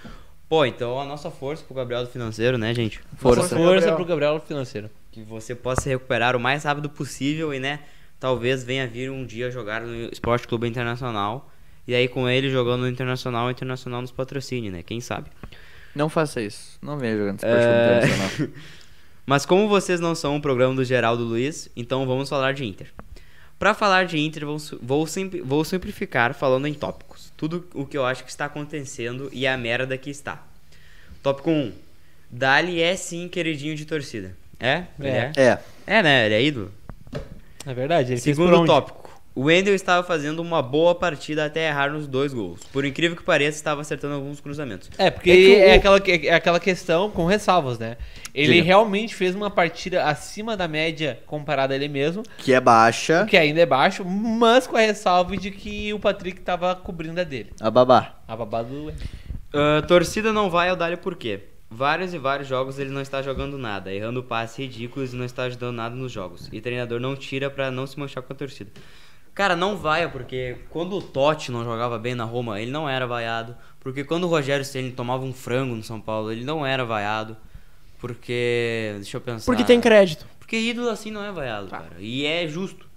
[0.48, 3.00] Pô, então a nossa força pro Gabriel do Financeiro, né, gente?
[3.18, 3.96] Força, Força, força Gabriel.
[3.96, 4.88] pro Gabriel Financeiro.
[5.12, 7.80] que você possa se recuperar o mais rápido possível e, né,
[8.20, 11.50] talvez venha vir um dia jogar no Esporte Clube Internacional.
[11.88, 14.84] E aí com ele jogando no Internacional, o Internacional nos patrocine, né?
[14.84, 15.32] Quem sabe?
[15.96, 16.78] Não faça isso.
[16.84, 17.98] Não venha jogando esporte É.
[18.06, 18.50] internacional.
[19.26, 22.88] Mas como vocês não são um programa do Geraldo Luiz, então vamos falar de Inter.
[23.62, 25.06] Pra falar de Inter, vou, vou,
[25.44, 27.32] vou simplificar falando em tópicos.
[27.38, 30.44] Tudo o que eu acho que está acontecendo e a merda que está.
[31.22, 31.72] Tópico 1.
[32.32, 34.36] Dali é sim queridinho de torcida.
[34.60, 34.86] É?
[35.00, 35.32] Ele É.
[35.38, 35.42] é?
[35.44, 35.60] É.
[35.86, 36.26] É, né?
[36.26, 36.72] Ele é ídolo.
[37.64, 38.14] É verdade.
[38.14, 38.66] Ele fez por Segundo onde?
[38.68, 39.01] tópico.
[39.34, 42.60] O Wendel estava fazendo uma boa partida até errar nos dois gols.
[42.74, 44.90] Por incrível que pareça, estava acertando alguns cruzamentos.
[44.98, 47.96] É, porque É que é, o- aquela, é aquela questão com ressalvas, né?
[48.34, 48.66] Ele Diga.
[48.66, 53.26] realmente fez uma partida acima da média comparada a ele mesmo, Que é baixa.
[53.26, 57.24] que ainda é baixo, mas com a ressalva de que o Patrick tava cobrindo a
[57.24, 57.52] dele.
[57.62, 58.16] A babá.
[58.28, 58.92] A babá do.
[59.54, 61.40] Ah, torcida não vai ao Dália por quê?
[61.70, 65.44] Vários e vários jogos ele não está jogando nada, errando passes ridículos e não está
[65.44, 66.50] ajudando nada nos jogos.
[66.52, 68.70] E treinador não tira pra não se manchar com a torcida.
[69.34, 73.08] Cara, não vai, porque quando o Totti não jogava bem na Roma, ele não era
[73.08, 73.56] vaiado.
[73.80, 77.36] Porque quando o Rogério Ceni tomava um frango no São Paulo, ele não era vaiado.
[78.00, 78.94] Porque.
[78.96, 79.46] Deixa eu pensar.
[79.46, 80.26] Porque tem crédito.
[80.40, 81.92] Porque ídolo assim não é vaiado, cara.
[82.00, 82.90] E é justo.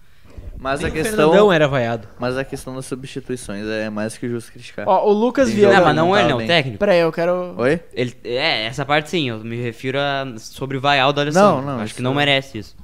[0.59, 1.17] Mas Nem a o questão.
[1.17, 2.09] Fernandão era vaiado.
[2.19, 4.89] Mas a questão das substituições é mais que justo criticar.
[4.89, 6.47] Ó, o Lucas Tem Não, mas não não ele, não, o bem.
[6.47, 6.79] técnico.
[6.79, 7.55] Peraí, eu quero.
[7.59, 7.81] Oi?
[7.93, 11.63] Ele, é, essa parte sim, eu me refiro a sobre vaiar o Não, D'Alessandro.
[11.67, 12.77] não, Acho isso que não é- merece isso.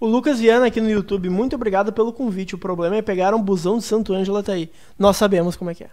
[0.00, 2.54] O Lucas Viana aqui no YouTube, muito obrigado pelo convite.
[2.54, 4.70] O problema é pegar um busão de Santo Ângelo até aí.
[4.98, 5.90] Nós sabemos como é que é.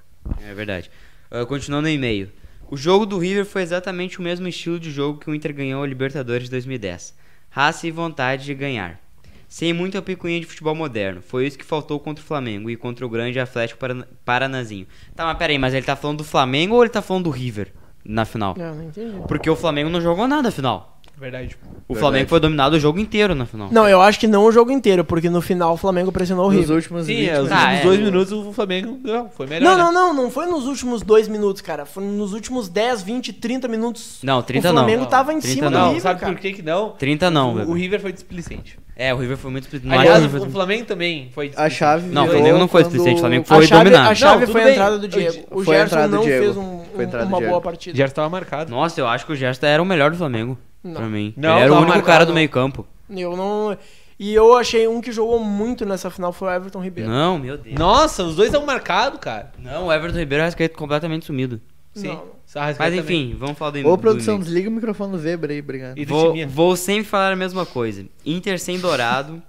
[0.48, 0.92] É verdade.
[1.32, 2.30] Ah, continuando no e-mail.
[2.70, 5.82] O jogo do River foi exatamente o mesmo estilo de jogo que o Inter ganhou
[5.84, 7.16] a Libertadores de 2010.
[7.50, 9.00] Raça e vontade de ganhar.
[9.48, 11.22] Sem muita picuinha de futebol moderno.
[11.22, 14.88] Foi isso que faltou contra o Flamengo e contra o grande Atlético Parana- Paranazinho.
[15.16, 17.72] Tá, mas peraí, mas ele tá falando do Flamengo ou ele tá falando do River
[18.04, 18.56] na final?
[18.58, 19.16] Não, não entendi.
[19.28, 20.95] Porque o Flamengo não jogou nada na final.
[21.18, 21.56] Verdade.
[21.56, 22.00] O Verdade.
[22.00, 23.70] Flamengo foi dominado o jogo inteiro na final.
[23.72, 26.52] Não, eu acho que não o jogo inteiro, porque no final o Flamengo pressionou o
[26.52, 26.76] Nos River.
[26.76, 27.84] últimos Sim, 20 é, os Ah, últimos é.
[27.84, 29.78] dois minutos o Flamengo ganhou, foi melhor.
[29.78, 29.84] Não, né?
[29.84, 31.86] não, não, não foi nos últimos dois minutos, cara.
[31.86, 34.20] Foi nos últimos 10, 20, 30 minutos.
[34.24, 34.82] Não, 30 o não.
[34.82, 35.72] Flamengo Não, tava em 30 cima não.
[35.72, 36.34] do Não, River, sabe cara.
[36.34, 36.90] por que que não?
[36.92, 37.74] 30 não, o, o.
[37.74, 38.78] River foi displicente.
[38.98, 41.76] É, o River foi muito não Aliás, o, foi- o Flamengo também foi A displicente.
[41.76, 42.08] chave.
[42.10, 44.10] Não, o Flamengo não foi displicente, o Flamengo A foi chave, dominado.
[44.10, 45.44] a chave Não, foi a entrada do Diego.
[45.52, 46.44] O Foi a Gerson não Diego.
[46.46, 47.98] fez um- a um- uma boa partida.
[47.98, 48.72] Já estava marcado.
[48.72, 50.58] Nossa, eu acho que o Gerson era o melhor do Flamengo.
[50.86, 50.94] Não.
[50.94, 51.34] Pra mim.
[51.36, 52.86] Não, Ele era o único marcado, cara do meio campo.
[53.10, 53.76] Eu não.
[54.20, 57.10] E eu achei um que jogou muito nessa final foi o Everton Ribeiro.
[57.10, 57.76] Não, meu Deus.
[57.78, 59.52] Nossa, os dois estão marcados, cara.
[59.60, 61.60] Não, o Everton Ribeiro é completamente sumido.
[61.94, 62.10] Sim.
[62.10, 62.36] Não.
[62.56, 63.00] Mas também.
[63.00, 64.46] enfim, vamos falar do Ô, do produção, e-mail.
[64.46, 65.98] desliga o microfone do Weber aí, obrigado.
[65.98, 68.06] E do Vou, vou sempre falar a mesma coisa.
[68.26, 69.42] Inter sem Dourado,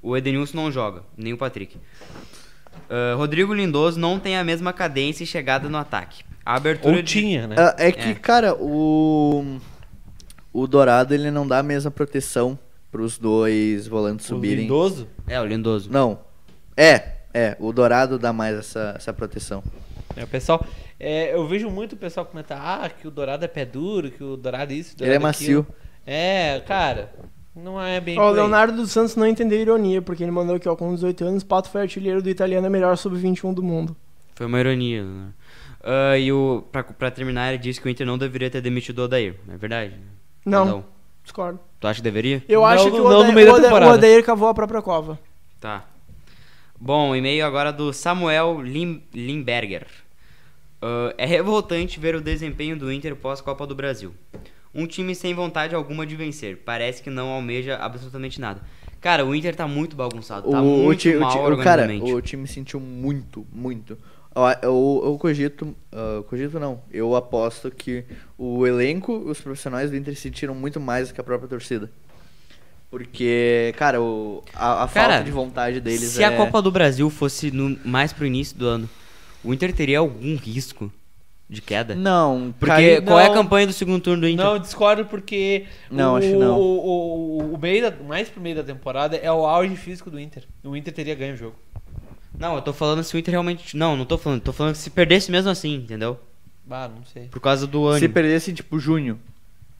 [0.00, 1.76] o Edenilson não joga, nem o Patrick.
[2.88, 6.24] Ah, Rodrigo Lindoso não tem a mesma cadência e chegada no ataque.
[6.46, 7.56] A abertura Ou de- tinha, né?
[7.58, 8.14] Ah, é que, É.
[8.14, 9.58] cara, o.
[10.52, 12.58] O Dourado ele não dá a mesma proteção
[12.90, 14.64] pros dois volantes o subirem.
[14.64, 15.06] Lindoso.
[15.26, 15.90] É, o Lindoso.
[15.90, 16.20] Não.
[16.76, 17.56] É, é.
[17.60, 19.62] O Dourado dá mais essa, essa proteção.
[20.16, 20.64] É, o pessoal,
[20.98, 24.24] é, eu vejo muito o pessoal comentar ah, que o Dourado é pé duro, que
[24.24, 25.62] o Dourado é isso, Ele é Dourado aquilo.
[25.62, 25.76] macio.
[26.06, 27.12] É, cara,
[27.54, 28.32] não é bem Ó, o.
[28.32, 31.68] Leonardo dos Santos não entendeu ironia, porque ele mandou aqui, ó, com 18 anos, Pato
[31.68, 33.94] foi artilheiro do italiano é melhor sub-21 do mundo.
[34.34, 35.28] Foi uma ironia, né?
[35.82, 39.00] Ah, e o, pra, pra terminar, ele disse que o Inter não deveria ter demitido
[39.00, 39.36] o Odair.
[39.48, 39.94] É verdade?
[40.50, 40.84] Não,
[41.22, 41.60] discordo.
[41.80, 42.42] Tu acha que deveria?
[42.48, 43.92] Eu Não, acho que não, o não no Odair, meio da o Odair- temporada.
[43.92, 45.18] o Odair cavou a própria cova.
[45.60, 45.84] Tá.
[46.80, 49.86] Bom, e-mail agora do Samuel Lim, Limberger.
[50.80, 54.14] Ah, é revoltante ver o desempenho do Inter pós-Copa do Brasil.
[54.74, 56.58] Um time sem vontade alguma de vencer.
[56.64, 58.60] Parece que não almeja absolutamente nada.
[59.00, 60.48] Cara, o Inter tá muito bagunçado.
[60.48, 62.12] O, Tá o, muito ti- o mal ti- o cara, organizadamente.
[62.12, 63.96] o time sentiu muito, muito.
[64.62, 68.04] Eu, eu cogito, ah, cogito não, eu aposto que
[68.36, 71.90] o elenco, os profissionais do Inter sentiram muito mais do que a própria torcida.
[72.90, 76.26] Porque, cara, o, a, a Cara, falta de vontade deles Se é...
[76.26, 78.88] a Copa do Brasil fosse no- mais pro início do ano,
[79.44, 80.90] o Inter teria algum risco
[81.50, 81.94] de queda?
[81.94, 83.34] Não, Porque cai- qual é a não.
[83.34, 84.44] campanha do segundo turno do Inter?
[84.44, 86.58] Não, discordo porque Não, o, acho que não.
[86.58, 90.18] O, o, o meio da, mais pro meio da temporada é o auge físico do
[90.18, 90.44] Inter.
[90.64, 91.56] O Inter teria ganho o jogo.
[92.38, 93.76] Não, eu tô falando se o Inter realmente.
[93.76, 94.40] Não, não tô falando.
[94.40, 96.18] Tô falando que se perdesse mesmo assim, entendeu?
[96.70, 97.24] Ah, não sei.
[97.28, 98.14] Por causa do se ânimo.
[98.14, 99.18] perdesse, tipo, junho.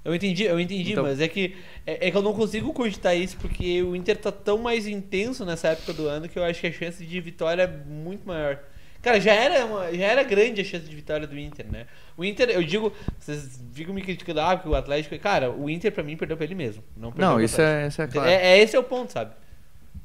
[0.05, 1.55] Eu entendi, eu entendi, Então- mas é que
[1.87, 5.45] é, é que eu não consigo cogitar isso porque o Inter tá tão mais intenso
[5.45, 8.59] nessa época do ano que eu acho que a chance de vitória é muito maior.
[9.03, 11.87] Cara, já era, uma- já era grande a chance de vitória do Inter, né?
[12.17, 15.17] O Inter, eu digo, vocês ficam me criticando, ah, que o Atlético.
[15.19, 16.83] Cara, o Inter pra mim perdeu pra ele mesmo.
[16.97, 18.29] Não, perdeu Não, isso é, isso é claro.
[18.31, 19.33] É, é esse é o ponto, sabe?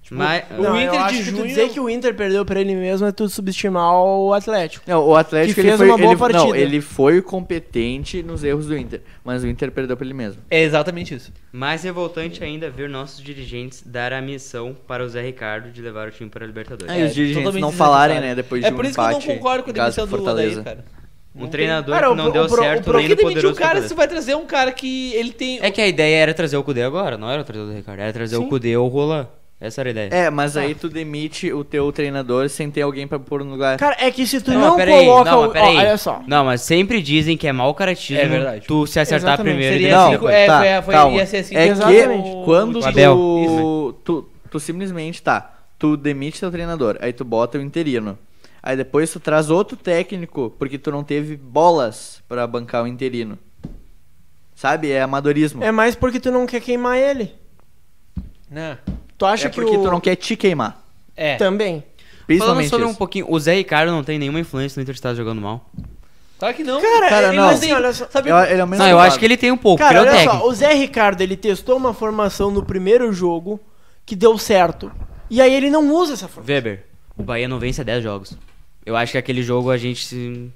[0.04, 1.48] Tipo, Mas- o Não, Inter eu acho de junho.
[1.48, 4.84] dizer que o Inter perdeu pra ele mesmo é tu subestimar o Atlético.
[4.86, 6.58] Não, o Atlético Que ele fez foi, uma boa ele, Não, partida.
[6.58, 10.42] ele foi competente nos erros do Inter, mas o Inter perdeu pra ele mesmo.
[10.52, 11.32] É exatamente isso.
[11.54, 15.82] Mais revoltante ainda é ver nossos dirigentes dar a missão para o Zé Ricardo de
[15.82, 16.94] levar o time para a Libertadores.
[16.94, 19.06] É, e os dirigentes não falarem, né, depois é de um por isso que eu
[19.10, 20.60] empate não concordo com a demissão do Fortaleza.
[20.60, 20.86] Odair, cara.
[21.36, 23.16] Um Não treinador Cara, que o não pro- deu o certo o nem que no
[23.16, 25.60] demitiu poderoso o cara se vai trazer um cara que ele tem.
[25.64, 28.00] É que a ideia era trazer o Cudê agora, não era trazer o Ricardo.
[28.02, 28.44] Era trazer Sim.
[28.44, 29.28] o Cudê ou o Roland.
[29.60, 30.10] Essa era a ideia.
[30.12, 33.78] É, mas aí tu demite o teu treinador sem ter alguém pra pôr no lugar.
[33.78, 35.42] Cara, é que se tu Não, não, peraí, coloca não, o.
[35.42, 35.78] mas ó, peraí.
[35.78, 36.22] olha só.
[36.28, 38.68] Não, mas sempre dizem que é mau caratismo É verdade.
[38.68, 39.54] tu se acertar Exatamente.
[39.54, 40.34] primeiro Seria Não, assim, depois.
[40.36, 41.18] é, tá, foi, foi, calma.
[41.18, 41.56] ia ser assim.
[41.56, 42.30] É Exatamente.
[42.30, 43.16] que quando O Abel.
[43.16, 48.18] tu, tu, tu simplesmente tá, tu demite teu treinador, aí tu bota o interino.
[48.62, 53.38] Aí depois tu traz outro técnico, porque tu não teve bolas pra bancar o interino.
[54.56, 54.92] Sabe?
[54.92, 55.64] É amadorismo.
[55.64, 57.34] É mais porque tu não quer queimar ele.
[58.52, 58.78] Não.
[59.18, 59.84] Tu acha É que porque o.
[59.84, 60.82] tu não quer te queimar.
[61.16, 61.36] É.
[61.36, 61.80] Também.
[61.82, 62.98] Falando Principalmente sobre um isso.
[62.98, 65.70] pouquinho, o Zé Ricardo não tem nenhuma influência no Inter estar jogando mal.
[66.40, 66.82] Claro que não.
[66.82, 67.46] Cara, Cara, ele não.
[67.46, 68.08] mas assim, olha só.
[68.10, 69.98] Sabe, Eu- ele é o menos Não, eu acho que ele tem um pouco, Cara,
[69.98, 70.38] é o olha técnico.
[70.38, 73.60] só, o Zé Ricardo, ele testou uma formação no primeiro jogo
[74.06, 74.92] que deu certo.
[75.30, 76.54] E aí ele não usa essa formação.
[76.56, 76.86] Weber,
[77.18, 78.34] o Bahia não vence há 10 jogos.
[78.86, 80.50] Eu acho que aquele jogo a gente se...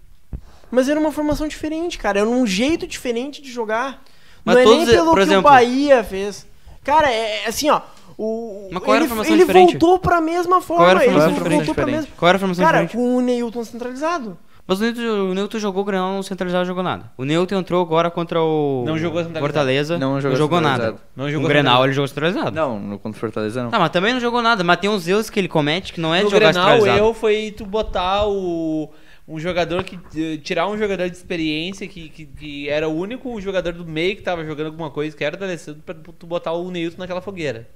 [0.69, 2.19] Mas era uma formação diferente, cara.
[2.19, 4.03] Era um jeito diferente de jogar.
[4.43, 6.45] Mas não é nem pelo por que exemplo- o Bahia fez.
[6.83, 7.79] Cara, é, é assim, ó.
[8.17, 9.71] O, Mas qual era a ele, formação ele diferente?
[9.77, 10.89] voltou pra mesma forma.
[10.89, 11.75] era a ele formação voltou diferente?
[11.75, 12.07] pra mesma.
[12.17, 12.97] Qual era a formação Cara, diferente?
[13.09, 14.37] com o Neilton centralizado.
[14.69, 17.09] Mas o Newton, o Newton jogou o Grenal no centralizado jogou nada.
[17.17, 19.23] O Newton entrou agora contra o Não jogou.
[19.23, 20.95] Fortaleza, Não não jogou jogou, nada.
[21.15, 21.85] Não No jogou Grenal centralizado.
[21.85, 22.55] ele jogou centralizado.
[22.55, 23.69] Não, no contra o Fortaleza não.
[23.69, 24.65] Tá, mas também não jogou nada.
[24.65, 26.71] Mas tem uns erros que ele comete que não é no de jogar Grenal, o
[26.73, 26.97] centralizado.
[27.05, 28.89] erro foi tu botar o,
[29.25, 29.97] um jogador que.
[30.39, 34.21] Tirar um jogador de experiência que, que, que era o único jogador do meio que
[34.21, 37.69] tava jogando alguma coisa, que era do Alessandro, pra tu botar o Neilton naquela fogueira.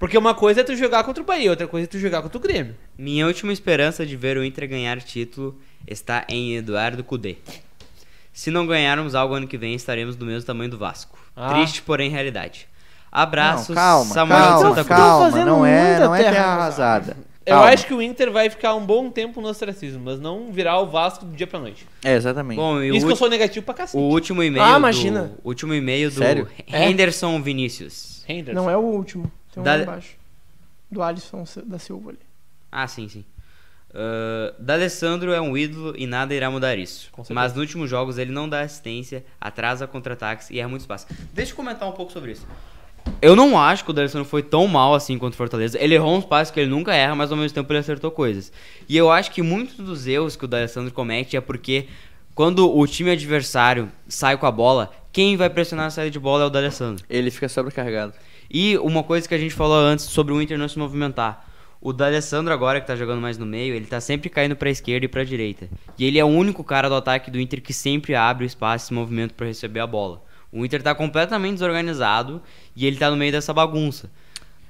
[0.00, 2.38] Porque uma coisa é tu jogar contra o Bahia, outra coisa é tu jogar contra
[2.38, 2.74] o Grêmio.
[2.98, 7.36] Minha última esperança de ver o Inter ganhar título está em Eduardo Cudê.
[8.32, 11.18] Se não ganharmos algo ano que vem, estaremos do mesmo tamanho do Vasco.
[11.36, 11.50] Ah.
[11.54, 12.66] Triste, porém realidade.
[13.12, 14.98] Abraços, Não, calma, Samuel de calma, Santa Cruz.
[15.00, 17.16] calma, não é, não é terra terra arrasada.
[17.44, 17.70] Eu Calma.
[17.72, 20.86] acho que o Inter vai ficar um bom tempo no ostracismo, mas não virar o
[20.86, 21.86] Vasco do dia pra noite.
[22.04, 22.56] É, exatamente.
[22.58, 23.96] Bom, e Isso o, que eu sou negativo pra cacete.
[24.02, 25.32] o último e-mail Ah, do, imagina.
[25.42, 26.48] o último e-mail do Sério?
[26.68, 28.22] Henderson Vinícius.
[28.28, 28.60] Henderson.
[28.62, 29.30] Não é o último.
[29.52, 30.16] Tem um lá embaixo.
[30.90, 32.18] Do Alisson da Silva ali.
[32.70, 33.24] Ah, sim, sim.
[33.90, 37.10] Uh, D'Alessandro é um ídolo e nada irá mudar isso.
[37.30, 41.06] Mas nos últimos jogos ele não dá assistência, atrasa contra-ataques e erra muito espaço.
[41.32, 42.46] Deixa eu comentar um pouco sobre isso.
[43.20, 45.78] Eu não acho que o D'Alessandro foi tão mal assim quanto o Fortaleza.
[45.80, 48.52] Ele errou uns passos que ele nunca erra, mas ao mesmo tempo ele acertou coisas.
[48.88, 51.88] E eu acho que muitos dos erros que o D'Alessandro comete é porque
[52.34, 56.44] quando o time adversário sai com a bola, quem vai pressionar a saída de bola
[56.44, 57.04] é o D'Alessandro.
[57.10, 58.12] Ele fica sobrecarregado.
[58.50, 61.46] E uma coisa que a gente falou antes sobre o Inter não se movimentar.
[61.80, 65.06] O D'Alessandro agora que tá jogando mais no meio, ele tá sempre caindo pra esquerda
[65.06, 65.68] e pra direita.
[65.98, 68.84] E ele é o único cara do ataque do Inter que sempre abre o espaço
[68.84, 70.22] e se movimento pra receber a bola.
[70.52, 72.42] O Inter tá completamente desorganizado
[72.76, 74.10] e ele tá no meio dessa bagunça.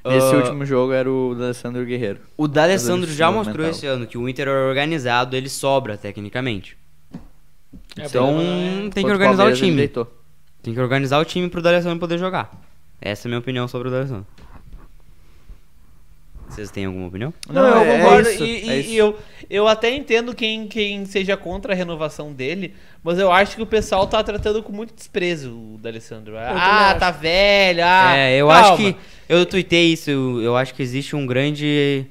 [0.05, 2.21] Nesse Ah, último jogo era o Alessandro Guerreiro.
[2.37, 6.77] O D'Alessandro já mostrou esse ano que o Inter é organizado, ele sobra tecnicamente.
[7.99, 9.89] É, Então é- tem que organizar o ele time.
[10.63, 12.51] Tem que organizar o time pro D'Alessandro poder jogar.
[13.01, 14.27] Essa é a minha opinião sobre o D'Alessandro.
[16.49, 17.33] Vocês têm alguma opinião?
[17.49, 18.29] Não, Não, eu é- é concordo.
[18.29, 19.17] isso, e é e- eu,
[19.49, 22.75] eu até entendo quem, quem seja contra a renovação dele,
[23.05, 26.37] mas eu acho que o pessoal tá tratando com muito desprezo o D'Alessandro.
[26.37, 26.99] Ah, acho.
[27.01, 27.83] tá velho.
[27.85, 28.69] Ah, é, eu calma.
[28.69, 28.97] acho que.
[29.29, 32.05] Eu tuitei isso, eu, eu acho que existe um grande.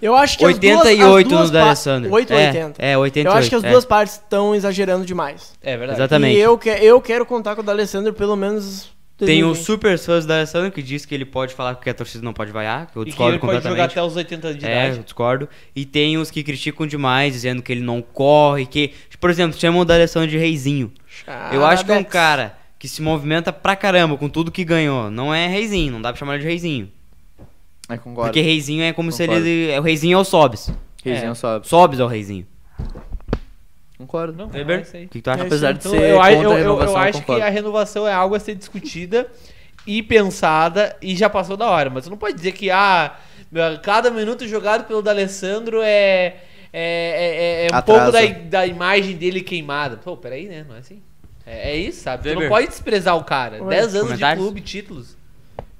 [0.00, 2.12] Eu acho que 88 as duas, as duas no D'Alessandro.
[2.12, 2.82] 8 ou É, 80.
[2.82, 3.70] é, 88, Eu acho que as é.
[3.72, 5.52] duas partes estão exagerando demais.
[5.60, 5.98] É verdade.
[5.98, 6.36] Exatamente.
[6.38, 8.88] E eu, que, eu quero contar com o D'Alessandro pelo menos
[9.26, 9.64] Tem o 2020.
[9.64, 12.50] super fãs da Alessandro que diz que ele pode falar que a torcida não pode
[12.52, 13.98] vaiar, que eu E que discordo ele pode jogar completamente.
[13.98, 15.04] até os 80 de É, eu idade.
[15.04, 15.48] discordo.
[15.76, 18.92] E tem os que criticam demais, dizendo que ele não corre, que...
[19.20, 20.92] Por exemplo, chamam o da Alessandro de reizinho.
[21.52, 25.10] Eu acho que é um cara que se movimenta pra caramba com tudo que ganhou.
[25.10, 26.90] Não é reizinho, não dá pra chamar ele de reizinho.
[27.88, 28.28] É, concordo.
[28.30, 29.42] Porque reizinho é como Concordo.
[29.42, 29.70] se ele...
[29.72, 30.72] é, O reizinho é o Sobs.
[31.04, 31.34] Reizinho É.
[31.34, 31.66] sobe.
[31.68, 32.46] Sobs é o reizinho.
[34.00, 34.32] Concordo.
[34.32, 35.04] Não, Weber, é isso aí.
[35.04, 35.42] o que, tu acha?
[35.42, 35.74] É Apesar aí.
[35.74, 37.40] de Então, ser eu, a- contra eu, a eu, renovação, eu acho concordo.
[37.42, 39.26] que a renovação é algo a ser discutida
[39.86, 41.90] e pensada e já passou da hora.
[41.90, 43.14] Mas você não pode dizer que ah,
[43.82, 46.36] cada minuto jogado pelo D'Alessandro é,
[46.72, 48.10] é, é, é um Atraso.
[48.12, 49.98] pouco da, da imagem dele queimada.
[49.98, 50.64] Pô, peraí, né?
[50.66, 51.02] Não é assim.
[51.46, 52.22] É, é isso, sabe?
[52.22, 52.48] Tu não Weber.
[52.48, 53.62] pode desprezar o cara.
[53.62, 55.16] Ué, 10 anos de clube, títulos.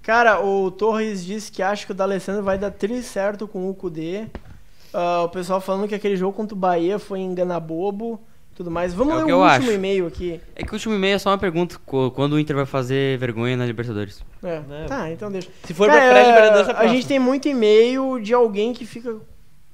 [0.03, 3.75] Cara, o Torres disse que acha que o D'Alessandro vai dar tri certo com o
[3.75, 4.27] Kudê.
[4.93, 8.21] Ah, o pessoal falando que aquele jogo contra o Bahia foi engana bobo
[8.55, 8.93] tudo mais.
[8.93, 9.73] Vamos É o ler que o eu último acho.
[9.73, 10.41] e-mail aqui.
[10.55, 11.77] É que o último e-mail é só uma pergunta.
[12.15, 14.23] Quando o Inter vai fazer vergonha na Libertadores?
[14.43, 14.61] É.
[14.69, 14.87] Não.
[14.87, 15.49] Tá, então deixa.
[15.65, 19.17] Se for Cara, pra pré-libertadores, é a gente tem muito e-mail de alguém que fica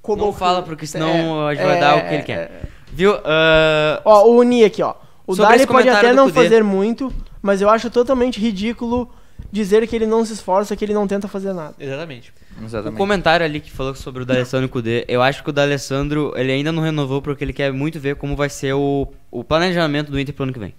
[0.01, 2.39] colocando- Não fala, porque senão a gente vai dar o que ele quer.
[2.39, 2.61] é.
[2.93, 3.13] Viu?
[3.25, 4.95] Ah, Ó, o Uni aqui, ó.
[5.27, 7.13] O Dali pode até não fazer muito,
[7.43, 9.11] mas eu acho totalmente ridículo
[9.51, 11.75] dizer que ele não se esforça, que ele não tenta fazer nada.
[11.81, 12.33] Exatamente.
[12.61, 12.97] O Exatamente.
[12.97, 16.33] comentário ali que falou sobre o D'Alessandro e o Kudê, eu acho que o D'Alessandro,
[16.37, 20.11] ele ainda não renovou porque ele quer muito ver como vai ser o, o planejamento
[20.11, 20.75] do Inter pro ano que vem.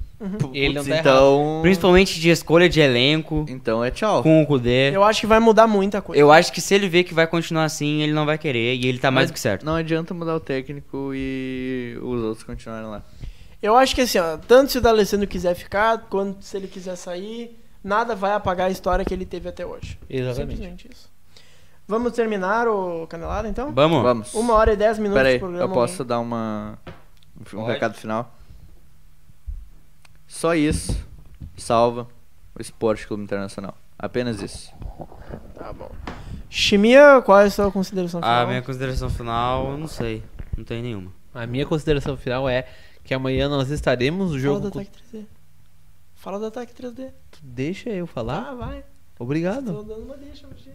[0.53, 1.59] Ele não tá então...
[1.61, 4.23] Principalmente de escolha de elenco, Então é tchau.
[4.23, 4.95] com o Kudê.
[4.95, 6.19] Eu acho que vai mudar muita coisa.
[6.19, 8.87] Eu acho que se ele ver que vai continuar assim, ele não vai querer e
[8.87, 9.65] ele tá mais do que certo.
[9.65, 13.03] Não adianta mudar o técnico e os outros continuarem lá.
[13.61, 16.95] Eu acho que assim, ó, tanto se o D'Alessandro quiser ficar, quanto se ele quiser
[16.95, 19.99] sair, nada vai apagar a história que ele teve até hoje.
[20.09, 20.51] Exatamente.
[20.57, 21.09] Simplesmente isso.
[21.87, 23.71] Vamos terminar o Canelada, então?
[23.73, 24.03] Vamos?
[24.03, 24.33] Vamos.
[24.33, 25.63] Uma hora e dez minutos Pera aí, de programa.
[25.63, 26.77] eu posso dar uma...
[27.39, 27.71] um Pode.
[27.71, 28.33] recado final?
[30.27, 31.05] Só isso
[31.55, 32.07] salva
[32.55, 33.75] o Esporte Clube Internacional.
[33.97, 34.71] Apenas isso.
[35.55, 35.89] Tá bom.
[36.49, 38.43] Chimia, qual é a sua consideração final?
[38.43, 40.23] A minha consideração final, eu não sei.
[40.57, 41.11] Não tem nenhuma.
[41.33, 42.67] A minha consideração final é
[43.03, 44.59] que amanhã nós estaremos no Fala jogo.
[44.59, 45.25] do com- ataque 3D.
[46.15, 47.11] Fala do ataque 3D.
[47.31, 48.43] Tu Deixa eu falar?
[48.43, 48.83] Tá, vai.
[49.19, 49.71] Obrigado.
[49.73, 50.71] Tô dando uma deixa pra ti.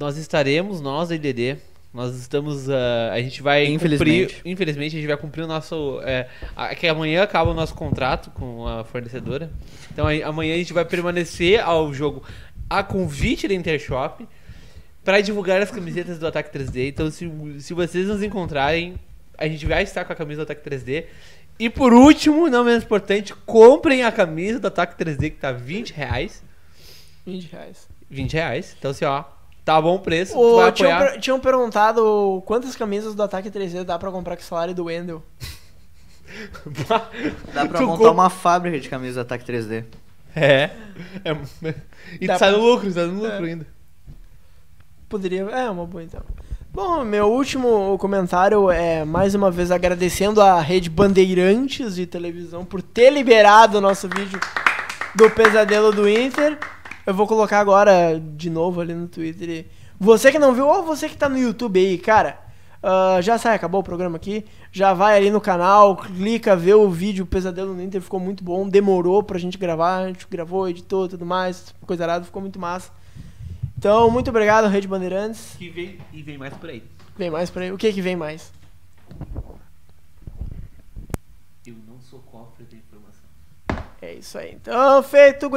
[0.00, 1.58] Nós estaremos, nós da IDD,
[1.92, 4.34] nós estamos, ah, a gente vai Infelizmente.
[4.36, 4.96] cumprir, infelizmente.
[4.96, 8.66] A gente vai cumprir o nosso, é, a- que amanhã acaba o nosso contrato com
[8.66, 9.50] a fornecedora,
[9.92, 12.22] então aí, amanhã a gente vai permanecer ao jogo
[12.70, 14.26] a convite da Intershop
[15.04, 18.94] para divulgar as camisetas do Ataque 3D, então se, se vocês nos encontrarem,
[19.36, 21.04] a gente vai estar com a camisa do Ataque 3D,
[21.58, 25.90] e por último, não menos importante, comprem a camisa do Ataque 3D que tá 20
[25.92, 26.42] reais,
[27.26, 27.86] 20 reais.
[28.08, 29.24] 20 reais, então assim ó,
[29.74, 33.84] tá bom o preço, Ô, vai tinham, per- tinham perguntado quantas camisas do Ataque 3D
[33.84, 35.22] dá pra comprar com o salário do Wendel.
[37.52, 39.84] Dá pra Tu montar com- uma fábrica de camisas de ataque 3D.
[40.34, 40.70] É.
[41.24, 41.74] é.
[42.20, 43.48] E Dá tu sai pra- no lucro, sai no lucro É.
[43.50, 43.66] ainda.
[45.08, 45.42] Poderia.
[45.50, 46.20] É, uma boa então.
[46.72, 52.80] Bom, meu último comentário é mais uma vez agradecendo a rede Bandeirantes de televisão por
[52.80, 54.38] ter liberado o nosso vídeo
[55.16, 56.56] do pesadelo do Inter.
[57.10, 59.66] Eu vou colocar agora de novo ali no Twitter.
[59.98, 62.40] Você que não viu, ou você que tá no YouTube aí, cara,
[62.80, 64.46] ah, já sai, acabou o programa aqui.
[64.70, 68.44] Já vai ali no canal, clica, vê o vídeo, o pesadelo do Inter ficou muito
[68.44, 68.68] bom.
[68.68, 72.92] Demorou pra gente gravar, a gente gravou, editou tudo mais, coisa arada, ficou muito massa.
[73.76, 75.56] Então, muito obrigado, Rede Bandeirantes.
[75.58, 76.84] Que vem, e vem mais por aí.
[77.18, 77.72] Vem mais por aí.
[77.72, 78.52] O que que vem mais?
[81.66, 83.90] Eu não sou cofre da informação.
[84.00, 84.52] É isso aí.
[84.54, 85.50] Então, feito,